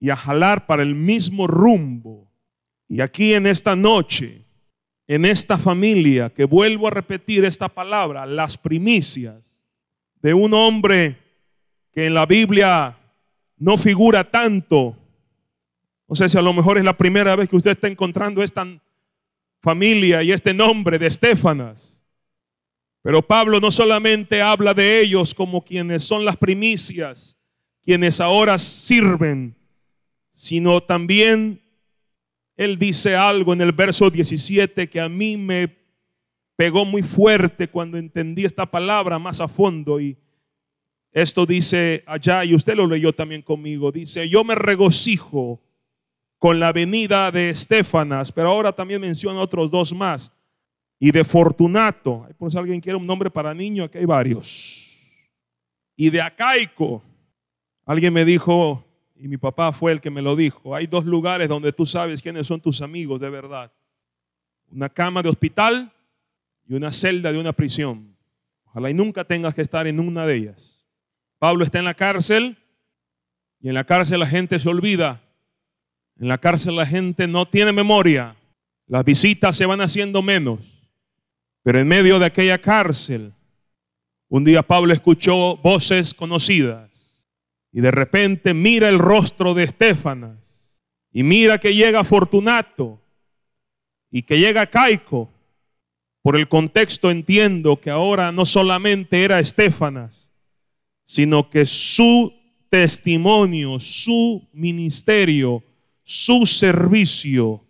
y 0.00 0.10
a 0.10 0.16
jalar 0.16 0.66
para 0.66 0.82
el 0.82 0.94
mismo 0.94 1.46
rumbo. 1.46 2.30
Y 2.88 3.00
aquí 3.00 3.34
en 3.34 3.46
esta 3.46 3.76
noche 3.76 4.47
en 5.08 5.24
esta 5.24 5.56
familia, 5.56 6.28
que 6.28 6.44
vuelvo 6.44 6.86
a 6.86 6.90
repetir 6.90 7.46
esta 7.46 7.68
palabra, 7.68 8.26
las 8.26 8.58
primicias 8.58 9.58
de 10.20 10.34
un 10.34 10.52
hombre 10.52 11.16
que 11.92 12.06
en 12.06 12.14
la 12.14 12.26
Biblia 12.26 12.94
no 13.56 13.78
figura 13.78 14.30
tanto. 14.30 14.94
No 16.06 16.14
sé 16.14 16.28
si 16.28 16.36
a 16.36 16.42
lo 16.42 16.52
mejor 16.52 16.76
es 16.76 16.84
la 16.84 16.96
primera 16.96 17.34
vez 17.36 17.48
que 17.48 17.56
usted 17.56 17.70
está 17.70 17.88
encontrando 17.88 18.42
esta 18.42 18.66
familia 19.62 20.22
y 20.22 20.30
este 20.30 20.52
nombre 20.52 20.98
de 20.98 21.06
Estefanas. 21.06 22.02
Pero 23.02 23.26
Pablo 23.26 23.60
no 23.60 23.70
solamente 23.70 24.42
habla 24.42 24.74
de 24.74 25.00
ellos 25.00 25.32
como 25.32 25.64
quienes 25.64 26.04
son 26.04 26.26
las 26.26 26.36
primicias, 26.36 27.38
quienes 27.82 28.20
ahora 28.20 28.58
sirven, 28.58 29.56
sino 30.30 30.82
también 30.82 31.62
él 32.58 32.76
dice 32.76 33.14
algo 33.14 33.52
en 33.52 33.60
el 33.60 33.70
verso 33.70 34.10
17 34.10 34.90
que 34.90 35.00
a 35.00 35.08
mí 35.08 35.36
me 35.36 35.78
pegó 36.56 36.84
muy 36.84 37.02
fuerte 37.02 37.68
cuando 37.68 37.96
entendí 37.96 38.44
esta 38.44 38.66
palabra 38.66 39.20
más 39.20 39.40
a 39.40 39.46
fondo 39.46 40.00
y 40.00 40.18
esto 41.12 41.46
dice 41.46 42.02
allá 42.04 42.44
y 42.44 42.56
usted 42.56 42.74
lo 42.74 42.88
leyó 42.88 43.12
también 43.12 43.42
conmigo, 43.42 43.92
dice, 43.92 44.28
yo 44.28 44.42
me 44.42 44.56
regocijo 44.56 45.62
con 46.36 46.58
la 46.58 46.72
venida 46.72 47.30
de 47.30 47.50
Estefanas, 47.50 48.32
pero 48.32 48.48
ahora 48.48 48.72
también 48.72 49.00
menciona 49.00 49.40
otros 49.40 49.70
dos 49.70 49.94
más, 49.94 50.32
y 50.98 51.12
de 51.12 51.24
Fortunato, 51.24 52.26
por 52.36 52.50
si 52.50 52.58
alguien 52.58 52.80
quiere 52.80 52.96
un 52.96 53.06
nombre 53.06 53.30
para 53.30 53.54
niño, 53.54 53.84
aquí 53.84 53.98
hay 53.98 54.04
varios, 54.04 54.98
y 55.96 56.10
de 56.10 56.20
Acaico. 56.20 57.02
Alguien 57.86 58.12
me 58.12 58.24
dijo, 58.24 58.84
y 59.20 59.28
mi 59.28 59.36
papá 59.36 59.72
fue 59.72 59.92
el 59.92 60.00
que 60.00 60.10
me 60.10 60.22
lo 60.22 60.36
dijo. 60.36 60.74
Hay 60.74 60.86
dos 60.86 61.04
lugares 61.04 61.48
donde 61.48 61.72
tú 61.72 61.86
sabes 61.86 62.22
quiénes 62.22 62.46
son 62.46 62.60
tus 62.60 62.80
amigos 62.80 63.20
de 63.20 63.28
verdad. 63.28 63.72
Una 64.70 64.88
cama 64.88 65.22
de 65.22 65.28
hospital 65.28 65.92
y 66.68 66.74
una 66.74 66.92
celda 66.92 67.32
de 67.32 67.38
una 67.38 67.52
prisión. 67.52 68.16
Ojalá 68.64 68.90
y 68.90 68.94
nunca 68.94 69.24
tengas 69.24 69.54
que 69.54 69.62
estar 69.62 69.86
en 69.86 69.98
una 69.98 70.26
de 70.26 70.36
ellas. 70.36 70.84
Pablo 71.38 71.64
está 71.64 71.78
en 71.78 71.86
la 71.86 71.94
cárcel 71.94 72.56
y 73.60 73.68
en 73.68 73.74
la 73.74 73.84
cárcel 73.84 74.20
la 74.20 74.26
gente 74.26 74.58
se 74.60 74.68
olvida. 74.68 75.20
En 76.20 76.28
la 76.28 76.38
cárcel 76.38 76.76
la 76.76 76.86
gente 76.86 77.26
no 77.26 77.46
tiene 77.46 77.72
memoria. 77.72 78.36
Las 78.86 79.04
visitas 79.04 79.56
se 79.56 79.66
van 79.66 79.80
haciendo 79.80 80.22
menos. 80.22 80.60
Pero 81.62 81.80
en 81.80 81.88
medio 81.88 82.18
de 82.18 82.26
aquella 82.26 82.58
cárcel, 82.58 83.32
un 84.28 84.44
día 84.44 84.62
Pablo 84.62 84.92
escuchó 84.92 85.56
voces 85.56 86.14
conocidas 86.14 86.87
y 87.72 87.80
de 87.80 87.90
repente 87.90 88.54
mira 88.54 88.88
el 88.88 88.98
rostro 88.98 89.54
de 89.54 89.64
Estefanas 89.64 90.78
y 91.12 91.22
mira 91.22 91.58
que 91.58 91.74
llega 91.74 92.04
Fortunato 92.04 93.00
y 94.10 94.22
que 94.22 94.38
llega 94.38 94.66
Caico. 94.66 95.30
Por 96.22 96.36
el 96.36 96.48
contexto 96.48 97.10
entiendo 97.10 97.80
que 97.80 97.90
ahora 97.90 98.32
no 98.32 98.44
solamente 98.44 99.24
era 99.24 99.38
Estefanas, 99.38 100.32
sino 101.04 101.48
que 101.48 101.64
su 101.64 102.34
testimonio, 102.68 103.80
su 103.80 104.46
ministerio, 104.52 105.62
su 106.02 106.44
servicio 106.46 107.64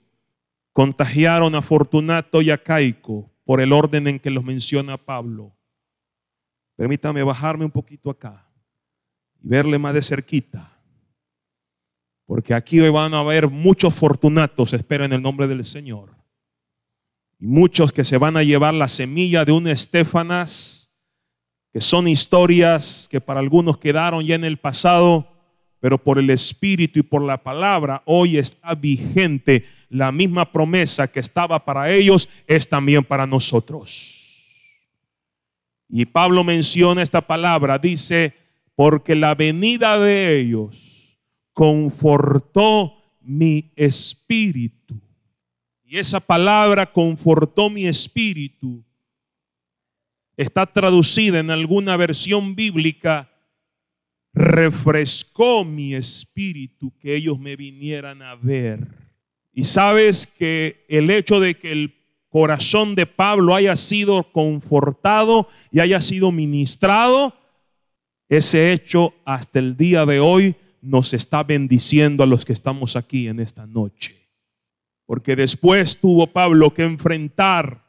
contagiaron 0.73 1.55
a 1.55 1.63
Fortunato 1.63 2.41
y 2.41 2.51
a 2.51 2.63
Caico 2.63 3.31
por 3.45 3.61
el 3.61 3.73
orden 3.73 4.09
en 4.09 4.19
que 4.19 4.31
los 4.31 4.45
menciona 4.45 4.97
Pablo. 4.97 5.55
Permítame 6.77 7.23
bajarme 7.23 7.65
un 7.65 7.71
poquito 7.71 8.11
acá 8.11 8.48
y 9.43 9.49
verle 9.49 9.79
más 9.79 9.95
de 9.95 10.03
cerquita. 10.03 10.79
Porque 12.27 12.53
aquí 12.53 12.79
hoy 12.81 12.91
van 12.91 13.15
a 13.15 13.21
haber 13.21 13.49
muchos 13.49 13.95
fortunatos, 13.95 14.73
espero 14.73 15.05
en 15.05 15.13
el 15.13 15.23
nombre 15.23 15.47
del 15.47 15.65
Señor. 15.65 16.11
Y 17.39 17.47
muchos 17.47 17.91
que 17.93 18.05
se 18.05 18.19
van 18.19 18.37
a 18.37 18.43
llevar 18.43 18.75
la 18.75 18.89
semilla 18.89 19.45
de 19.45 19.53
un 19.53 19.67
Estefanas, 19.67 20.95
que 21.73 21.81
son 21.81 22.09
historias 22.09 23.09
que 23.11 23.21
para 23.21 23.41
algunos 23.41 23.79
quedaron 23.79 24.25
ya 24.25 24.35
en 24.35 24.45
el 24.45 24.59
pasado, 24.59 25.27
pero 25.81 25.97
por 25.97 26.19
el 26.19 26.29
Espíritu 26.31 26.99
y 26.99 27.03
por 27.03 27.23
la 27.23 27.43
palabra 27.43 28.03
hoy 28.05 28.37
está 28.37 28.75
vigente. 28.75 29.65
La 29.89 30.13
misma 30.13 30.51
promesa 30.51 31.11
que 31.11 31.21
estaba 31.21 31.65
para 31.65 31.91
ellos 31.91 32.29
es 32.47 32.69
también 32.69 33.05
para 33.05 33.27
nosotros. 33.27 34.19
Y 35.89 36.05
Pablo 36.05 36.45
menciona 36.45 37.03
esta 37.03 37.23
palabra, 37.23 37.79
dice, 37.79 38.35
porque 38.79 39.17
la 39.17 39.35
venida 39.35 39.99
de 39.99 40.39
ellos 40.39 41.19
confortó 41.53 42.95
mi 43.21 43.73
espíritu. 43.75 44.95
Y 45.83 45.99
esa 45.99 46.21
palabra 46.21 46.87
confortó 46.87 47.71
mi 47.71 47.89
espíritu 47.89 48.85
está 50.37 50.65
traducida 50.65 51.41
en 51.41 51.51
alguna 51.51 51.97
versión 51.97 52.55
bíblica, 52.55 53.29
refrescó 54.33 55.65
mi 55.65 55.95
espíritu 55.95 56.97
que 57.01 57.17
ellos 57.17 57.41
me 57.41 57.57
vinieran 57.57 58.23
a 58.23 58.37
ver. 58.37 58.87
Y 59.53 59.65
sabes 59.65 60.29
que 60.29 60.87
el 60.89 61.11
hecho 61.11 61.41
de 61.41 61.57
que 61.57 61.73
el 61.73 61.97
corazón 62.29 62.95
de 62.95 63.07
Pablo 63.07 63.57
haya 63.57 63.75
sido 63.75 64.23
confortado 64.31 65.49
y 65.73 65.81
haya 65.81 66.01
sido 66.01 66.31
ministrado, 66.31 67.35
ese 68.29 68.73
hecho 68.73 69.15
hasta 69.25 69.59
el 69.59 69.77
día 69.77 70.05
de 70.05 70.21
hoy 70.21 70.57
nos 70.81 71.15
está 71.15 71.43
bendiciendo 71.43 72.23
a 72.23 72.27
los 72.27 72.45
que 72.45 72.53
estamos 72.53 72.97
aquí 72.97 73.29
en 73.29 73.41
esta 73.41 73.67
noche. 73.67 74.29
Porque 75.07 75.35
después 75.35 75.99
tuvo 75.99 76.27
Pablo 76.27 76.73
que 76.75 76.83
enfrentar 76.83 77.85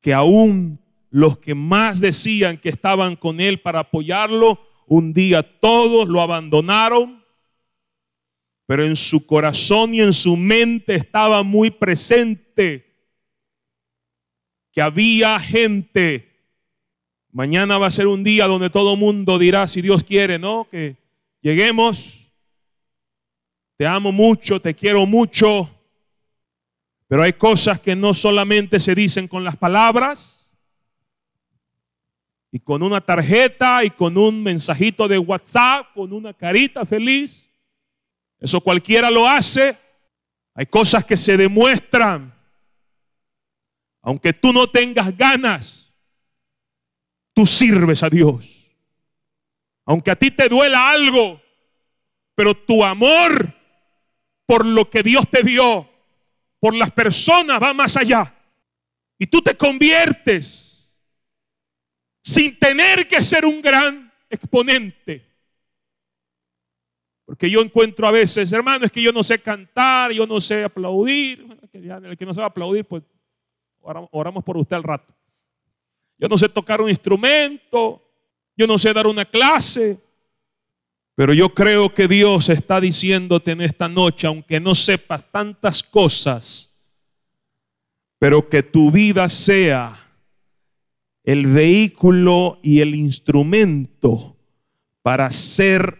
que 0.00 0.14
aún 0.14 0.80
los 1.10 1.38
que 1.38 1.54
más 1.54 2.00
decían 2.00 2.56
que 2.56 2.68
estaban 2.68 3.16
con 3.16 3.40
él 3.40 3.60
para 3.60 3.80
apoyarlo, 3.80 4.60
un 4.86 5.12
día 5.12 5.42
todos 5.42 6.08
lo 6.08 6.20
abandonaron, 6.20 7.24
pero 8.66 8.84
en 8.84 8.96
su 8.96 9.26
corazón 9.26 9.94
y 9.94 10.00
en 10.00 10.12
su 10.12 10.36
mente 10.36 10.94
estaba 10.94 11.42
muy 11.42 11.70
presente 11.70 12.86
que 14.72 14.82
había 14.82 15.38
gente 15.40 16.35
Mañana 17.36 17.76
va 17.76 17.88
a 17.88 17.90
ser 17.90 18.06
un 18.06 18.24
día 18.24 18.46
donde 18.46 18.70
todo 18.70 18.96
mundo 18.96 19.38
dirá, 19.38 19.66
si 19.66 19.82
Dios 19.82 20.02
quiere, 20.02 20.38
¿no? 20.38 20.66
Que 20.70 20.96
lleguemos. 21.42 22.32
Te 23.76 23.86
amo 23.86 24.10
mucho, 24.10 24.58
te 24.58 24.72
quiero 24.74 25.04
mucho. 25.04 25.70
Pero 27.06 27.22
hay 27.22 27.34
cosas 27.34 27.78
que 27.78 27.94
no 27.94 28.14
solamente 28.14 28.80
se 28.80 28.94
dicen 28.94 29.28
con 29.28 29.44
las 29.44 29.54
palabras 29.54 30.56
y 32.50 32.58
con 32.58 32.82
una 32.82 33.02
tarjeta 33.02 33.84
y 33.84 33.90
con 33.90 34.16
un 34.16 34.42
mensajito 34.42 35.06
de 35.06 35.18
WhatsApp, 35.18 35.92
con 35.92 36.14
una 36.14 36.32
carita 36.32 36.86
feliz. 36.86 37.50
Eso 38.40 38.62
cualquiera 38.62 39.10
lo 39.10 39.28
hace. 39.28 39.76
Hay 40.54 40.64
cosas 40.64 41.04
que 41.04 41.18
se 41.18 41.36
demuestran. 41.36 42.32
Aunque 44.00 44.32
tú 44.32 44.54
no 44.54 44.66
tengas 44.70 45.14
ganas, 45.14 45.85
tú 47.36 47.46
sirves 47.46 48.02
a 48.02 48.08
Dios. 48.08 48.66
Aunque 49.84 50.10
a 50.10 50.16
ti 50.16 50.30
te 50.30 50.48
duela 50.48 50.90
algo, 50.90 51.38
pero 52.34 52.54
tu 52.54 52.82
amor 52.82 53.54
por 54.46 54.64
lo 54.64 54.88
que 54.88 55.02
Dios 55.02 55.28
te 55.28 55.42
dio, 55.42 55.86
por 56.58 56.74
las 56.74 56.90
personas, 56.92 57.62
va 57.62 57.74
más 57.74 57.94
allá. 57.98 58.34
Y 59.18 59.26
tú 59.26 59.42
te 59.42 59.54
conviertes 59.54 60.98
sin 62.22 62.58
tener 62.58 63.06
que 63.06 63.22
ser 63.22 63.44
un 63.44 63.60
gran 63.60 64.10
exponente. 64.30 65.22
Porque 67.26 67.50
yo 67.50 67.60
encuentro 67.60 68.08
a 68.08 68.12
veces, 68.12 68.50
hermano, 68.50 68.86
es 68.86 68.90
que 68.90 69.02
yo 69.02 69.12
no 69.12 69.22
sé 69.22 69.40
cantar, 69.40 70.10
yo 70.10 70.26
no 70.26 70.40
sé 70.40 70.64
aplaudir. 70.64 71.46
el 71.72 72.16
que 72.16 72.24
no 72.24 72.32
sabe 72.32 72.46
aplaudir, 72.46 72.86
pues 72.86 73.02
oramos 73.82 74.42
por 74.42 74.56
usted 74.56 74.76
al 74.76 74.84
rato. 74.84 75.15
Yo 76.18 76.28
no 76.28 76.38
sé 76.38 76.48
tocar 76.48 76.80
un 76.80 76.88
instrumento, 76.88 78.02
yo 78.56 78.66
no 78.66 78.78
sé 78.78 78.92
dar 78.92 79.06
una 79.06 79.24
clase. 79.24 79.98
Pero 81.14 81.32
yo 81.32 81.54
creo 81.54 81.92
que 81.94 82.08
Dios 82.08 82.48
está 82.48 82.80
diciéndote 82.80 83.52
en 83.52 83.62
esta 83.62 83.88
noche, 83.88 84.26
aunque 84.26 84.60
no 84.60 84.74
sepas 84.74 85.30
tantas 85.30 85.82
cosas, 85.82 86.78
pero 88.18 88.48
que 88.48 88.62
tu 88.62 88.90
vida 88.90 89.28
sea 89.28 89.94
el 91.24 91.46
vehículo 91.46 92.58
y 92.62 92.80
el 92.80 92.94
instrumento 92.94 94.36
para 95.02 95.30
ser 95.30 95.98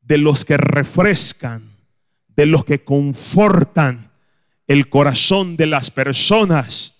de 0.00 0.18
los 0.18 0.44
que 0.44 0.56
refrescan, 0.56 1.70
de 2.28 2.46
los 2.46 2.64
que 2.64 2.84
confortan 2.84 4.12
el 4.66 4.88
corazón 4.88 5.56
de 5.56 5.66
las 5.66 5.90
personas 5.90 6.95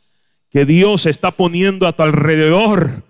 que 0.51 0.65
Dios 0.65 1.07
está 1.07 1.31
poniendo 1.31 1.87
a 1.87 1.93
tu 1.93 2.03
alrededor 2.03 3.05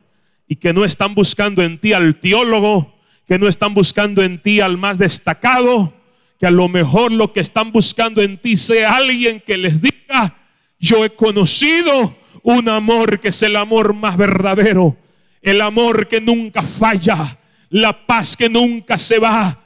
y 0.49 0.57
que 0.57 0.73
no 0.73 0.85
están 0.85 1.15
buscando 1.15 1.63
en 1.63 1.79
ti 1.79 1.93
al 1.93 2.17
teólogo, 2.17 2.95
que 3.27 3.39
no 3.39 3.49
están 3.49 3.75
buscando 3.75 4.23
en 4.23 4.41
ti 4.41 4.61
al 4.61 4.79
más 4.79 4.99
destacado, 4.99 5.93
que 6.39 6.47
a 6.47 6.51
lo 6.51 6.69
mejor 6.69 7.13
lo 7.13 7.33
que 7.33 7.41
están 7.41 7.73
buscando 7.73 8.23
en 8.23 8.39
ti 8.39 8.57
sea 8.57 8.97
alguien 8.97 9.41
que 9.41 9.57
les 9.57 9.83
diga, 9.83 10.37
yo 10.79 11.05
he 11.05 11.11
conocido 11.11 12.17
un 12.43 12.69
amor 12.69 13.19
que 13.21 13.29
es 13.29 13.43
el 13.43 13.57
amor 13.57 13.95
más 13.95 14.17
verdadero, 14.17 14.97
el 15.43 15.61
amor 15.61 16.07
que 16.07 16.21
nunca 16.21 16.63
falla, 16.63 17.39
la 17.71 18.07
paz 18.07 18.37
que 18.37 18.49
nunca 18.49 18.99
se 18.99 19.19
va. 19.19 19.59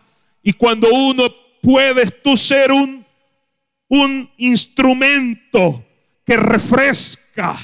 Y 0.42 0.52
cuando 0.54 0.88
uno 0.92 1.24
puedes 1.60 2.22
tú 2.22 2.36
ser 2.36 2.72
un, 2.72 3.04
un 3.88 4.30
instrumento 4.38 5.84
que 6.30 6.36
refresca, 6.36 7.58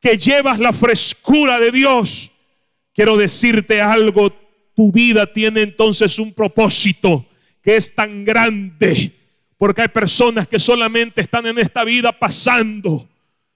que 0.00 0.16
llevas 0.16 0.60
la 0.60 0.72
frescura 0.72 1.58
de 1.58 1.72
Dios, 1.72 2.30
quiero 2.94 3.16
decirte 3.16 3.80
algo, 3.80 4.32
tu 4.72 4.92
vida 4.92 5.26
tiene 5.26 5.62
entonces 5.62 6.20
un 6.20 6.32
propósito 6.32 7.26
que 7.60 7.74
es 7.74 7.92
tan 7.92 8.24
grande. 8.24 9.10
Porque 9.58 9.82
hay 9.82 9.88
personas 9.88 10.46
que 10.46 10.60
solamente 10.60 11.22
están 11.22 11.44
en 11.46 11.58
esta 11.58 11.82
vida 11.82 12.16
pasando. 12.16 13.08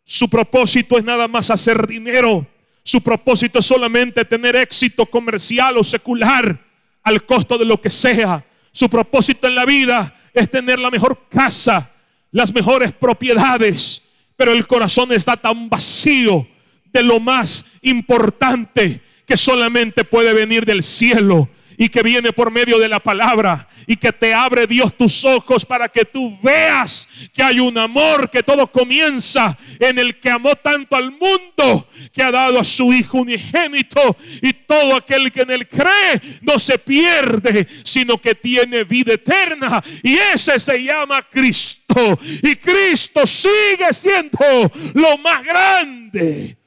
Su 0.02 0.28
propósito 0.28 0.98
es 0.98 1.04
nada 1.04 1.28
más 1.28 1.52
hacer 1.52 1.86
dinero. 1.86 2.44
Su 2.82 3.00
propósito 3.00 3.60
es 3.60 3.64
solamente 3.64 4.24
tener 4.24 4.56
éxito 4.56 5.06
comercial 5.06 5.78
o 5.78 5.84
secular 5.84 6.58
al 7.04 7.24
costo 7.24 7.58
de 7.58 7.64
lo 7.64 7.80
que 7.80 7.90
sea. 7.90 8.44
Su 8.72 8.90
propósito 8.90 9.46
en 9.46 9.54
la 9.54 9.64
vida 9.64 10.20
es 10.34 10.50
tener 10.50 10.80
la 10.80 10.90
mejor 10.90 11.28
casa, 11.28 11.92
las 12.32 12.52
mejores 12.52 12.90
propiedades. 12.90 14.07
Pero 14.38 14.52
el 14.52 14.68
corazón 14.68 15.10
está 15.12 15.36
tan 15.36 15.68
vacío 15.68 16.46
de 16.92 17.02
lo 17.02 17.18
más 17.18 17.66
importante 17.82 19.00
que 19.26 19.36
solamente 19.36 20.04
puede 20.04 20.32
venir 20.32 20.64
del 20.64 20.84
cielo 20.84 21.48
y 21.78 21.88
que 21.88 22.02
viene 22.02 22.32
por 22.32 22.50
medio 22.50 22.78
de 22.78 22.88
la 22.88 22.98
palabra 22.98 23.68
y 23.86 23.96
que 23.96 24.12
te 24.12 24.34
abre 24.34 24.66
Dios 24.66 24.94
tus 24.96 25.24
ojos 25.24 25.64
para 25.64 25.88
que 25.88 26.04
tú 26.04 26.36
veas 26.42 27.08
que 27.32 27.42
hay 27.42 27.60
un 27.60 27.78
amor 27.78 28.28
que 28.28 28.42
todo 28.42 28.66
comienza 28.70 29.56
en 29.78 29.98
el 29.98 30.18
que 30.18 30.28
amó 30.28 30.56
tanto 30.56 30.96
al 30.96 31.12
mundo 31.12 31.88
que 32.12 32.22
ha 32.22 32.32
dado 32.32 32.58
a 32.58 32.64
su 32.64 32.92
Hijo 32.92 33.18
unigénito. 33.18 34.16
Y 34.42 34.52
todo 34.52 34.96
aquel 34.96 35.30
que 35.30 35.42
en 35.42 35.52
él 35.52 35.68
cree 35.68 36.20
no 36.42 36.58
se 36.58 36.78
pierde 36.78 37.66
sino 37.84 38.18
que 38.18 38.34
tiene 38.34 38.82
vida 38.84 39.14
eterna. 39.14 39.82
Y 40.02 40.16
ese 40.16 40.58
se 40.58 40.82
llama 40.82 41.22
Cristo. 41.22 42.18
Y 42.42 42.56
Cristo 42.56 43.26
sigue 43.26 43.92
siendo 43.92 44.70
lo 44.94 45.16
más 45.18 45.44
grande 45.44 46.58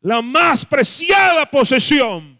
la 0.00 0.22
más 0.22 0.64
preciada 0.64 1.44
posesión. 1.46 2.37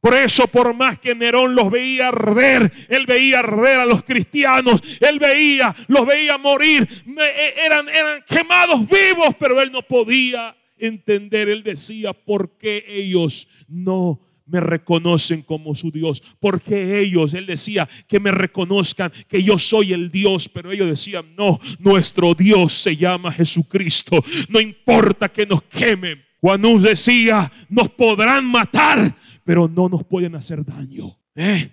Por 0.00 0.14
eso, 0.14 0.46
por 0.46 0.74
más 0.74 0.98
que 0.98 1.14
Nerón 1.14 1.56
los 1.56 1.70
veía 1.70 2.08
arder, 2.08 2.70
él 2.88 3.04
veía 3.04 3.40
arder 3.40 3.80
a 3.80 3.86
los 3.86 4.04
cristianos, 4.04 4.80
él 5.00 5.18
veía, 5.18 5.74
los 5.88 6.06
veía 6.06 6.38
morir, 6.38 6.86
e, 7.06 7.54
eran, 7.66 7.88
eran 7.88 8.22
quemados 8.28 8.88
vivos, 8.88 9.34
pero 9.38 9.60
él 9.60 9.72
no 9.72 9.82
podía 9.82 10.56
entender. 10.78 11.48
Él 11.48 11.64
decía, 11.64 12.12
¿por 12.12 12.56
qué 12.58 12.84
ellos 12.86 13.48
no 13.66 14.20
me 14.46 14.60
reconocen 14.60 15.42
como 15.42 15.74
su 15.74 15.90
Dios? 15.90 16.22
Porque 16.38 17.00
ellos, 17.00 17.34
él 17.34 17.46
decía, 17.46 17.88
que 18.06 18.20
me 18.20 18.30
reconozcan 18.30 19.12
que 19.28 19.42
yo 19.42 19.58
soy 19.58 19.92
el 19.92 20.12
Dios, 20.12 20.48
pero 20.48 20.70
ellos 20.70 20.88
decían, 20.88 21.34
no, 21.36 21.58
nuestro 21.80 22.34
Dios 22.34 22.72
se 22.72 22.96
llama 22.96 23.32
Jesucristo. 23.32 24.24
No 24.48 24.60
importa 24.60 25.28
que 25.28 25.44
nos 25.44 25.62
quemen, 25.64 26.24
Juan 26.40 26.62
decía, 26.80 27.50
nos 27.68 27.88
podrán 27.90 28.44
matar, 28.44 29.14
pero 29.48 29.66
no 29.66 29.88
nos 29.88 30.04
pueden 30.04 30.34
hacer 30.34 30.62
daño. 30.62 31.18
¿Eh? 31.34 31.70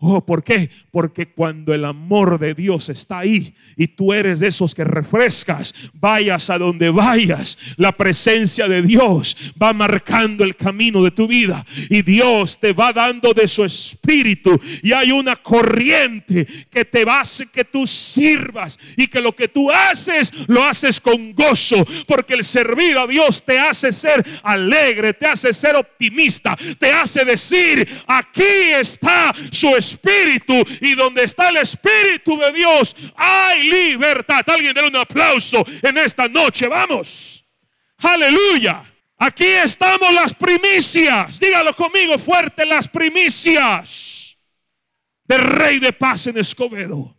Oh, 0.00 0.24
¿por 0.24 0.44
qué? 0.44 0.70
Porque 0.92 1.26
cuando 1.26 1.74
el 1.74 1.84
amor 1.84 2.38
de 2.38 2.54
Dios 2.54 2.88
está 2.88 3.18
ahí 3.18 3.52
y 3.76 3.88
tú 3.88 4.12
eres 4.12 4.38
de 4.38 4.46
esos 4.46 4.72
que 4.72 4.84
refrescas, 4.84 5.74
vayas 5.92 6.50
a 6.50 6.58
donde 6.58 6.88
vayas, 6.88 7.74
la 7.76 7.90
presencia 7.90 8.68
de 8.68 8.80
Dios 8.82 9.36
va 9.60 9.72
marcando 9.72 10.44
el 10.44 10.54
camino 10.54 11.02
de 11.02 11.10
tu 11.10 11.26
vida 11.26 11.66
y 11.90 12.02
Dios 12.02 12.60
te 12.60 12.72
va 12.72 12.92
dando 12.92 13.34
de 13.34 13.48
su 13.48 13.64
espíritu 13.64 14.60
y 14.84 14.92
hay 14.92 15.10
una 15.10 15.34
corriente 15.34 16.46
que 16.70 16.84
te 16.84 17.02
hacer 17.08 17.48
que 17.48 17.64
tú 17.64 17.84
sirvas 17.84 18.78
y 18.96 19.08
que 19.08 19.20
lo 19.20 19.34
que 19.34 19.48
tú 19.48 19.68
haces 19.68 20.48
lo 20.48 20.62
haces 20.62 21.00
con 21.00 21.32
gozo, 21.32 21.84
porque 22.06 22.34
el 22.34 22.44
servir 22.44 22.96
a 22.98 23.06
Dios 23.08 23.44
te 23.44 23.58
hace 23.58 23.90
ser 23.90 24.24
alegre, 24.44 25.12
te 25.14 25.26
hace 25.26 25.52
ser 25.52 25.74
optimista, 25.74 26.56
te 26.78 26.92
hace 26.92 27.24
decir, 27.24 27.88
aquí 28.06 28.42
está 28.78 29.34
su 29.50 29.70
espíritu 29.70 29.87
espíritu 29.88 30.54
y 30.80 30.94
donde 30.94 31.24
está 31.24 31.48
el 31.48 31.58
espíritu 31.58 32.38
de 32.38 32.52
Dios 32.52 32.94
hay 33.16 33.68
libertad. 33.68 34.48
Alguien 34.48 34.74
dé 34.74 34.86
un 34.86 34.96
aplauso 34.96 35.64
en 35.82 35.98
esta 35.98 36.28
noche. 36.28 36.68
Vamos. 36.68 37.44
Aleluya. 37.98 38.84
Aquí 39.16 39.46
estamos 39.46 40.14
las 40.14 40.32
primicias. 40.32 41.40
Dígalo 41.40 41.74
conmigo 41.74 42.18
fuerte, 42.18 42.64
las 42.64 42.86
primicias 42.86 44.36
del 45.24 45.40
Rey 45.40 45.78
de 45.78 45.92
Paz 45.92 46.28
en 46.28 46.38
Escobedo. 46.38 47.16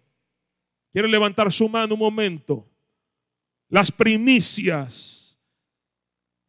Quiere 0.91 1.07
levantar 1.07 1.51
su 1.51 1.67
mano 1.67 1.95
un 1.95 1.99
momento. 1.99 2.67
Las 3.67 3.91
primicias 3.91 5.37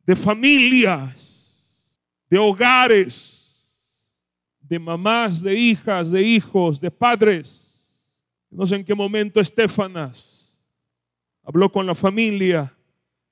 de 0.07 0.17
familias, 0.17 1.67
de 2.29 2.39
hogares, 2.39 3.40
de 4.71 4.79
mamás, 4.79 5.43
de 5.43 5.59
hijas, 5.59 6.13
de 6.13 6.23
hijos, 6.23 6.81
de 6.81 6.93
padres. 6.93 7.75
No 8.49 8.69
sé 8.69 8.77
en 8.77 8.85
qué 8.85 8.95
momento 8.95 9.41
Estefanas 9.41 10.55
habló 11.43 11.73
con 11.73 11.85
la 11.87 11.97
familia, 11.97 12.73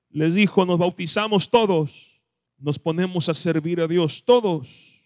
les 0.09 0.35
dijo, 0.35 0.65
nos 0.65 0.77
bautizamos 0.77 1.49
todos, 1.49 2.21
nos 2.57 2.77
ponemos 2.77 3.29
a 3.29 3.33
servir 3.33 3.79
a 3.79 3.87
Dios 3.87 4.25
todos. 4.25 4.98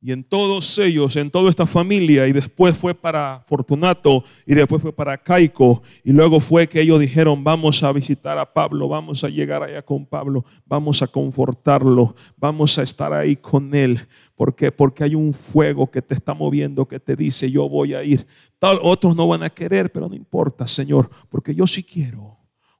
Y 0.00 0.12
en 0.12 0.22
todos 0.22 0.78
ellos, 0.78 1.16
en 1.16 1.28
toda 1.28 1.50
esta 1.50 1.66
familia, 1.66 2.28
y 2.28 2.32
después 2.32 2.76
fue 2.76 2.94
para 2.94 3.44
Fortunato, 3.48 4.22
y 4.46 4.54
después 4.54 4.80
fue 4.80 4.92
para 4.92 5.18
Caico, 5.18 5.82
y 6.04 6.12
luego 6.12 6.38
fue 6.38 6.68
que 6.68 6.80
ellos 6.80 7.00
dijeron, 7.00 7.42
vamos 7.42 7.82
a 7.82 7.90
visitar 7.90 8.38
a 8.38 8.52
Pablo, 8.52 8.88
vamos 8.88 9.24
a 9.24 9.28
llegar 9.28 9.64
allá 9.64 9.82
con 9.82 10.06
Pablo, 10.06 10.44
vamos 10.66 11.02
a 11.02 11.08
confortarlo, 11.08 12.14
vamos 12.36 12.78
a 12.78 12.84
estar 12.84 13.12
ahí 13.12 13.34
con 13.34 13.74
él. 13.74 14.06
¿Por 14.36 14.54
qué? 14.54 14.70
Porque 14.70 15.02
hay 15.02 15.16
un 15.16 15.32
fuego 15.32 15.90
que 15.90 16.00
te 16.00 16.14
está 16.14 16.32
moviendo, 16.32 16.86
que 16.86 17.00
te 17.00 17.16
dice, 17.16 17.50
yo 17.50 17.68
voy 17.68 17.94
a 17.94 18.04
ir. 18.04 18.24
Tal, 18.60 18.78
otros 18.80 19.16
no 19.16 19.26
van 19.26 19.42
a 19.42 19.50
querer, 19.50 19.90
pero 19.90 20.08
no 20.08 20.14
importa, 20.14 20.68
Señor, 20.68 21.10
porque 21.28 21.52
yo 21.52 21.66
sí 21.66 21.82
quiero 21.82 22.37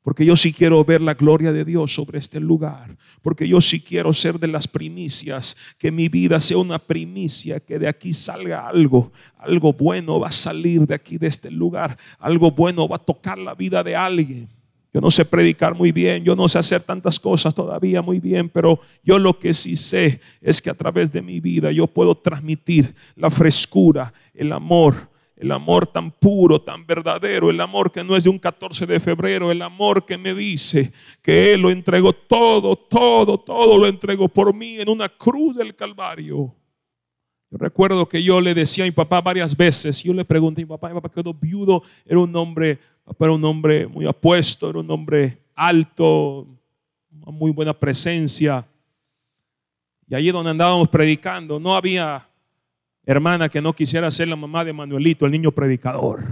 Porque 0.09 0.25
yo 0.25 0.37
sí 0.37 0.55
quiero 0.55 0.83
ver 0.87 1.03
la 1.03 1.13
gloria 1.13 1.53
de 1.53 1.67
Dios 1.67 1.93
sobre 1.93 2.19
este 2.19 2.41
lugar. 2.41 2.97
Porque 3.21 3.47
yo 3.47 3.61
sí 3.61 3.79
quiero 3.79 4.15
ser 4.15 4.39
de 4.39 4.49
las 4.49 4.67
primicias. 4.67 5.55
Que 5.77 5.93
mi 5.93 6.09
vida 6.09 6.41
sea 6.41 6.57
una 6.57 6.79
primicia. 6.79 7.61
Que 7.61 7.79
de 7.79 7.89
aquí 7.89 8.15
salga 8.15 8.67
algo. 8.67 9.13
Algo 9.37 9.75
bueno 9.75 10.19
va 10.19 10.29
a 10.29 10.33
salir 10.33 10.87
de 10.87 10.95
aquí, 10.95 11.19
de 11.19 11.27
este 11.27 11.51
lugar. 11.51 11.99
Algo 12.19 12.51
bueno 12.51 12.89
va 12.89 12.97
a 12.97 13.01
tocar 13.01 13.37
la 13.37 13.55
vida 13.55 13.85
de 13.85 13.97
alguien. 13.97 14.49
Yo 14.95 15.03
no 15.03 15.11
sé 15.11 15.27
predicar 15.27 15.75
muy 15.75 15.93
bien, 15.93 16.25
yo 16.25 16.35
no 16.35 16.49
sé 16.49 16.59
hacer 16.59 16.81
tantas 16.81 17.21
cosas 17.21 17.55
todavía 17.55 18.01
muy 18.01 18.19
bien, 18.19 18.49
pero 18.49 18.81
yo 19.05 19.19
lo 19.19 19.39
que 19.39 19.53
sí 19.53 19.77
sé 19.77 20.23
es 20.41 20.63
que 20.63 20.71
a 20.71 20.75
través 20.75 21.13
de 21.13 21.21
mi 21.21 21.39
vida 21.39 21.71
yo 21.71 21.87
puedo 21.87 22.15
transmitir 22.15 22.95
la 23.15 23.31
frescura, 23.31 24.15
el 24.33 24.53
amor, 24.53 25.11
el 25.39 25.53
amor 25.53 25.87
tan 25.87 26.11
puro, 26.11 26.61
tan 26.61 26.85
verdadero, 26.85 27.49
el 27.49 27.61
amor 27.61 27.93
que 27.93 28.03
no 28.03 28.17
es 28.17 28.25
de 28.25 28.31
un 28.31 28.41
14 28.41 28.87
de 28.87 28.99
febrero, 28.99 29.53
el 29.53 29.63
amor 29.63 30.05
que 30.05 30.19
me 30.19 30.35
dice 30.35 30.93
que 31.23 31.55
Él 31.55 31.63
lo 31.63 31.71
entregó 31.71 32.13
todo, 32.13 32.75
todo, 32.75 33.39
todo 33.39 33.79
lo 33.79 33.87
entregó 33.87 34.29
por 34.29 34.53
mí 34.53 34.81
en 34.81 34.89
una 34.89 35.09
cruz 35.09 35.57
del 35.57 35.77
Calvario. 35.77 36.53
Yo 37.51 37.57
recuerdo 37.57 38.09
que 38.09 38.21
yo 38.23 38.41
le 38.41 38.53
decía 38.53 38.83
a 38.83 38.89
mi 38.89 38.91
papá 38.91 39.21
varias 39.21 39.57
veces, 39.57 40.03
yo 40.03 40.13
le 40.13 40.25
pregunté 40.25 40.63
a 40.63 40.65
mi 40.65 40.69
papá, 40.69 40.89
mi 40.89 41.01
papá 41.01 41.09
quedó 41.09 41.33
viudo, 41.33 41.85
era 42.05 42.19
un 42.19 42.35
hombre, 42.35 42.79
era 43.19 43.33
un 43.33 43.45
hombre 43.45 43.87
muy 43.87 44.07
apuesto, 44.07 44.69
era 44.69 44.81
un 44.81 44.91
hombre 44.91 45.39
alto, 45.55 46.49
muy 47.11 47.53
buena 47.53 47.73
presencia. 47.73 48.67
Y 50.09 50.17
allí 50.17 50.33
donde 50.33 50.51
andábamos 50.51 50.89
predicando, 50.89 51.61
no 51.61 51.77
había 51.77 52.28
hermana 53.13 53.49
que 53.49 53.63
no 53.63 53.73
quisiera 53.73 54.11
ser 54.11 54.29
la 54.29 54.37
mamá 54.37 54.67
de 54.67 54.75
Manuelito, 54.75 55.25
el 55.25 55.33
niño 55.33 55.51
predicador. 55.51 56.23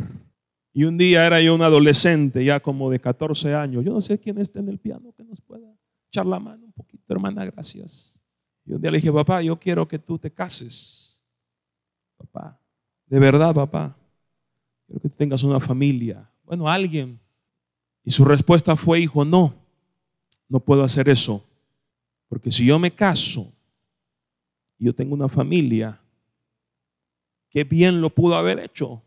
Y 0.75 0.85
un 0.85 0.99
día 0.99 1.27
era 1.27 1.41
yo 1.41 1.55
un 1.55 1.63
adolescente, 1.63 2.45
ya 2.45 2.61
como 2.61 2.91
de 2.91 3.01
14 3.01 3.55
años. 3.55 3.83
Yo 3.83 3.95
no 3.95 4.03
sé 4.03 4.19
quién 4.19 4.39
está 4.39 4.61
en 4.61 4.69
el 4.69 4.79
piano 4.79 5.11
que 5.17 5.25
nos 5.25 5.41
pueda 5.41 5.75
echar 6.11 6.27
la 6.27 6.39
mano 6.39 6.67
un 6.67 6.73
poquito, 6.73 7.03
hermana, 7.09 7.47
gracias. 7.47 8.21
Y 8.67 8.75
un 8.75 8.83
día 8.83 8.91
le 8.91 8.99
dije, 8.99 9.11
papá, 9.11 9.41
yo 9.41 9.59
quiero 9.59 9.89
que 9.89 9.99
tú 9.99 10.19
te 10.19 10.31
cases. 10.31 11.25
Papá, 12.19 12.61
de 13.07 13.19
verdad, 13.19 13.55
papá. 13.55 13.97
Quiero 14.87 15.01
que 15.01 15.09
tú 15.09 15.17
tengas 15.17 15.43
una 15.43 15.61
familia. 15.61 16.31
Bueno, 16.45 16.69
alguien. 16.69 17.19
Y 18.05 18.11
su 18.11 18.23
respuesta 18.23 18.77
fue, 18.77 19.01
hijo, 19.01 19.25
no, 19.25 19.55
no 20.47 20.61
puedo 20.61 20.85
hacer 20.85 21.09
eso. 21.09 21.43
Porque 22.29 22.53
si 22.53 22.67
yo 22.67 22.79
me 22.79 22.91
caso 22.91 23.51
y 24.79 24.85
yo 24.85 24.95
tengo 24.95 25.15
una 25.15 25.29
familia, 25.29 25.99
qué 27.51 27.65
bien 27.65 28.01
lo 28.01 28.11
pudo 28.11 28.37
haber 28.37 28.59
hecho. 28.59 29.03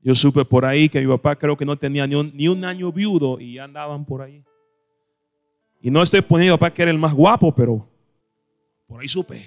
Yo 0.00 0.14
supe 0.14 0.44
por 0.44 0.64
ahí 0.64 0.88
que 0.88 1.00
mi 1.00 1.06
papá 1.06 1.36
creo 1.36 1.56
que 1.56 1.64
no 1.64 1.76
tenía 1.76 2.06
ni 2.06 2.16
un, 2.16 2.32
ni 2.34 2.48
un 2.48 2.64
año 2.64 2.90
viudo 2.90 3.38
y 3.40 3.54
ya 3.54 3.64
andaban 3.64 4.04
por 4.04 4.22
ahí. 4.22 4.44
Y 5.80 5.90
no 5.90 6.02
estoy 6.02 6.20
poniendo 6.22 6.58
papá 6.58 6.72
que 6.72 6.82
era 6.82 6.90
el 6.90 6.98
más 6.98 7.14
guapo, 7.14 7.54
pero 7.54 7.86
por 8.86 9.00
ahí 9.00 9.08
supe. 9.08 9.42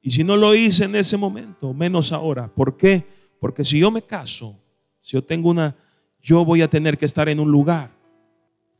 Y 0.00 0.10
si 0.10 0.22
no 0.22 0.36
lo 0.36 0.54
hice 0.54 0.84
en 0.84 0.94
ese 0.94 1.16
momento, 1.16 1.74
menos 1.74 2.12
ahora. 2.12 2.46
¿Por 2.46 2.76
qué? 2.76 3.04
Porque 3.40 3.64
si 3.64 3.80
yo 3.80 3.90
me 3.90 4.02
caso, 4.02 4.56
si 5.00 5.16
yo 5.16 5.24
tengo 5.24 5.50
una, 5.50 5.76
yo 6.22 6.44
voy 6.44 6.62
a 6.62 6.70
tener 6.70 6.96
que 6.96 7.06
estar 7.06 7.28
en 7.28 7.40
un 7.40 7.50
lugar. 7.50 7.90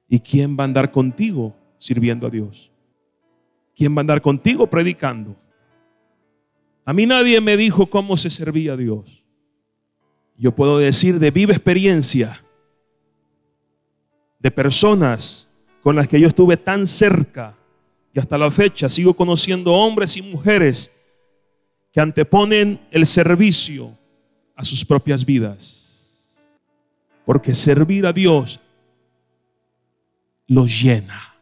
¿Y 0.08 0.20
quién 0.20 0.56
va 0.56 0.62
a 0.62 0.66
andar 0.66 0.92
contigo 0.92 1.54
sirviendo 1.78 2.28
a 2.28 2.30
Dios? 2.30 2.70
¿Quién 3.74 3.92
va 3.94 3.98
a 3.98 4.00
andar 4.00 4.22
contigo 4.22 4.68
predicando? 4.68 5.36
A 6.86 6.92
mí 6.92 7.04
nadie 7.04 7.40
me 7.40 7.56
dijo 7.56 7.86
cómo 7.86 8.16
se 8.16 8.30
servía 8.30 8.74
a 8.74 8.76
Dios. 8.76 9.24
Yo 10.38 10.52
puedo 10.52 10.78
decir 10.78 11.18
de 11.18 11.32
viva 11.32 11.52
experiencia 11.52 12.40
de 14.38 14.50
personas 14.52 15.48
con 15.82 15.96
las 15.96 16.06
que 16.06 16.20
yo 16.20 16.28
estuve 16.28 16.56
tan 16.56 16.86
cerca 16.86 17.56
y 18.14 18.20
hasta 18.20 18.38
la 18.38 18.50
fecha 18.52 18.88
sigo 18.88 19.14
conociendo 19.14 19.72
hombres 19.72 20.16
y 20.16 20.22
mujeres 20.22 20.92
que 21.92 22.00
anteponen 22.00 22.80
el 22.92 23.04
servicio 23.04 23.90
a 24.54 24.64
sus 24.64 24.84
propias 24.84 25.24
vidas. 25.24 26.32
Porque 27.24 27.52
servir 27.52 28.06
a 28.06 28.12
Dios 28.12 28.60
los 30.46 30.70
llena. 30.80 31.34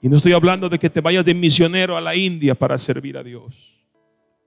Y 0.00 0.08
no 0.08 0.18
estoy 0.18 0.34
hablando 0.34 0.68
de 0.68 0.78
que 0.78 0.88
te 0.88 1.00
vayas 1.00 1.24
de 1.24 1.34
misionero 1.34 1.96
a 1.96 2.00
la 2.00 2.14
India 2.14 2.54
para 2.54 2.78
servir 2.78 3.18
a 3.18 3.24
Dios. 3.24 3.75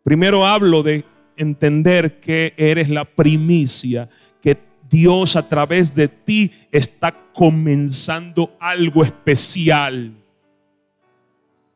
Primero 0.04 0.46
hablo 0.46 0.84
de 0.84 1.04
entender 1.38 2.20
que 2.20 2.54
eres 2.58 2.90
la 2.90 3.06
primicia, 3.06 4.10
que 4.42 4.58
Dios 4.90 5.36
a 5.36 5.48
través 5.48 5.96
de 5.96 6.08
ti 6.08 6.52
está 6.72 7.12
comenzando 7.34 8.56
algo 8.60 9.04
especial. 9.04 10.12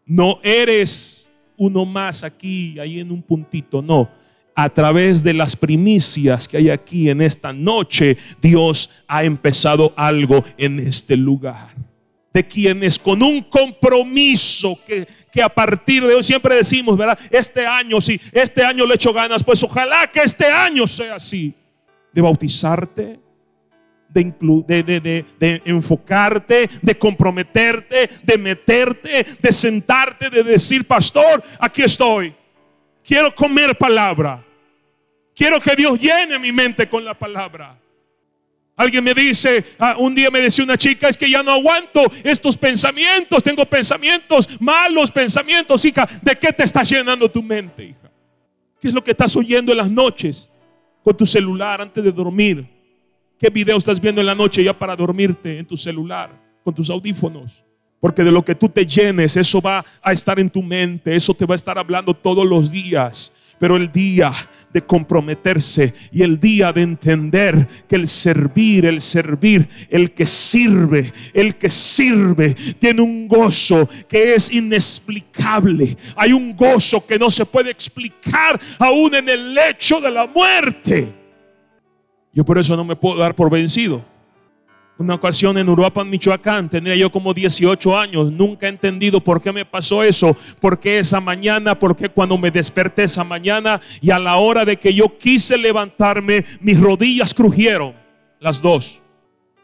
No 0.05 0.39
eres 0.43 1.31
uno 1.57 1.85
más 1.85 2.23
aquí, 2.23 2.77
ahí 2.79 2.99
en 2.99 3.11
un 3.11 3.21
puntito, 3.21 3.81
no. 3.81 4.09
A 4.55 4.69
través 4.69 5.23
de 5.23 5.33
las 5.33 5.55
primicias 5.55 6.47
que 6.47 6.57
hay 6.57 6.69
aquí 6.69 7.09
en 7.09 7.21
esta 7.21 7.53
noche, 7.53 8.17
Dios 8.41 8.89
ha 9.07 9.23
empezado 9.23 9.93
algo 9.95 10.43
en 10.57 10.79
este 10.79 11.15
lugar. 11.17 11.73
De 12.33 12.45
quienes 12.45 12.99
con 12.99 13.23
un 13.23 13.41
compromiso 13.43 14.77
que, 14.85 15.07
que 15.33 15.41
a 15.41 15.49
partir 15.49 16.05
de 16.05 16.13
hoy 16.13 16.23
siempre 16.23 16.55
decimos, 16.55 16.95
¿verdad? 16.95 17.17
Este 17.31 17.65
año, 17.65 17.99
sí, 17.99 18.21
este 18.31 18.63
año 18.63 18.85
le 18.85 18.93
echo 18.93 19.11
ganas, 19.11 19.43
pues 19.43 19.63
ojalá 19.63 20.05
que 20.11 20.21
este 20.21 20.45
año 20.45 20.87
sea 20.87 21.15
así. 21.15 21.55
De 22.11 22.21
bautizarte, 22.21 23.19
de, 24.09 24.83
de, 24.83 25.25
de, 25.39 25.61
enfocarte, 25.65 26.69
de 26.79 26.95
comprometerte, 26.99 28.07
de 28.21 28.37
meterte, 28.37 29.25
de 29.39 29.51
sentarte, 29.51 30.29
de 30.29 30.43
decir, 30.43 30.85
pastor, 30.85 31.43
aquí 31.57 31.81
estoy. 31.81 32.31
Quiero 33.03 33.33
comer 33.33 33.75
palabra. 33.75 34.45
Quiero 35.35 35.59
que 35.59 35.75
Dios 35.75 35.99
llene 35.99 36.37
mi 36.37 36.51
mente 36.51 36.87
con 36.87 37.03
la 37.03 37.15
palabra. 37.15 37.75
Alguien 38.75 39.03
me 39.03 39.13
dice, 39.13 39.63
ah, 39.77 39.95
un 39.99 40.15
día 40.15 40.31
me 40.31 40.41
decía 40.41 40.63
una 40.63 40.77
chica, 40.77 41.07
es 41.07 41.15
que 41.15 41.29
ya 41.29 41.43
no 41.43 41.51
aguanto 41.51 42.01
estos 42.23 42.57
pensamientos, 42.57 43.43
tengo 43.43 43.65
pensamientos, 43.65 44.49
malos 44.59 45.11
pensamientos, 45.11 45.85
hija. 45.85 46.07
¿De 46.21 46.35
qué 46.35 46.51
te 46.51 46.63
está 46.63 46.81
llenando 46.83 47.29
tu 47.29 47.43
mente, 47.43 47.85
hija? 47.85 48.11
¿Qué 48.79 48.87
es 48.87 48.93
lo 48.93 49.03
que 49.03 49.11
estás 49.11 49.35
oyendo 49.35 49.71
en 49.71 49.77
las 49.77 49.91
noches 49.91 50.49
con 51.03 51.15
tu 51.15 51.25
celular 51.25 51.81
antes 51.81 52.03
de 52.03 52.11
dormir? 52.11 52.67
¿Qué 53.37 53.49
video 53.49 53.77
estás 53.77 53.99
viendo 53.99 54.21
en 54.21 54.27
la 54.27 54.35
noche 54.35 54.63
ya 54.63 54.77
para 54.77 54.95
dormirte 54.95 55.59
en 55.59 55.65
tu 55.65 55.77
celular, 55.77 56.31
con 56.63 56.73
tus 56.73 56.89
audífonos? 56.89 57.63
Porque 57.99 58.23
de 58.23 58.31
lo 58.31 58.43
que 58.43 58.55
tú 58.55 58.69
te 58.69 58.85
llenes, 58.85 59.37
eso 59.37 59.61
va 59.61 59.85
a 60.01 60.13
estar 60.13 60.39
en 60.39 60.49
tu 60.49 60.63
mente, 60.63 61.15
eso 61.15 61.33
te 61.33 61.45
va 61.45 61.53
a 61.53 61.55
estar 61.55 61.77
hablando 61.77 62.13
todos 62.13 62.45
los 62.45 62.71
días. 62.71 63.33
Pero 63.59 63.77
el 63.77 63.91
día 63.91 64.33
de 64.73 64.81
comprometerse 64.81 65.93
y 66.11 66.23
el 66.23 66.39
día 66.39 66.73
de 66.73 66.81
entender 66.81 67.67
que 67.87 67.95
el 67.95 68.07
servir, 68.07 68.85
el 68.85 69.01
servir, 69.01 69.67
el 69.89 70.11
que 70.11 70.25
sirve, 70.25 71.13
el 71.33 71.55
que 71.55 71.69
sirve, 71.69 72.55
tiene 72.79 73.01
un 73.01 73.27
gozo 73.27 73.87
que 74.09 74.35
es 74.35 74.51
inexplicable. 74.51 75.95
Hay 76.15 76.33
un 76.33 76.55
gozo 76.55 77.05
que 77.05 77.19
no 77.19 77.29
se 77.29 77.45
puede 77.45 77.71
explicar 77.71 78.59
aún 78.79 79.15
en 79.15 79.29
el 79.29 79.53
lecho 79.53 80.01
de 80.01 80.11
la 80.11 80.25
muerte. 80.27 81.13
Yo 82.33 82.43
por 82.43 82.57
eso 82.57 82.75
no 82.75 82.83
me 82.83 82.95
puedo 82.95 83.19
dar 83.19 83.35
por 83.35 83.49
vencido. 83.51 84.03
Una 84.97 85.15
ocasión 85.15 85.57
en 85.57 85.67
Uruapan, 85.67 86.07
Michoacán, 86.07 86.69
tenía 86.69 86.95
yo 86.95 87.11
como 87.11 87.33
18 87.33 87.97
años, 87.97 88.31
nunca 88.31 88.67
he 88.67 88.69
entendido 88.69 89.19
por 89.19 89.41
qué 89.41 89.51
me 89.51 89.65
pasó 89.65 90.03
eso, 90.03 90.37
por 90.61 90.79
qué 90.79 90.99
esa 90.99 91.19
mañana, 91.19 91.77
por 91.77 91.95
qué 91.95 92.09
cuando 92.09 92.37
me 92.37 92.51
desperté 92.51 93.05
esa 93.05 93.23
mañana 93.23 93.81
y 94.01 94.11
a 94.11 94.19
la 94.19 94.35
hora 94.35 94.63
de 94.65 94.77
que 94.77 94.93
yo 94.93 95.17
quise 95.17 95.57
levantarme, 95.57 96.45
mis 96.61 96.79
rodillas 96.79 97.33
crujieron, 97.33 97.95
las 98.39 98.61
dos. 98.61 99.01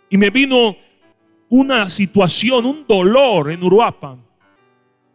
Y 0.10 0.18
me 0.18 0.32
vino 0.32 0.76
una 1.48 1.92
situación, 1.92 2.66
un 2.66 2.86
dolor 2.88 3.52
en 3.52 3.64
Uruapan, 3.64 4.24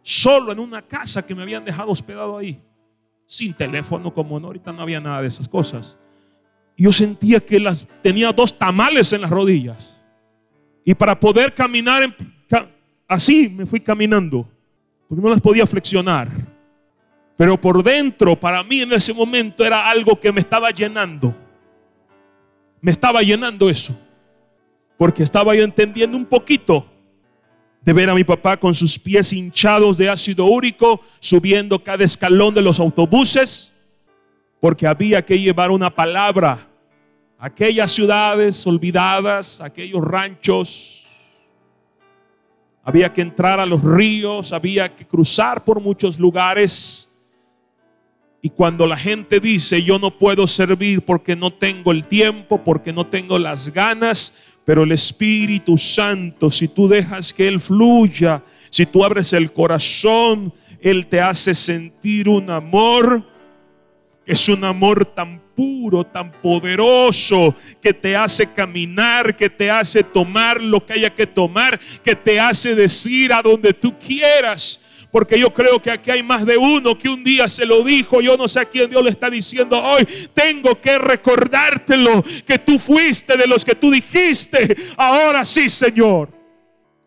solo 0.01 0.53
en 0.53 0.59
una 0.59 0.81
casa 0.81 1.25
que 1.25 1.35
me 1.35 1.41
habían 1.41 1.65
dejado 1.65 1.91
hospedado 1.91 2.37
ahí, 2.37 2.57
sin 3.25 3.53
teléfono 3.53 4.13
como 4.13 4.39
no, 4.39 4.53
no 4.53 4.81
había 4.81 5.01
nada 5.01 5.21
de 5.21 5.27
esas 5.27 5.49
cosas. 5.49 5.97
Y 6.77 6.83
yo 6.83 6.93
sentía 6.93 7.41
que 7.41 7.59
las, 7.59 7.85
tenía 8.01 8.31
dos 8.31 8.57
tamales 8.57 9.11
en 9.11 9.21
las 9.21 9.29
rodillas. 9.29 9.94
Y 10.85 10.93
para 10.93 11.19
poder 11.19 11.51
caminar 11.53 12.15
así 13.07 13.49
me 13.49 13.65
fui 13.65 13.79
caminando, 13.79 14.47
porque 15.09 15.21
no 15.21 15.29
las 15.29 15.41
podía 15.41 15.65
flexionar. 15.65 16.29
Pero 17.35 17.59
por 17.59 17.83
dentro, 17.83 18.39
para 18.39 18.63
mí 18.63 18.81
en 18.81 18.93
ese 18.93 19.13
momento 19.13 19.65
era 19.65 19.89
algo 19.89 20.19
que 20.19 20.31
me 20.31 20.39
estaba 20.39 20.69
llenando. 20.69 21.35
Me 22.79 22.91
estaba 22.91 23.21
llenando 23.21 23.69
eso. 23.69 23.99
Porque 24.97 25.23
estaba 25.23 25.53
yo 25.55 25.63
entendiendo 25.63 26.15
un 26.15 26.25
poquito 26.25 26.85
de 27.81 27.93
ver 27.93 28.09
a 28.09 28.15
mi 28.15 28.23
papá 28.23 28.57
con 28.57 28.73
sus 28.73 28.97
pies 28.97 29.33
hinchados 29.33 29.97
de 29.97 30.09
ácido 30.09 30.45
úrico, 30.45 31.01
subiendo 31.19 31.83
cada 31.83 32.03
escalón 32.03 32.53
de 32.53 32.61
los 32.61 32.79
autobuses, 32.79 33.71
porque 34.61 34.87
había 34.87 35.23
que 35.23 35.39
llevar 35.39 35.71
una 35.71 35.93
palabra 35.93 36.67
aquellas 37.45 37.91
ciudades 37.91 38.65
olvidadas, 38.65 39.61
aquellos 39.61 40.03
ranchos. 40.03 41.05
Había 42.83 43.13
que 43.13 43.21
entrar 43.21 43.59
a 43.59 43.67
los 43.67 43.83
ríos, 43.83 44.51
había 44.51 44.95
que 44.95 45.05
cruzar 45.05 45.63
por 45.63 45.79
muchos 45.79 46.17
lugares. 46.17 47.15
Y 48.41 48.49
cuando 48.49 48.87
la 48.87 48.97
gente 48.97 49.39
dice, 49.39 49.83
yo 49.83 49.99
no 49.99 50.09
puedo 50.09 50.47
servir 50.47 51.03
porque 51.03 51.35
no 51.35 51.53
tengo 51.53 51.91
el 51.91 52.07
tiempo, 52.07 52.63
porque 52.63 52.91
no 52.91 53.05
tengo 53.05 53.37
las 53.37 53.71
ganas, 53.71 54.33
pero 54.65 54.81
el 54.81 54.91
Espíritu 54.91 55.77
Santo, 55.77 56.49
si 56.49 56.67
tú 56.67 56.87
dejas 56.87 57.31
que 57.31 57.47
Él 57.47 57.61
fluya, 57.61 58.43
si 58.71 58.87
tú 58.87 59.05
abres 59.05 59.33
el 59.33 59.53
corazón, 59.53 60.51
Él 60.81 61.05
te 61.05 61.21
hace 61.21 61.53
sentir 61.53 62.27
un 62.27 62.49
amor 62.49 63.35
es 64.25 64.49
un 64.49 64.63
amor 64.63 65.05
tan 65.05 65.39
puro, 65.55 66.03
tan 66.03 66.31
poderoso, 66.31 67.55
que 67.81 67.93
te 67.93 68.15
hace 68.15 68.51
caminar, 68.51 69.35
que 69.35 69.49
te 69.49 69.71
hace 69.71 70.03
tomar 70.03 70.61
lo 70.61 70.85
que 70.85 70.93
haya 70.93 71.13
que 71.13 71.25
tomar, 71.25 71.79
que 72.03 72.15
te 72.15 72.39
hace 72.39 72.75
decir 72.75 73.31
a 73.33 73.41
donde 73.41 73.73
tú 73.73 73.97
quieras. 73.97 74.79
Porque 75.11 75.39
yo 75.39 75.53
creo 75.53 75.81
que 75.81 75.91
aquí 75.91 76.11
hay 76.11 76.21
más 76.21 76.45
de 76.45 76.57
uno 76.57 76.97
que 76.97 77.07
un 77.07 77.23
día 77.23 77.47
se 77.47 77.65
lo 77.65 77.83
dijo. 77.83 78.19
Yo 78.19 78.35
no 78.35 78.49
sé 78.49 78.59
a 78.59 78.65
quién 78.65 78.89
Dios 78.89 79.01
le 79.01 79.11
está 79.11 79.29
diciendo 79.29 79.81
hoy. 79.81 80.05
Tengo 80.33 80.81
que 80.81 80.97
recordártelo 80.97 82.21
que 82.45 82.59
tú 82.59 82.77
fuiste 82.77 83.37
de 83.37 83.47
los 83.47 83.63
que 83.63 83.75
tú 83.75 83.89
dijiste. 83.89 84.75
Ahora 84.97 85.45
sí, 85.45 85.69
Señor. 85.69 86.29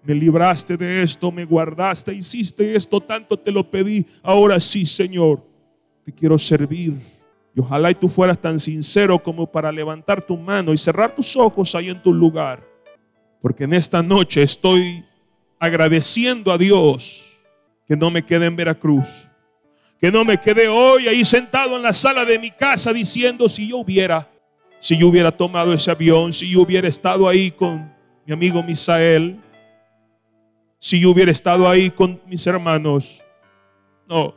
Me 0.03 0.15
libraste 0.15 0.79
de 0.79 1.03
esto, 1.03 1.31
me 1.31 1.45
guardaste, 1.45 2.15
hiciste 2.15 2.75
esto, 2.75 2.99
tanto 2.99 3.39
te 3.39 3.53
lo 3.53 3.71
pedí. 3.71 4.07
Ahora 4.23 4.59
sí, 4.59 4.87
Señor 4.87 5.43
quiero 6.13 6.39
servir. 6.39 6.95
Y 7.59 7.61
ojalá 7.61 7.91
y 7.91 7.97
tú 7.97 8.09
fueras 8.09 8.39
tan 8.39 8.61
sincero 8.61 9.19
como 9.19 9.45
para 9.45 9.73
levantar 9.73 10.23
tu 10.23 10.37
mano 10.37 10.73
y 10.73 10.79
cerrar 10.79 11.13
tus 11.13 11.37
ojos 11.37 11.75
ahí 11.75 11.89
en 11.89 12.01
tu 12.01 12.15
lugar. 12.15 12.63
Porque 13.43 13.65
en 13.65 13.75
esta 13.75 14.01
noche 14.01 14.45
estoy 14.45 15.05
agradeciendo 15.59 16.53
a 16.53 16.59
Dios 16.59 17.37
que 17.85 17.97
no 17.97 18.13
me 18.13 18.25
quede 18.25 18.47
en 18.47 18.55
Veracruz. 18.55 19.27
Que 20.01 20.13
no 20.13 20.25
me 20.25 20.39
quede 20.39 20.69
hoy 20.69 21.09
ahí 21.09 21.25
sentado 21.25 21.75
en 21.75 21.83
la 21.83 21.93
sala 21.93 22.25
de 22.25 22.39
mi 22.39 22.53
casa 22.53 22.93
diciendo 22.93 23.49
si 23.49 23.67
yo 23.67 23.79
hubiera, 23.79 24.31
si 24.79 24.97
yo 24.97 25.09
hubiera 25.09 25.33
tomado 25.33 25.73
ese 25.73 25.91
avión, 25.91 26.33
si 26.33 26.49
yo 26.49 26.63
hubiera 26.63 26.87
estado 26.87 27.29
ahí 27.29 27.51
con 27.51 27.93
mi 28.25 28.33
amigo 28.33 28.63
Misael, 28.63 29.37
si 30.79 31.01
yo 31.01 31.11
hubiera 31.11 31.33
estado 31.33 31.69
ahí 31.69 31.91
con 31.91 32.21
mis 32.25 32.47
hermanos. 32.47 33.25
No, 34.09 34.33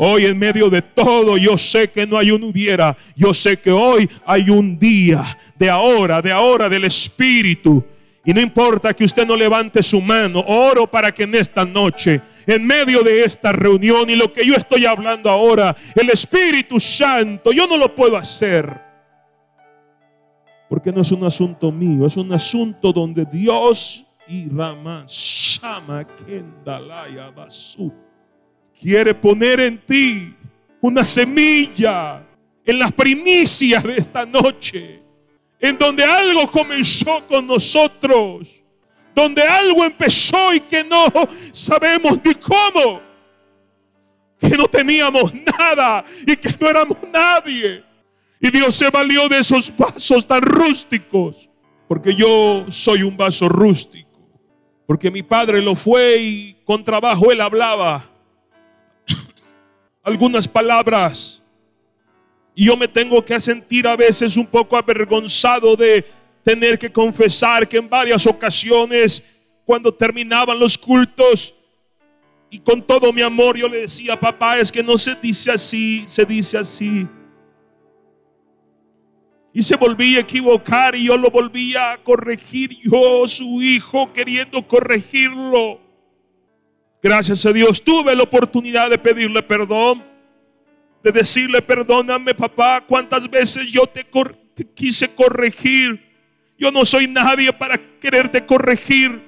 Hoy 0.00 0.26
en 0.26 0.38
medio 0.38 0.70
de 0.70 0.80
todo 0.80 1.36
yo 1.36 1.58
sé 1.58 1.88
que 1.88 2.06
no 2.06 2.16
hay 2.16 2.30
un 2.30 2.44
hubiera. 2.44 2.96
Yo 3.16 3.34
sé 3.34 3.56
que 3.56 3.72
hoy 3.72 4.08
hay 4.24 4.48
un 4.48 4.78
día 4.78 5.24
de 5.58 5.68
ahora, 5.68 6.22
de 6.22 6.30
ahora 6.30 6.68
del 6.68 6.84
Espíritu. 6.84 7.84
Y 8.24 8.32
no 8.32 8.40
importa 8.40 8.94
que 8.94 9.04
usted 9.04 9.26
no 9.26 9.34
levante 9.34 9.82
su 9.82 10.00
mano, 10.00 10.44
oro 10.46 10.86
para 10.86 11.10
que 11.10 11.24
en 11.24 11.34
esta 11.34 11.64
noche, 11.64 12.20
en 12.46 12.64
medio 12.64 13.02
de 13.02 13.24
esta 13.24 13.50
reunión 13.50 14.08
y 14.08 14.14
lo 14.14 14.32
que 14.32 14.46
yo 14.46 14.54
estoy 14.54 14.86
hablando 14.86 15.30
ahora, 15.30 15.74
el 15.96 16.10
Espíritu 16.10 16.78
Santo, 16.78 17.50
yo 17.50 17.66
no 17.66 17.76
lo 17.76 17.92
puedo 17.92 18.16
hacer. 18.16 18.72
Porque 20.68 20.92
no 20.92 21.02
es 21.02 21.10
un 21.10 21.24
asunto 21.24 21.72
mío, 21.72 22.06
es 22.06 22.16
un 22.16 22.32
asunto 22.32 22.92
donde 22.92 23.24
Dios 23.24 24.04
y 24.28 24.48
Ramán 24.48 25.06
Shama 25.06 26.06
Kendalaya 26.24 27.30
Basu 27.30 28.07
quiere 28.80 29.14
poner 29.14 29.60
en 29.60 29.78
ti 29.78 30.34
una 30.80 31.04
semilla 31.04 32.24
en 32.64 32.78
las 32.78 32.92
primicias 32.92 33.82
de 33.82 33.96
esta 33.96 34.24
noche, 34.26 35.02
en 35.58 35.78
donde 35.78 36.04
algo 36.04 36.50
comenzó 36.50 37.26
con 37.26 37.46
nosotros, 37.46 38.62
donde 39.14 39.42
algo 39.42 39.84
empezó 39.84 40.54
y 40.54 40.60
que 40.60 40.84
no 40.84 41.06
sabemos 41.50 42.18
ni 42.22 42.34
cómo, 42.34 43.00
que 44.38 44.50
no 44.50 44.68
teníamos 44.68 45.32
nada 45.58 46.04
y 46.26 46.36
que 46.36 46.50
no 46.60 46.68
éramos 46.68 46.98
nadie. 47.12 47.82
Y 48.40 48.50
Dios 48.50 48.74
se 48.76 48.88
valió 48.90 49.28
de 49.28 49.38
esos 49.38 49.72
vasos 49.76 50.26
tan 50.26 50.42
rústicos, 50.42 51.50
porque 51.88 52.14
yo 52.14 52.66
soy 52.68 53.02
un 53.02 53.16
vaso 53.16 53.48
rústico, 53.48 54.30
porque 54.86 55.10
mi 55.10 55.24
padre 55.24 55.60
lo 55.60 55.74
fue 55.74 56.18
y 56.18 56.56
con 56.64 56.84
trabajo 56.84 57.32
él 57.32 57.40
hablaba 57.40 58.17
algunas 60.02 60.48
palabras. 60.48 61.42
Y 62.54 62.66
yo 62.66 62.76
me 62.76 62.88
tengo 62.88 63.24
que 63.24 63.40
sentir 63.40 63.86
a 63.86 63.96
veces 63.96 64.36
un 64.36 64.46
poco 64.46 64.76
avergonzado 64.76 65.76
de 65.76 66.04
tener 66.42 66.78
que 66.78 66.90
confesar 66.90 67.68
que 67.68 67.76
en 67.76 67.88
varias 67.88 68.26
ocasiones, 68.26 69.22
cuando 69.64 69.92
terminaban 69.92 70.58
los 70.58 70.76
cultos, 70.76 71.54
y 72.50 72.58
con 72.58 72.82
todo 72.82 73.12
mi 73.12 73.20
amor 73.20 73.56
yo 73.56 73.68
le 73.68 73.82
decía, 73.82 74.18
papá, 74.18 74.58
es 74.58 74.72
que 74.72 74.82
no 74.82 74.96
se 74.96 75.14
dice 75.16 75.50
así, 75.50 76.04
se 76.06 76.24
dice 76.24 76.58
así. 76.58 77.06
Y 79.52 79.62
se 79.62 79.76
volvía 79.76 80.18
a 80.18 80.22
equivocar 80.22 80.94
y 80.94 81.04
yo 81.04 81.16
lo 81.16 81.30
volvía 81.30 81.92
a 81.92 81.98
corregir, 81.98 82.78
yo, 82.82 83.26
su 83.26 83.60
hijo, 83.60 84.12
queriendo 84.12 84.66
corregirlo. 84.66 85.80
Gracias 87.08 87.46
a 87.46 87.54
Dios 87.54 87.82
tuve 87.82 88.14
la 88.14 88.24
oportunidad 88.24 88.90
de 88.90 88.98
pedirle 88.98 89.42
perdón, 89.42 90.04
de 91.02 91.10
decirle, 91.10 91.62
perdóname 91.62 92.34
papá, 92.34 92.84
cuántas 92.86 93.30
veces 93.30 93.72
yo 93.72 93.86
te, 93.86 94.06
quise 94.74 95.14
corregir. 95.14 96.06
Yo 96.58 96.70
no 96.70 96.84
soy 96.84 97.08
nadie 97.08 97.50
para 97.50 97.78
quererte 97.98 98.44
corregir, 98.44 99.22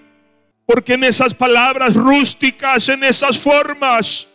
porque 0.66 0.92
en 0.92 1.04
esas 1.04 1.32
palabras 1.32 1.94
rústicas, 1.94 2.86
en 2.90 3.02
esas 3.02 3.38
formas 3.38 4.28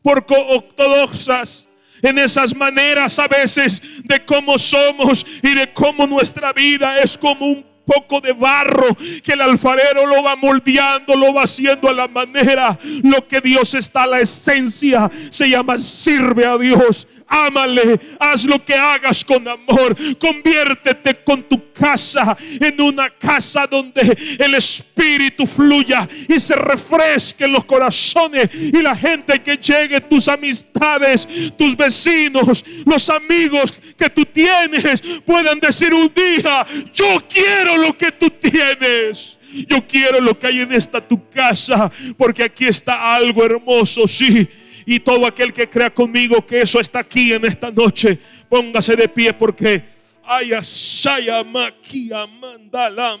poco 0.00 0.34
ortodoxas, 0.34 1.68
en 2.00 2.18
esas 2.20 2.56
maneras 2.56 3.18
a 3.18 3.28
veces 3.28 4.02
de 4.02 4.24
cómo 4.24 4.58
somos 4.58 5.26
y 5.42 5.54
de 5.54 5.70
cómo 5.74 6.06
nuestra 6.06 6.54
vida 6.54 7.00
es 7.00 7.18
como 7.18 7.48
un 7.48 7.71
poco 7.84 8.20
de 8.20 8.32
barro 8.32 8.96
que 9.22 9.32
el 9.32 9.40
alfarero 9.40 10.06
lo 10.06 10.22
va 10.22 10.36
moldeando, 10.36 11.14
lo 11.16 11.34
va 11.34 11.42
haciendo 11.42 11.88
a 11.88 11.92
la 11.92 12.08
manera. 12.08 12.78
Lo 13.02 13.26
que 13.26 13.40
Dios 13.40 13.74
está, 13.74 14.06
la 14.06 14.20
esencia, 14.20 15.10
se 15.30 15.48
llama 15.48 15.78
sirve 15.78 16.46
a 16.46 16.56
Dios. 16.56 17.06
Ámale, 17.34 17.98
haz 18.20 18.44
lo 18.44 18.62
que 18.62 18.74
hagas 18.74 19.24
con 19.24 19.48
amor. 19.48 19.96
Conviértete 20.18 21.14
con 21.24 21.42
tu 21.44 21.72
casa 21.72 22.36
en 22.60 22.78
una 22.78 23.08
casa 23.08 23.66
donde 23.66 24.14
el 24.38 24.54
Espíritu 24.54 25.46
fluya 25.46 26.06
y 26.28 26.38
se 26.38 26.54
refresque 26.54 27.48
los 27.48 27.64
corazones 27.64 28.50
y 28.52 28.82
la 28.82 28.94
gente 28.94 29.42
que 29.42 29.56
llegue, 29.56 30.02
tus 30.02 30.28
amistades, 30.28 31.26
tus 31.56 31.74
vecinos, 31.74 32.62
los 32.84 33.08
amigos 33.08 33.72
que 33.96 34.10
tú 34.10 34.26
tienes, 34.26 35.00
puedan 35.24 35.58
decir 35.58 35.94
un 35.94 36.12
día, 36.14 36.66
yo 36.92 37.18
quiero 37.32 37.78
lo 37.78 37.96
que 37.96 38.12
tú 38.12 38.28
tienes. 38.28 39.38
Yo 39.68 39.86
quiero 39.86 40.18
lo 40.18 40.38
que 40.38 40.46
hay 40.46 40.60
en 40.60 40.72
esta 40.72 40.98
tu 40.98 41.28
casa, 41.28 41.92
porque 42.16 42.42
aquí 42.42 42.64
está 42.64 43.14
algo 43.14 43.44
hermoso, 43.44 44.08
sí 44.08 44.48
y 44.86 45.00
todo 45.00 45.26
aquel 45.26 45.52
que 45.52 45.68
crea 45.68 45.92
conmigo 45.92 46.44
que 46.46 46.62
eso 46.62 46.80
está 46.80 47.00
aquí 47.00 47.32
en 47.32 47.44
esta 47.44 47.70
noche, 47.70 48.18
póngase 48.48 48.96
de 48.96 49.08
pie 49.08 49.32
porque 49.32 49.84
ay, 50.24 50.52
asaya 50.52 51.44
maquia 51.44 52.26
manda 52.26 52.88
la 52.90 53.18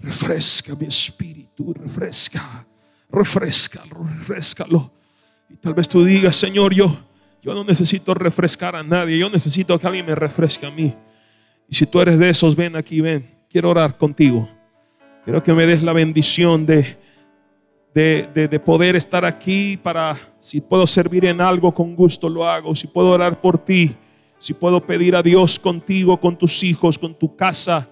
Refresca 0.00 0.76
mi 0.76 0.86
espíritu, 0.86 1.74
refresca, 1.74 2.64
refrescalo, 3.10 4.04
refrescalo. 4.18 4.92
Y 5.50 5.56
tal 5.56 5.74
vez 5.74 5.88
tú 5.88 6.04
digas, 6.04 6.36
Señor, 6.36 6.72
yo, 6.72 6.96
yo 7.42 7.52
no 7.52 7.64
necesito 7.64 8.14
refrescar 8.14 8.76
a 8.76 8.82
nadie, 8.84 9.18
yo 9.18 9.28
necesito 9.28 9.76
que 9.78 9.86
alguien 9.86 10.06
me 10.06 10.14
refresque 10.14 10.66
a 10.66 10.70
mí. 10.70 10.94
Y 11.68 11.74
si 11.74 11.84
tú 11.84 12.00
eres 12.00 12.18
de 12.20 12.30
esos, 12.30 12.54
ven 12.54 12.76
aquí, 12.76 13.00
ven. 13.00 13.28
Quiero 13.50 13.70
orar 13.70 13.98
contigo. 13.98 14.48
Quiero 15.28 15.42
que 15.42 15.52
me 15.52 15.66
des 15.66 15.82
la 15.82 15.92
bendición 15.92 16.64
de, 16.64 16.96
de, 17.92 18.60
poder 18.60 18.96
estar 18.96 19.26
aquí 19.26 19.76
para, 19.76 20.18
si 20.40 20.58
puedo 20.58 20.86
servir 20.86 21.26
en 21.26 21.42
algo, 21.42 21.74
con 21.74 21.94
gusto 21.94 22.30
lo 22.30 22.48
hago. 22.48 22.74
Si 22.74 22.86
puedo 22.86 23.10
orar 23.10 23.38
por 23.38 23.58
ti, 23.58 23.94
si 24.38 24.54
puedo 24.54 24.80
pedir 24.80 25.14
a 25.14 25.22
Dios 25.22 25.58
contigo, 25.58 26.18
con 26.18 26.34
tus 26.34 26.64
hijos, 26.64 26.98
con 26.98 27.12
tu 27.12 27.36
casa. 27.36 27.86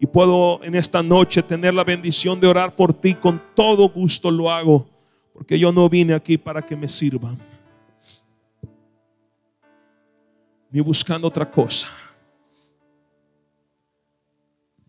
Y 0.00 0.06
puedo 0.06 0.64
en 0.64 0.74
esta 0.74 1.00
noche 1.00 1.44
tener 1.44 1.74
la 1.74 1.84
bendición 1.84 2.40
de 2.40 2.48
orar 2.48 2.74
por 2.74 2.92
ti, 2.92 3.14
con 3.14 3.40
todo 3.54 3.88
gusto 3.88 4.28
lo 4.28 4.50
hago. 4.50 4.88
Porque 5.32 5.56
yo 5.56 5.70
no 5.70 5.88
vine 5.88 6.12
aquí 6.12 6.36
para 6.36 6.60
que 6.60 6.74
me 6.74 6.88
sirvan. 6.88 7.38
Ni 10.72 10.80
buscando 10.80 11.28
otra 11.28 11.48
cosa. 11.48 11.86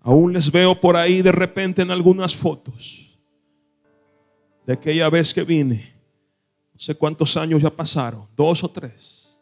Aún 0.02 0.34
les 0.34 0.52
veo 0.52 0.80
por 0.80 0.98
ahí 0.98 1.22
de 1.22 1.32
repente 1.32 1.82
en 1.82 1.92
algunas 1.92 2.36
fotos 2.36 3.18
de 4.66 4.74
aquella 4.74 5.10
vez 5.10 5.34
que 5.34 5.44
vine 5.44 6.02
sé 6.82 6.96
cuántos 6.96 7.38
años 7.38 7.62
ya 7.62 7.70
pasaron, 7.70 8.28
dos 8.36 8.64
o 8.64 8.68
tres. 8.68 9.40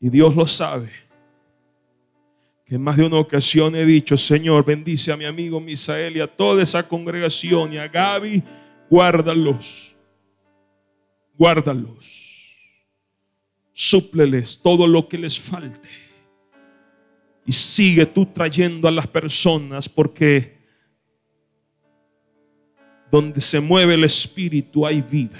Y 0.00 0.10
Dios 0.10 0.34
lo 0.34 0.48
sabe. 0.48 0.90
Que 2.66 2.74
en 2.74 2.82
más 2.82 2.96
de 2.96 3.04
una 3.04 3.20
ocasión 3.20 3.76
he 3.76 3.84
dicho, 3.84 4.16
Señor, 4.16 4.64
bendice 4.64 5.12
a 5.12 5.16
mi 5.16 5.26
amigo 5.26 5.60
Misael 5.60 6.16
y 6.16 6.20
a 6.20 6.26
toda 6.26 6.60
esa 6.60 6.88
congregación 6.88 7.72
y 7.72 7.78
a 7.78 7.86
Gaby, 7.86 8.42
guárdalos. 8.90 9.94
Guárdalos. 11.38 12.56
Súpleles 13.72 14.58
todo 14.60 14.88
lo 14.88 15.06
que 15.06 15.18
les 15.18 15.38
falte. 15.38 16.01
Y 17.44 17.52
sigue 17.52 18.06
tú 18.06 18.26
trayendo 18.26 18.86
a 18.86 18.90
las 18.90 19.06
personas 19.06 19.88
porque 19.88 20.62
donde 23.10 23.40
se 23.40 23.60
mueve 23.60 23.94
el 23.94 24.04
Espíritu 24.04 24.86
hay 24.86 25.02
vida. 25.02 25.38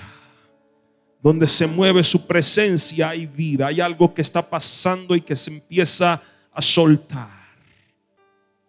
Donde 1.22 1.48
se 1.48 1.66
mueve 1.66 2.04
su 2.04 2.26
presencia 2.26 3.08
hay 3.08 3.26
vida. 3.26 3.68
Hay 3.68 3.80
algo 3.80 4.12
que 4.12 4.20
está 4.20 4.42
pasando 4.48 5.14
y 5.14 5.20
que 5.20 5.36
se 5.36 5.50
empieza 5.50 6.20
a 6.52 6.60
soltar. 6.60 7.42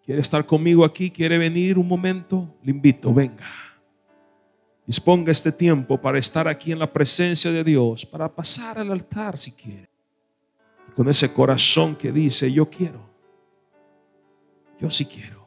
¿Quiere 0.04 0.20
estar 0.20 0.46
conmigo 0.46 0.84
aquí? 0.84 1.10
¿Quiere 1.10 1.36
venir 1.36 1.78
un 1.78 1.88
momento? 1.88 2.56
Le 2.62 2.70
invito, 2.70 3.12
venga. 3.12 3.46
Disponga 4.86 5.32
este 5.32 5.50
tiempo 5.50 6.00
para 6.00 6.18
estar 6.18 6.46
aquí 6.46 6.72
en 6.72 6.78
la 6.78 6.92
presencia 6.92 7.50
de 7.50 7.64
Dios, 7.64 8.04
para 8.04 8.28
pasar 8.28 8.78
al 8.78 8.92
altar 8.92 9.38
si 9.38 9.52
quiere. 9.52 9.88
Con 10.94 11.08
ese 11.08 11.32
corazón 11.32 11.96
que 11.96 12.12
dice, 12.12 12.52
yo 12.52 12.68
quiero. 12.68 13.13
Yo 14.78 14.90
sí 14.90 15.06
quiero. 15.06 15.46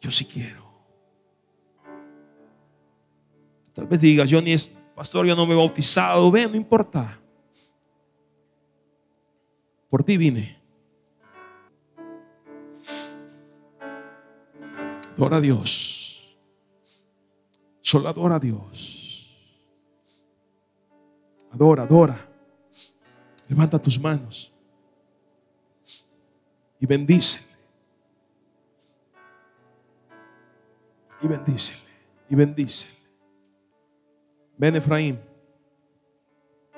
Yo 0.00 0.10
sí 0.10 0.24
quiero. 0.24 0.64
Tal 3.72 3.86
vez 3.86 4.00
digas, 4.00 4.28
yo 4.28 4.40
ni 4.40 4.52
es, 4.52 4.72
pastor, 4.94 5.26
yo 5.26 5.36
no 5.36 5.46
me 5.46 5.54
he 5.54 5.56
bautizado. 5.56 6.30
Ven, 6.30 6.50
no 6.50 6.56
importa. 6.56 7.18
Por 9.90 10.02
ti 10.04 10.16
vine. 10.16 10.56
Adora 15.14 15.38
a 15.38 15.40
Dios. 15.40 16.36
Solo 17.80 18.08
adora 18.08 18.36
a 18.36 18.40
Dios. 18.40 19.36
Adora, 21.52 21.84
adora. 21.84 22.28
Levanta 23.48 23.80
tus 23.80 23.98
manos 23.98 24.55
y 26.80 26.86
bendícele. 26.86 27.46
Y 31.22 31.26
bendícele. 31.26 31.78
Y 32.28 32.34
bendícele. 32.34 32.94
Ven, 34.58 34.76
Efraín. 34.76 35.18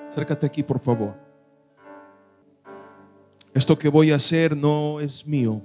Acércate 0.07 0.45
aquí, 0.45 0.63
por 0.63 0.79
favor. 0.79 1.15
Esto 3.53 3.77
que 3.77 3.89
voy 3.89 4.11
a 4.11 4.15
hacer 4.15 4.55
no 4.55 4.99
es 4.99 5.25
mío. 5.25 5.61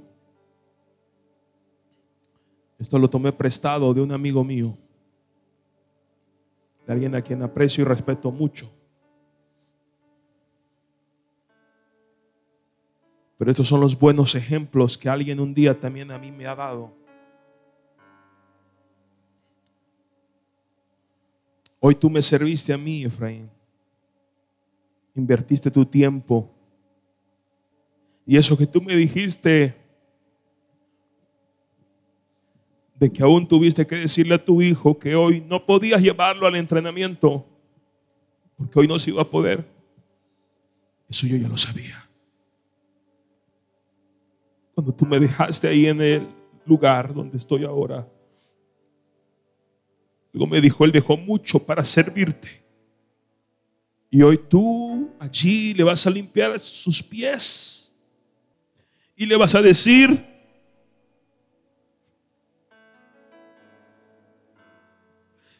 Esto 2.78 2.98
lo 2.98 3.08
tomé 3.08 3.32
prestado 3.32 3.94
de 3.94 4.00
un 4.00 4.12
amigo 4.12 4.42
mío, 4.44 4.76
de 6.86 6.92
alguien 6.92 7.14
a 7.14 7.22
quien 7.22 7.42
aprecio 7.42 7.82
y 7.82 7.84
respeto 7.84 8.30
mucho. 8.30 8.70
Pero 13.38 13.50
estos 13.50 13.68
son 13.68 13.80
los 13.80 13.98
buenos 13.98 14.34
ejemplos 14.34 14.96
que 14.96 15.08
alguien 15.08 15.40
un 15.40 15.54
día 15.54 15.78
también 15.78 16.10
a 16.10 16.18
mí 16.18 16.30
me 16.30 16.46
ha 16.46 16.54
dado. 16.54 16.92
Hoy 21.80 21.94
tú 21.94 22.08
me 22.08 22.22
serviste 22.22 22.72
a 22.72 22.78
mí, 22.78 23.04
Efraín. 23.04 23.50
Invertiste 25.14 25.70
tu 25.70 25.84
tiempo. 25.84 26.50
Y 28.26 28.36
eso 28.36 28.56
que 28.56 28.66
tú 28.66 28.80
me 28.80 28.96
dijiste 28.96 29.76
de 32.94 33.12
que 33.12 33.22
aún 33.22 33.46
tuviste 33.46 33.86
que 33.86 33.96
decirle 33.96 34.36
a 34.36 34.44
tu 34.44 34.62
hijo 34.62 34.98
que 34.98 35.14
hoy 35.14 35.40
no 35.40 35.66
podías 35.66 36.00
llevarlo 36.00 36.46
al 36.46 36.56
entrenamiento 36.56 37.44
porque 38.56 38.78
hoy 38.78 38.88
no 38.88 38.98
se 38.98 39.10
iba 39.10 39.22
a 39.22 39.30
poder. 39.30 39.64
Eso 41.08 41.26
yo 41.26 41.36
ya 41.36 41.48
lo 41.48 41.58
sabía. 41.58 42.03
Cuando 44.74 44.92
tú 44.92 45.06
me 45.06 45.20
dejaste 45.20 45.68
ahí 45.68 45.86
en 45.86 46.00
el 46.00 46.28
lugar 46.66 47.14
donde 47.14 47.36
estoy 47.36 47.64
ahora, 47.64 48.08
luego 50.32 50.50
me 50.50 50.60
dijo, 50.60 50.84
Él 50.84 50.92
dejó 50.92 51.16
mucho 51.16 51.58
para 51.58 51.84
servirte. 51.84 52.64
Y 54.10 54.22
hoy 54.22 54.38
tú 54.38 55.10
allí 55.18 55.74
le 55.74 55.84
vas 55.84 56.06
a 56.06 56.10
limpiar 56.10 56.58
sus 56.60 57.02
pies 57.02 57.92
y 59.16 59.26
le 59.26 59.36
vas 59.36 59.54
a 59.54 59.62
decir, 59.62 60.24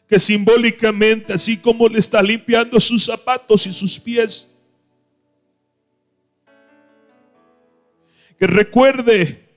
que 0.07 0.19
simbólicamente, 0.19 1.33
así 1.33 1.57
como 1.57 1.87
le 1.87 1.99
está 1.99 2.21
limpiando 2.21 2.79
sus 2.79 3.05
zapatos 3.05 3.65
y 3.65 3.73
sus 3.73 3.99
pies, 3.99 4.54
que 8.37 8.47
recuerde 8.47 9.47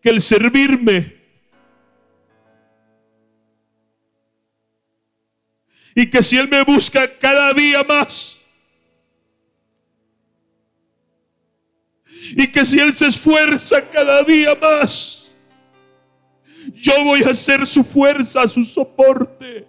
que 0.00 0.10
el 0.10 0.20
servirme 0.20 1.14
y 5.94 6.10
que 6.10 6.22
si 6.22 6.36
Él 6.36 6.48
me 6.48 6.62
busca 6.64 7.06
cada 7.18 7.52
día 7.52 7.84
más, 7.84 8.40
y 12.36 12.46
que 12.48 12.64
si 12.64 12.80
Él 12.80 12.92
se 12.92 13.06
esfuerza 13.06 13.80
cada 13.90 14.22
día 14.22 14.54
más, 14.54 15.32
yo 16.74 17.04
voy 17.04 17.22
a 17.22 17.34
ser 17.34 17.66
su 17.66 17.84
fuerza, 17.84 18.46
su 18.48 18.64
soporte. 18.64 19.68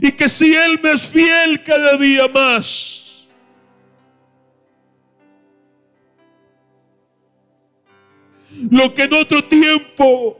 Y 0.00 0.10
que 0.12 0.28
si 0.28 0.54
Él 0.54 0.80
me 0.82 0.92
es 0.92 1.06
fiel 1.06 1.62
cada 1.62 1.96
día 1.98 2.26
más, 2.26 3.01
lo 8.70 8.92
que 8.94 9.02
en 9.02 9.14
otro 9.14 9.44
tiempo 9.44 10.38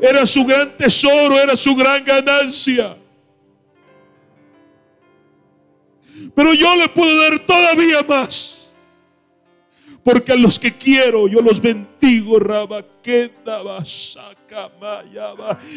era 0.00 0.24
su 0.26 0.44
gran 0.44 0.76
tesoro, 0.76 1.38
era 1.38 1.56
su 1.56 1.74
gran 1.74 2.04
ganancia. 2.04 2.96
Pero 6.34 6.54
yo 6.54 6.74
le 6.76 6.88
puedo 6.88 7.16
dar 7.20 7.38
todavía 7.40 8.02
más. 8.02 8.70
Porque 10.02 10.32
a 10.32 10.36
los 10.36 10.58
que 10.58 10.72
quiero 10.72 11.28
yo 11.28 11.40
los 11.40 11.60
bendigo, 11.60 11.92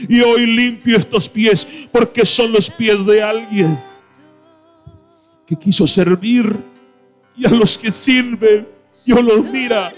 y 0.09 0.21
hoy 0.21 0.45
limpio 0.45 0.97
estos 0.97 1.29
pies 1.29 1.87
porque 1.91 2.25
son 2.25 2.51
los 2.51 2.69
pies 2.69 3.05
de 3.05 3.21
alguien 3.21 3.79
que 5.45 5.55
quiso 5.55 5.87
servir 5.87 6.57
y 7.37 7.45
a 7.45 7.49
los 7.49 7.77
que 7.77 7.91
sirve 7.91 8.67
yo 9.05 9.21
los 9.21 9.43
mira 9.43 9.93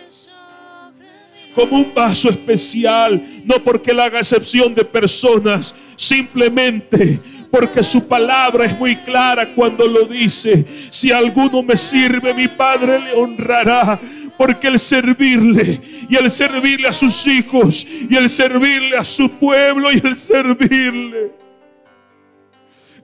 como 1.58 1.78
un 1.78 1.92
vaso 1.92 2.30
especial, 2.30 3.20
no 3.44 3.56
porque 3.64 3.90
él 3.90 4.00
haga 4.00 4.20
excepción 4.20 4.76
de 4.76 4.86
personas, 4.86 5.74
simplemente 5.96 7.20
porque 7.50 7.82
su 7.82 8.08
palabra 8.08 8.66
es 8.66 8.78
muy 8.78 8.96
clara 8.98 9.56
cuando 9.56 9.88
lo 9.88 10.06
dice, 10.06 10.64
si 10.92 11.12
alguno 11.12 11.64
me 11.64 11.76
sirve, 11.76 12.32
mi 12.36 12.48
Padre 12.48 13.00
le 13.00 13.14
honrará, 13.14 14.00
porque 14.38 14.68
el 14.68 14.78
servirle 14.78 15.82
y 16.08 16.16
el 16.16 16.30
servirle 16.30 16.90
a 16.90 16.94
sus 16.94 17.26
hijos 17.26 17.88
y 18.08 18.16
el 18.16 18.30
servirle 18.30 18.96
a 18.96 19.04
su 19.04 19.28
pueblo 19.28 19.92
y 19.92 20.00
el 20.06 20.16
servirle 20.16 21.32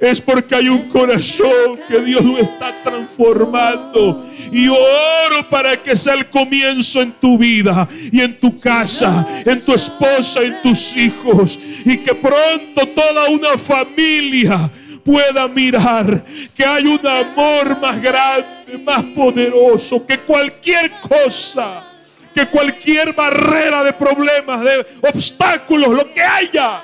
es 0.03 0.19
porque 0.19 0.53
hay 0.53 0.67
un 0.67 0.89
corazón 0.89 1.79
que 1.87 2.01
Dios 2.01 2.23
lo 2.23 2.37
está 2.37 2.83
transformando. 2.83 4.25
Y 4.51 4.67
oro 4.67 5.49
para 5.49 5.81
que 5.81 5.95
sea 5.95 6.15
el 6.15 6.29
comienzo 6.29 7.01
en 7.01 7.13
tu 7.13 7.37
vida 7.37 7.87
y 8.11 8.19
en 8.19 8.37
tu 8.37 8.59
casa, 8.59 9.25
en 9.45 9.63
tu 9.63 9.73
esposa, 9.73 10.41
en 10.41 10.61
tus 10.61 10.95
hijos. 10.97 11.57
Y 11.85 11.97
que 11.97 12.13
pronto 12.15 12.85
toda 12.93 13.29
una 13.29 13.57
familia 13.57 14.69
pueda 15.05 15.47
mirar 15.47 16.23
que 16.53 16.65
hay 16.65 16.85
un 16.85 17.07
amor 17.07 17.79
más 17.79 18.01
grande, 18.01 18.77
más 18.83 19.03
poderoso 19.15 20.05
que 20.05 20.17
cualquier 20.17 20.91
cosa, 20.99 21.93
que 22.33 22.45
cualquier 22.47 23.13
barrera 23.13 23.83
de 23.85 23.93
problemas, 23.93 24.61
de 24.61 24.85
obstáculos, 25.01 25.89
lo 25.95 26.13
que 26.13 26.21
haya. 26.21 26.83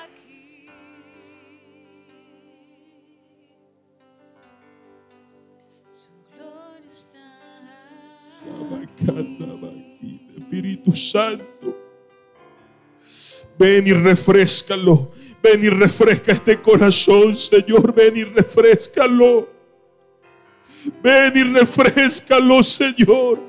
Espíritu 10.38 10.96
Santo. 10.96 11.78
Ven 13.58 13.88
y 13.88 13.94
refrescalo. 13.94 15.12
Ven 15.44 15.64
y 15.64 15.70
refresca 15.70 16.32
este 16.32 16.60
corazón, 16.60 17.36
Señor. 17.36 17.94
Ven 17.94 18.18
y 18.18 18.24
refrescalo. 18.24 19.50
Ven 21.04 21.34
y 21.36 21.44
refrescalo, 21.44 22.64
Señor. 22.64 23.40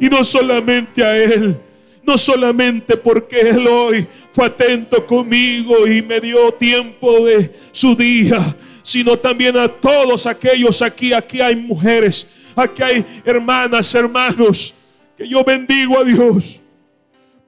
Y 0.00 0.08
no 0.08 0.24
solamente 0.24 1.04
a 1.04 1.16
Él, 1.16 1.56
no 2.02 2.16
solamente 2.16 2.96
porque 2.96 3.40
Él 3.40 3.66
hoy 3.66 4.06
fue 4.32 4.46
atento 4.46 5.04
conmigo 5.06 5.86
y 5.86 6.00
me 6.02 6.20
dio 6.20 6.52
tiempo 6.54 7.26
de 7.26 7.52
su 7.72 7.94
día, 7.96 8.38
sino 8.82 9.18
también 9.18 9.56
a 9.56 9.68
todos 9.68 10.26
aquellos 10.26 10.80
aquí. 10.82 11.12
Aquí 11.12 11.40
hay 11.40 11.56
mujeres, 11.56 12.28
aquí 12.54 12.82
hay 12.82 13.04
hermanas, 13.24 13.94
hermanos, 13.94 14.74
que 15.16 15.28
yo 15.28 15.42
bendigo 15.42 15.98
a 15.98 16.04
Dios. 16.04 16.60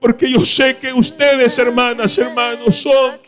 Porque 0.00 0.30
yo 0.30 0.44
sé 0.44 0.76
que 0.76 0.92
ustedes, 0.92 1.58
hermanas, 1.58 2.16
hermanos, 2.18 2.76
son 2.76 3.18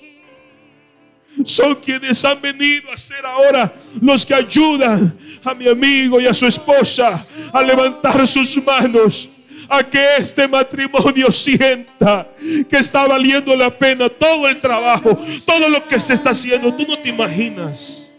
son 1.44 1.76
quienes 1.76 2.24
han 2.24 2.40
venido 2.40 2.90
a 2.92 2.98
ser 2.98 3.24
ahora 3.24 3.72
los 4.00 4.26
que 4.26 4.34
ayudan 4.34 5.16
a 5.44 5.54
mi 5.54 5.68
amigo 5.68 6.20
y 6.20 6.26
a 6.26 6.34
su 6.34 6.46
esposa 6.46 7.24
a 7.52 7.62
levantar 7.62 8.26
sus 8.26 8.62
manos. 8.64 9.28
A 9.68 9.84
que 9.88 10.16
este 10.16 10.48
matrimonio 10.48 11.30
sienta 11.30 12.28
que 12.68 12.76
está 12.76 13.06
valiendo 13.06 13.54
la 13.54 13.70
pena 13.70 14.08
todo 14.08 14.48
el 14.48 14.58
trabajo, 14.58 15.16
todo 15.46 15.68
lo 15.68 15.86
que 15.86 16.00
se 16.00 16.14
está 16.14 16.30
haciendo. 16.30 16.74
Tú 16.74 16.84
no 16.88 16.98
te 16.98 17.08
imaginas 17.08 18.09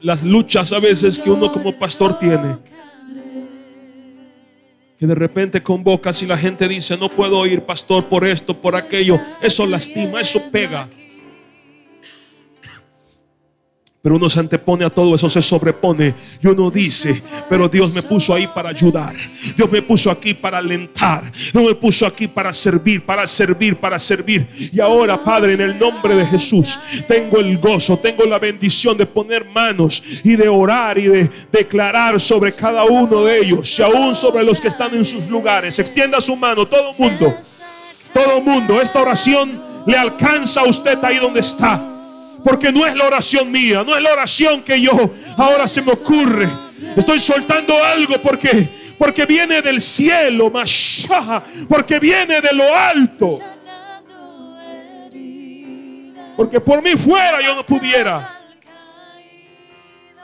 las 0.00 0.22
luchas 0.22 0.72
a 0.72 0.80
veces 0.80 1.18
que 1.18 1.30
uno 1.30 1.50
como 1.50 1.72
pastor 1.72 2.18
tiene 2.18 2.58
que 4.98 5.06
de 5.06 5.14
repente 5.14 5.62
convocas 5.62 6.22
y 6.22 6.26
la 6.26 6.38
gente 6.38 6.66
dice, 6.68 6.96
no 6.96 7.08
puedo 7.10 7.44
ir, 7.46 7.62
pastor, 7.62 8.06
por 8.06 8.24
esto, 8.24 8.56
por 8.56 8.74
aquello. 8.76 9.20
Eso 9.42 9.66
lastima, 9.66 10.20
eso 10.20 10.40
pega. 10.50 10.88
Pero 14.06 14.18
uno 14.18 14.30
se 14.30 14.38
antepone 14.38 14.84
a 14.84 14.90
todo 14.90 15.16
eso, 15.16 15.28
se 15.28 15.42
sobrepone. 15.42 16.14
Y 16.40 16.46
uno 16.46 16.70
dice, 16.70 17.20
pero 17.50 17.68
Dios 17.68 17.92
me 17.92 18.02
puso 18.04 18.32
ahí 18.32 18.46
para 18.46 18.68
ayudar. 18.68 19.16
Dios 19.56 19.68
me 19.68 19.82
puso 19.82 20.12
aquí 20.12 20.32
para 20.32 20.58
alentar. 20.58 21.24
Dios 21.32 21.64
me 21.64 21.74
puso 21.74 22.06
aquí 22.06 22.28
para 22.28 22.52
servir, 22.52 23.04
para 23.04 23.26
servir, 23.26 23.74
para 23.74 23.98
servir. 23.98 24.46
Y 24.72 24.78
ahora, 24.78 25.24
Padre, 25.24 25.54
en 25.54 25.60
el 25.60 25.76
nombre 25.76 26.14
de 26.14 26.24
Jesús, 26.24 26.78
tengo 27.08 27.40
el 27.40 27.58
gozo, 27.58 27.98
tengo 27.98 28.24
la 28.26 28.38
bendición 28.38 28.96
de 28.96 29.06
poner 29.06 29.44
manos 29.44 30.00
y 30.22 30.36
de 30.36 30.48
orar 30.48 30.98
y 30.98 31.08
de 31.08 31.30
declarar 31.50 32.20
sobre 32.20 32.52
cada 32.52 32.84
uno 32.84 33.24
de 33.24 33.40
ellos. 33.40 33.76
Y 33.76 33.82
aún 33.82 34.14
sobre 34.14 34.44
los 34.44 34.60
que 34.60 34.68
están 34.68 34.94
en 34.94 35.04
sus 35.04 35.28
lugares. 35.28 35.80
Extienda 35.80 36.20
su 36.20 36.36
mano, 36.36 36.64
todo 36.64 36.94
mundo. 36.96 37.34
Todo 38.14 38.40
mundo. 38.40 38.80
Esta 38.80 39.02
oración 39.02 39.60
le 39.84 39.96
alcanza 39.98 40.60
a 40.60 40.68
usted 40.68 40.96
ahí 41.02 41.16
donde 41.16 41.40
está. 41.40 41.95
Porque 42.46 42.70
no 42.70 42.86
es 42.86 42.94
la 42.94 43.06
oración 43.06 43.50
mía, 43.50 43.82
no 43.84 43.96
es 43.96 44.00
la 44.00 44.12
oración 44.12 44.62
que 44.62 44.80
yo 44.80 45.10
ahora 45.36 45.66
se 45.66 45.82
me 45.82 45.90
ocurre. 45.90 46.48
Estoy 46.96 47.18
soltando 47.18 47.82
algo 47.82 48.22
porque 48.22 48.68
porque 48.96 49.26
viene 49.26 49.60
del 49.60 49.80
cielo, 49.80 50.48
mashaha, 50.48 51.42
porque 51.68 51.98
viene 51.98 52.40
de 52.40 52.52
lo 52.52 52.72
alto. 52.72 53.36
Porque 56.36 56.60
por 56.60 56.80
mí 56.80 56.96
fuera 56.96 57.42
yo 57.42 57.52
no 57.56 57.66
pudiera. 57.66 58.40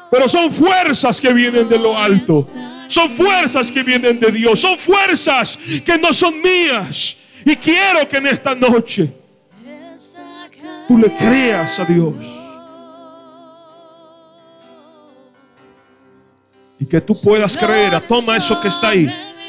Pero 0.09 0.29
son 0.29 0.53
fuerzas 0.53 1.21
que 1.21 1.33
vienen 1.33 1.69
de 1.69 1.77
lo 1.77 1.99
alto. 1.99 2.49
Son 2.87 3.11
fuerzas 3.11 3.73
que 3.73 3.83
vienen 3.83 4.21
de 4.21 4.31
Dios. 4.31 4.61
Son 4.61 4.79
fuerzas 4.79 5.59
que 5.85 5.99
no 5.99 6.13
son 6.13 6.41
mías. 6.41 7.17
Y 7.45 7.57
quiero 7.57 8.09
que 8.09 8.19
en 8.19 8.29
esta 8.29 8.55
noche 8.55 9.22
tú 10.93 10.99
le 10.99 11.17
creas 11.17 11.79
a 11.79 11.87
Dios. 11.87 12.15
Y 16.79 16.85
que 16.85 17.01
tú 17.01 17.19
puedas 17.19 17.57
creer. 17.57 17.99
Toma 18.07 18.37
eso 18.37 18.61
que 18.61 18.69
está 18.69 18.91
ahí. 18.91 19.07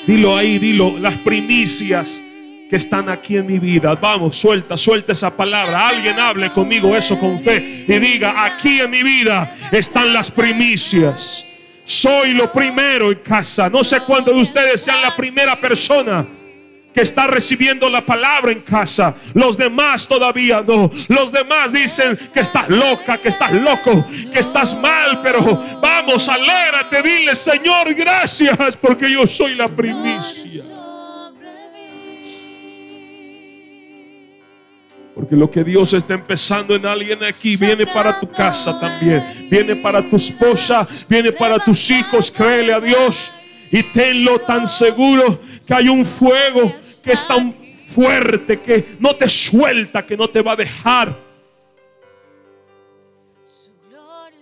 Dilo 0.08 0.38
ahí, 0.38 0.58
dilo. 0.58 0.98
Las 1.00 1.16
primicias 1.18 2.22
que 2.70 2.78
están 2.78 3.10
aquí 3.10 3.36
en 3.36 3.46
mi 3.46 3.60
vida. 3.60 3.94
Vamos, 3.96 4.38
suelta, 4.38 4.78
suelta 4.78 5.12
esa 5.12 5.36
palabra. 5.36 5.90
Alguien 5.90 6.18
hable 6.18 6.50
conmigo 6.54 6.96
eso 6.96 7.20
con 7.20 7.42
fe 7.42 7.86
y 7.88 8.00
diga, 8.00 8.46
aquí 8.46 8.80
en 8.80 8.90
mi 8.90 9.04
vida 9.04 9.54
están 9.70 10.14
las 10.14 10.32
primicias. 10.32 11.44
Soy 11.84 12.36
lo 12.36 12.54
primero 12.54 13.12
en 13.12 13.20
casa. 13.20 13.70
No 13.70 13.84
sé 13.84 14.00
cuándo 14.00 14.32
de 14.32 14.40
ustedes 14.40 14.82
sean 14.82 15.02
la 15.02 15.14
primera 15.14 15.60
persona 15.60 16.26
que 16.94 17.02
está 17.02 17.28
recibiendo 17.28 17.90
la 17.90 18.06
palabra 18.06 18.52
en 18.52 18.62
casa. 18.62 19.16
Los 19.34 19.58
demás 19.58 20.08
todavía 20.08 20.64
no. 20.66 20.90
Los 21.08 21.32
demás 21.32 21.74
dicen 21.74 22.18
que 22.34 22.42
estás 22.42 22.70
loca, 22.70 23.18
que 23.18 23.30
estás 23.30 23.52
loco, 23.52 24.06
que 24.32 24.40
estás 24.40 24.78
mal. 24.80 25.22
Pero 25.22 25.62
vamos, 25.82 26.30
alégrate, 26.30 27.02
dile 27.02 27.36
Señor, 27.36 27.94
gracias 27.94 28.78
porque 28.80 29.12
yo 29.12 29.26
soy 29.26 29.56
la 29.56 29.68
primicia. 29.68 30.62
Porque 35.16 35.36
lo 35.36 35.50
que 35.50 35.64
Dios 35.64 35.94
está 35.94 36.16
empezando 36.16 36.76
en 36.76 36.88
alguien 36.88 37.24
aquí 37.24 37.56
viene 37.56 37.86
para 37.86 38.20
tu 38.20 38.28
casa 38.30 38.80
también. 38.80 39.24
Viene 39.50 39.76
para 39.76 40.08
tu 40.10 40.16
esposa, 40.16 40.88
viene 41.08 41.32
para 41.32 41.64
tus 41.64 41.92
hijos. 41.92 42.32
Créele 42.32 42.74
a 42.74 42.80
Dios 42.80 43.32
y 43.74 43.82
tenlo 43.92 44.38
tan 44.38 44.68
seguro 44.68 45.40
que 45.66 45.74
hay 45.74 45.90
un 45.90 46.06
fuego 46.06 46.72
que 47.04 47.12
es 47.12 47.28
tan 47.28 47.52
fuerte 47.88 48.62
que 48.62 48.86
no 49.00 49.16
te 49.16 49.28
suelta, 49.28 50.06
que 50.06 50.16
no 50.16 50.30
te 50.30 50.44
va 50.44 50.52
a 50.52 50.56
dejar 50.56 51.20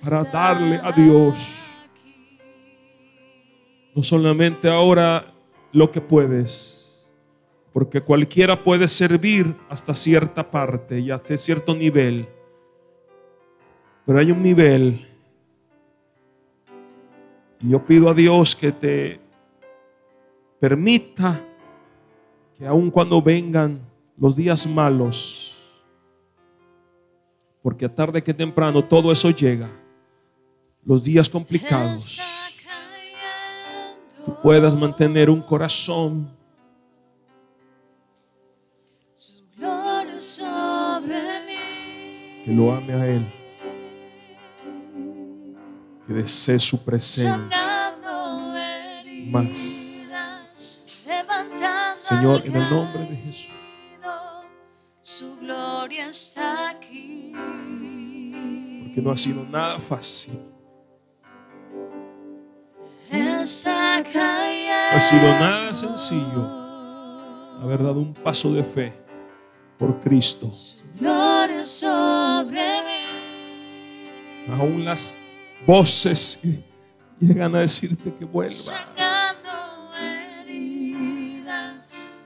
para 0.04 0.26
darle 0.26 0.82
a 0.84 0.92
Dios. 0.92 1.40
No 3.96 4.04
solamente 4.04 4.68
ahora 4.68 5.34
lo 5.72 5.90
que 5.90 6.02
puedes, 6.02 7.02
porque 7.72 8.02
cualquiera 8.02 8.62
puede 8.62 8.90
servir 8.90 9.56
hasta 9.70 9.94
cierta 9.94 10.52
parte 10.52 11.00
y 11.00 11.10
hasta 11.10 11.38
cierto 11.38 11.74
nivel, 11.74 12.28
pero 14.06 14.20
hay 14.20 14.30
un 14.30 14.44
nivel. 14.44 15.08
Y 17.62 17.70
yo 17.70 17.86
pido 17.86 18.10
a 18.10 18.14
Dios 18.14 18.56
que 18.56 18.72
te 18.72 19.21
permita 20.62 21.44
que 22.56 22.68
aun 22.68 22.92
cuando 22.92 23.20
vengan 23.20 23.82
los 24.16 24.36
días 24.36 24.68
malos, 24.68 25.58
porque 27.64 27.90
tarde 27.90 28.22
que 28.22 28.32
temprano 28.32 28.86
todo 28.86 29.12
eso 29.12 29.32
llega, 29.32 29.68
los 30.86 31.04
días 31.04 31.28
complicados, 31.28 32.22
tú 34.24 34.36
puedas 34.44 34.76
mantener 34.76 35.32
un 35.32 35.42
corazón 35.42 36.30
que 42.46 42.54
lo 42.54 42.72
ame 42.72 42.94
a 42.94 43.08
Él, 43.08 43.26
que 46.06 46.14
desee 46.14 46.60
su 46.60 46.86
presencia 46.86 47.98
más. 49.26 49.81
Señor, 51.96 52.42
en 52.46 52.56
el 52.56 52.70
nombre 52.70 53.06
de 53.06 53.16
Jesús. 53.16 53.50
Su 55.02 55.38
gloria 55.38 56.08
está 56.08 56.70
aquí. 56.70 57.32
Porque 58.84 59.02
no 59.02 59.12
ha 59.12 59.18
sido 59.18 59.44
nada 59.46 59.80
fácil. 59.80 60.40
No 63.12 63.42
ha 63.42 65.00
sido 65.00 65.28
nada 65.40 65.76
sencillo 65.76 66.62
haber 67.62 67.84
dado 67.84 68.00
un 68.00 68.14
paso 68.14 68.52
de 68.54 68.64
fe 68.64 68.94
por 69.78 70.00
Cristo. 70.00 70.52
Aún 74.50 74.86
las 74.86 75.16
voces 75.66 76.40
llegan 77.20 77.56
a 77.56 77.60
decirte 77.60 78.14
que 78.14 78.26
vuelvas 78.26 78.74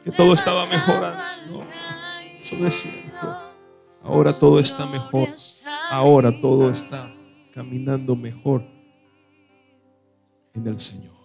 que 0.05 0.11
todo 0.11 0.35
estaba 0.35 0.63
mejorando. 0.67 1.63
Eso 2.39 2.55
no 2.55 2.67
es 2.67 2.75
cierto. 2.75 3.39
Ahora 4.03 4.31
todo 4.31 4.59
está 4.59 4.85
mejor. 4.85 5.29
Ahora 5.89 6.39
todo 6.39 6.69
está 6.69 7.11
caminando 7.51 8.15
mejor 8.15 8.63
en 10.53 10.67
el 10.67 10.77
Señor. 10.77 11.15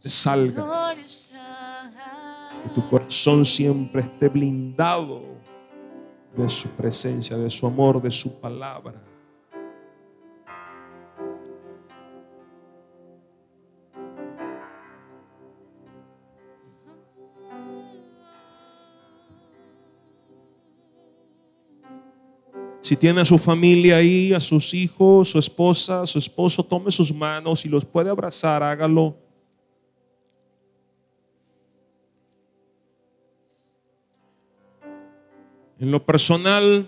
Te 0.00 0.10
salgas. 0.10 1.32
Que 2.64 2.68
tu 2.74 2.88
corazón 2.88 3.46
siempre 3.46 4.02
esté 4.02 4.28
blindado 4.28 5.22
de 6.36 6.48
su 6.48 6.68
presencia, 6.70 7.36
de 7.36 7.50
su 7.50 7.68
amor, 7.68 8.02
de 8.02 8.10
su 8.10 8.40
palabra. 8.40 9.00
Si 22.92 22.96
tiene 22.98 23.22
a 23.22 23.24
su 23.24 23.38
familia 23.38 23.96
ahí, 23.96 24.34
a 24.34 24.38
sus 24.38 24.74
hijos, 24.74 25.30
su 25.30 25.38
esposa, 25.38 26.06
su 26.06 26.18
esposo, 26.18 26.62
tome 26.62 26.90
sus 26.90 27.10
manos 27.10 27.64
y 27.64 27.70
los 27.70 27.86
puede 27.86 28.10
abrazar, 28.10 28.62
hágalo. 28.62 29.16
En 35.80 35.90
lo 35.90 36.04
personal, 36.04 36.86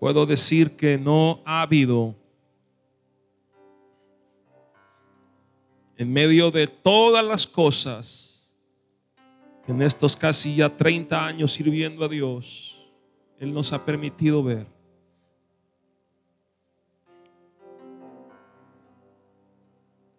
puedo 0.00 0.24
decir 0.24 0.76
que 0.78 0.96
no 0.96 1.42
ha 1.44 1.60
habido 1.60 2.21
en 6.02 6.12
medio 6.12 6.50
de 6.50 6.66
todas 6.66 7.24
las 7.24 7.46
cosas 7.46 8.52
en 9.68 9.80
estos 9.80 10.16
casi 10.16 10.56
ya 10.56 10.68
30 10.68 11.24
años 11.24 11.52
sirviendo 11.52 12.04
a 12.04 12.08
Dios, 12.08 12.76
Él 13.38 13.54
nos 13.54 13.72
ha 13.72 13.84
permitido 13.84 14.42
ver. 14.42 14.66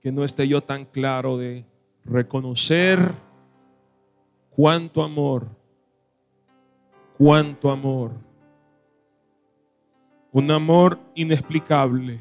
Que 0.01 0.11
no 0.11 0.23
esté 0.23 0.47
yo 0.47 0.61
tan 0.61 0.85
claro 0.85 1.38
de 1.38 1.65
reconocer 2.05 3.14
cuánto 4.51 5.03
amor, 5.03 5.47
cuánto 7.18 7.69
amor 7.69 8.11
un 10.34 10.49
amor 10.49 10.99
inexplicable. 11.14 12.19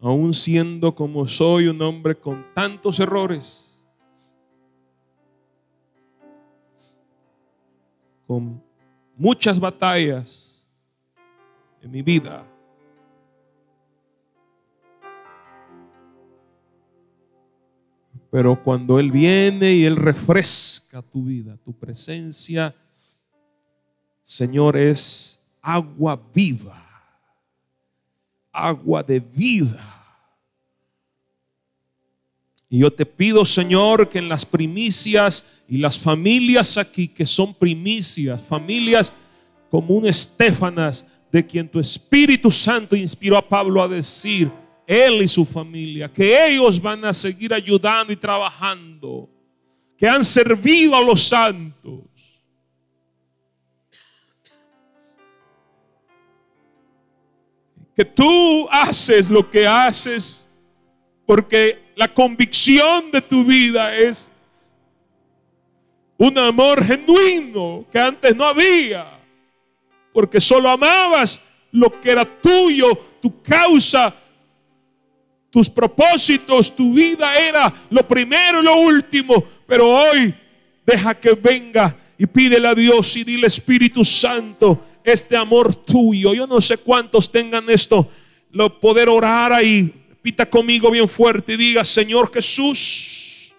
Aún 0.00 0.32
siendo 0.32 0.94
como 0.94 1.26
soy 1.26 1.66
un 1.66 1.82
hombre 1.82 2.14
con 2.14 2.46
tantos 2.54 3.00
errores, 3.00 3.76
con 8.26 8.62
muchas 9.16 9.58
batallas 9.58 10.64
en 11.82 11.90
mi 11.90 12.02
vida. 12.02 12.46
Pero 18.30 18.62
cuando 18.62 18.98
Él 18.98 19.10
viene 19.10 19.72
y 19.72 19.84
Él 19.84 19.96
refresca 19.96 21.02
tu 21.02 21.24
vida, 21.24 21.56
tu 21.64 21.72
presencia, 21.72 22.74
Señor, 24.22 24.76
es 24.76 25.42
agua 25.62 26.20
viva, 26.34 26.87
agua 28.66 29.02
de 29.02 29.20
vida. 29.20 29.84
Y 32.68 32.80
yo 32.80 32.90
te 32.90 33.06
pido, 33.06 33.44
Señor, 33.44 34.08
que 34.08 34.18
en 34.18 34.28
las 34.28 34.44
primicias 34.44 35.62
y 35.68 35.78
las 35.78 35.98
familias 35.98 36.76
aquí 36.76 37.08
que 37.08 37.24
son 37.24 37.54
primicias, 37.54 38.42
familias 38.42 39.12
como 39.70 39.94
un 39.94 40.06
Estefanas, 40.06 41.04
de 41.30 41.46
quien 41.46 41.68
tu 41.68 41.78
Espíritu 41.78 42.50
Santo 42.50 42.96
inspiró 42.96 43.36
a 43.36 43.46
Pablo 43.46 43.82
a 43.82 43.88
decir, 43.88 44.50
él 44.86 45.22
y 45.22 45.28
su 45.28 45.44
familia, 45.44 46.10
que 46.10 46.46
ellos 46.48 46.80
van 46.80 47.04
a 47.04 47.12
seguir 47.12 47.52
ayudando 47.52 48.12
y 48.12 48.16
trabajando, 48.16 49.28
que 49.96 50.08
han 50.08 50.24
servido 50.24 50.96
a 50.96 51.02
los 51.02 51.22
santos 51.22 52.07
que 57.98 58.04
tú 58.04 58.68
haces 58.70 59.28
lo 59.28 59.50
que 59.50 59.66
haces 59.66 60.48
porque 61.26 61.82
la 61.96 62.14
convicción 62.14 63.10
de 63.10 63.20
tu 63.20 63.42
vida 63.42 63.92
es 63.96 64.30
un 66.16 66.38
amor 66.38 66.84
genuino 66.84 67.84
que 67.90 67.98
antes 67.98 68.36
no 68.36 68.44
había, 68.44 69.04
porque 70.12 70.40
solo 70.40 70.70
amabas 70.70 71.40
lo 71.72 72.00
que 72.00 72.12
era 72.12 72.24
tuyo, 72.24 72.94
tu 73.20 73.42
causa, 73.42 74.14
tus 75.50 75.68
propósitos, 75.68 76.76
tu 76.76 76.94
vida 76.94 77.36
era 77.36 77.74
lo 77.90 78.06
primero 78.06 78.60
y 78.60 78.64
lo 78.64 78.76
último, 78.76 79.42
pero 79.66 79.88
hoy 79.88 80.32
deja 80.86 81.18
que 81.18 81.32
venga 81.32 81.96
y 82.16 82.26
pídele 82.26 82.68
a 82.68 82.76
Dios 82.76 83.16
y 83.16 83.24
dile 83.24 83.48
Espíritu 83.48 84.04
Santo, 84.04 84.84
este 85.08 85.36
amor 85.36 85.74
tuyo. 85.74 86.34
Yo 86.34 86.46
no 86.46 86.60
sé 86.60 86.78
cuántos 86.78 87.30
tengan 87.30 87.68
esto, 87.70 88.10
lo 88.50 88.80
poder 88.80 89.08
orar 89.08 89.52
ahí. 89.52 89.94
Pita 90.22 90.48
conmigo 90.48 90.90
bien 90.90 91.08
fuerte 91.08 91.54
y 91.54 91.56
diga, 91.56 91.84
Señor 91.84 92.32
Jesús, 92.32 93.54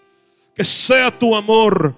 que 0.55 0.65
sea 0.65 1.09
tu 1.09 1.35
amor, 1.35 1.95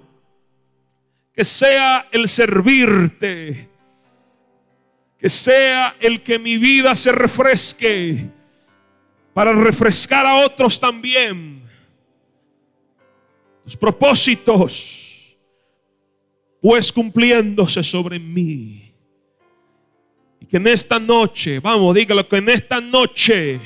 que 1.33 1.43
sea 1.43 2.07
el 2.11 2.27
servirte, 2.27 3.69
que 5.17 5.29
sea 5.29 5.95
el 5.99 6.21
que 6.21 6.37
mi 6.37 6.57
vida 6.57 6.95
se 6.95 7.11
refresque 7.11 8.29
para 9.33 9.53
refrescar 9.53 10.25
a 10.25 10.35
otros 10.35 10.79
también. 10.79 11.61
Tus 13.63 13.75
propósitos, 13.75 15.35
pues 16.61 16.91
cumpliéndose 16.91 17.83
sobre 17.83 18.19
mí 18.19 18.90
que 20.49 20.57
en 20.57 20.67
esta 20.67 20.99
noche, 20.99 21.59
vamos, 21.59 21.95
dígalo, 21.95 22.27
que 22.27 22.37
en 22.37 22.49
esta 22.49 22.81
noche 22.81 23.59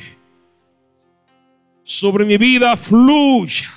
sobre 1.83 2.25
mi 2.25 2.37
vida 2.37 2.75
fluya 2.75 3.69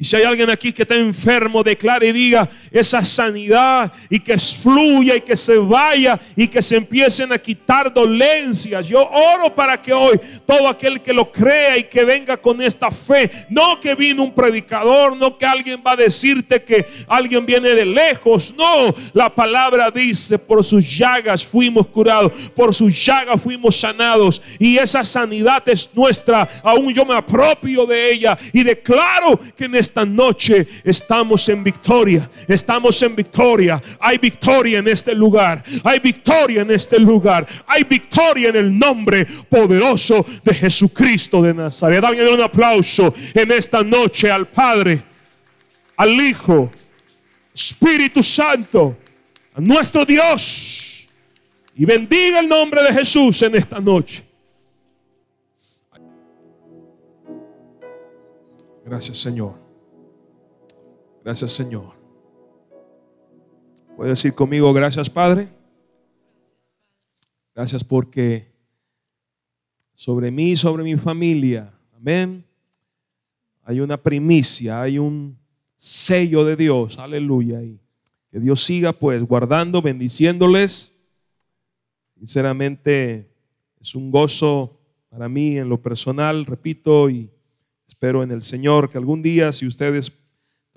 y 0.00 0.04
si 0.06 0.16
hay 0.16 0.22
alguien 0.22 0.48
aquí 0.48 0.72
que 0.72 0.82
está 0.82 0.94
enfermo, 0.94 1.62
declare 1.62 2.06
y 2.06 2.12
diga 2.12 2.48
esa 2.70 3.04
sanidad 3.04 3.92
y 4.08 4.18
que 4.18 4.38
fluya 4.38 5.14
y 5.16 5.20
que 5.20 5.36
se 5.36 5.58
vaya 5.58 6.18
y 6.34 6.48
que 6.48 6.62
se 6.62 6.76
empiecen 6.76 7.30
a 7.34 7.38
quitar 7.38 7.92
dolencias. 7.92 8.88
Yo 8.88 9.06
oro 9.06 9.54
para 9.54 9.80
que 9.82 9.92
hoy 9.92 10.18
todo 10.46 10.68
aquel 10.68 11.02
que 11.02 11.12
lo 11.12 11.30
crea 11.30 11.76
y 11.76 11.84
que 11.84 12.02
venga 12.06 12.38
con 12.38 12.62
esta 12.62 12.90
fe, 12.90 13.30
no 13.50 13.78
que 13.78 13.94
vino 13.94 14.22
un 14.22 14.34
predicador, 14.34 15.14
no 15.14 15.36
que 15.36 15.44
alguien 15.44 15.82
va 15.86 15.92
a 15.92 15.96
decirte 15.96 16.62
que 16.62 16.86
alguien 17.06 17.44
viene 17.44 17.68
de 17.68 17.84
lejos, 17.84 18.54
no, 18.56 18.94
la 19.12 19.28
palabra 19.28 19.90
dice, 19.90 20.38
por 20.38 20.64
sus 20.64 20.96
llagas 20.96 21.44
fuimos 21.44 21.86
curados, 21.88 22.50
por 22.56 22.74
sus 22.74 23.04
llagas 23.04 23.38
fuimos 23.38 23.76
sanados 23.76 24.40
y 24.58 24.78
esa 24.78 25.04
sanidad 25.04 25.62
es 25.68 25.90
nuestra, 25.92 26.48
aún 26.64 26.94
yo 26.94 27.04
me 27.04 27.14
apropio 27.14 27.84
de 27.84 28.12
ella 28.12 28.38
y 28.54 28.62
declaro 28.62 29.38
que 29.54 29.66
en 29.66 29.74
este 29.74 29.89
esta 29.90 30.04
noche 30.06 30.68
estamos 30.84 31.48
en 31.48 31.64
victoria. 31.64 32.30
Estamos 32.46 33.02
en 33.02 33.16
victoria. 33.16 33.82
Hay 33.98 34.18
victoria 34.18 34.78
en 34.78 34.86
este 34.86 35.16
lugar. 35.16 35.64
Hay 35.82 35.98
victoria 35.98 36.62
en 36.62 36.70
este 36.70 36.96
lugar. 37.00 37.44
Hay 37.66 37.82
victoria 37.82 38.50
en 38.50 38.56
el 38.56 38.78
nombre 38.78 39.26
poderoso 39.48 40.24
de 40.44 40.54
Jesucristo 40.54 41.42
de 41.42 41.52
Nazaret. 41.52 42.04
Alguien 42.04 42.28
un 42.28 42.40
aplauso 42.40 43.12
en 43.34 43.50
esta 43.50 43.82
noche 43.82 44.30
al 44.30 44.46
Padre, 44.46 45.02
al 45.96 46.10
Hijo, 46.12 46.70
Espíritu 47.52 48.22
Santo, 48.22 48.96
a 49.52 49.60
nuestro 49.60 50.04
Dios. 50.04 51.08
Y 51.74 51.84
bendiga 51.84 52.38
el 52.38 52.48
nombre 52.48 52.80
de 52.84 52.92
Jesús 52.92 53.42
en 53.42 53.56
esta 53.56 53.80
noche. 53.80 54.22
Gracias, 58.84 59.18
Señor. 59.18 59.59
Gracias 61.22 61.52
Señor. 61.52 61.92
Puede 63.96 64.10
decir 64.10 64.34
conmigo, 64.34 64.72
gracias 64.72 65.10
Padre. 65.10 65.48
Gracias 67.54 67.84
porque 67.84 68.50
sobre 69.94 70.30
mí, 70.30 70.56
sobre 70.56 70.82
mi 70.82 70.96
familia, 70.96 71.74
amén, 71.94 72.42
hay 73.62 73.80
una 73.80 73.98
primicia, 73.98 74.80
hay 74.80 74.98
un 74.98 75.36
sello 75.76 76.44
de 76.44 76.56
Dios, 76.56 76.98
aleluya. 76.98 77.62
Y 77.62 77.78
que 78.30 78.40
Dios 78.40 78.64
siga 78.64 78.92
pues 78.92 79.22
guardando, 79.22 79.82
bendiciéndoles. 79.82 80.92
Sinceramente 82.18 83.30
es 83.80 83.94
un 83.94 84.10
gozo 84.10 84.78
para 85.10 85.28
mí 85.28 85.58
en 85.58 85.68
lo 85.68 85.82
personal, 85.82 86.46
repito, 86.46 87.10
y 87.10 87.28
espero 87.86 88.22
en 88.22 88.30
el 88.30 88.42
Señor 88.42 88.88
que 88.88 88.98
algún 88.98 89.22
día, 89.22 89.52
si 89.52 89.66
ustedes 89.66 90.10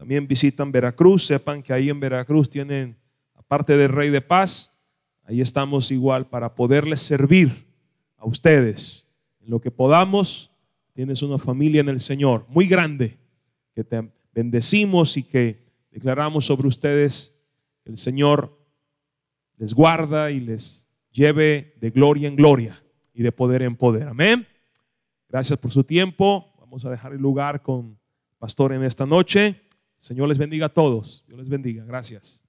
también 0.04 0.28
visitan 0.28 0.70
Veracruz, 0.70 1.28
sepan 1.28 1.64
que 1.64 1.72
ahí 1.72 1.90
en 1.90 1.98
Veracruz 1.98 2.50
tienen, 2.50 2.98
aparte 3.36 3.78
del 3.78 3.88
Rey 3.88 4.10
de 4.10 4.20
Paz, 4.20 4.78
ahí 5.24 5.40
estamos 5.40 5.92
igual 5.92 6.28
para 6.28 6.56
poderles 6.56 7.00
servir 7.00 7.66
a 8.18 8.26
ustedes. 8.26 9.16
En 9.40 9.50
lo 9.50 9.62
que 9.62 9.72
podamos, 9.72 10.52
tienes 10.92 11.22
una 11.22 11.38
familia 11.38 11.80
en 11.80 11.88
el 11.88 12.02
Señor 12.02 12.46
muy 12.50 12.68
grande, 12.68 13.18
que 13.74 13.86
te 13.86 14.12
bendecimos 14.34 15.16
y 15.16 15.24
que 15.24 15.64
declaramos 15.90 16.48
sobre 16.48 16.68
ustedes 16.68 17.42
que 17.86 17.92
el 17.92 17.96
Señor 17.96 18.60
les 19.56 19.74
guarda 19.74 20.32
y 20.32 20.42
les 20.42 20.86
lleve 21.14 21.76
de 21.80 21.92
gloria 21.92 22.28
en 22.28 22.36
gloria. 22.36 22.84
y 23.14 23.24
de 23.24 23.32
poder 23.32 23.62
en 23.62 23.78
poder. 23.78 24.10
Amén. 24.10 24.46
Gracias 25.30 25.58
por 25.58 25.72
su 25.72 25.86
tiempo. 25.86 26.54
Vamos 26.60 26.84
a 26.84 26.90
dejar 26.90 27.14
el 27.14 27.22
lugar 27.22 27.62
con 27.62 27.98
pastor 28.44 28.74
en 28.74 28.84
esta 28.84 29.06
noche. 29.06 29.63
Señor 30.04 30.28
les 30.28 30.38
bendiga 30.38 30.66
a 30.66 30.70
todos. 30.70 31.24
Dios 31.28 31.40
les 31.40 31.48
bendiga. 31.48 31.86
Gracias. 31.86 32.43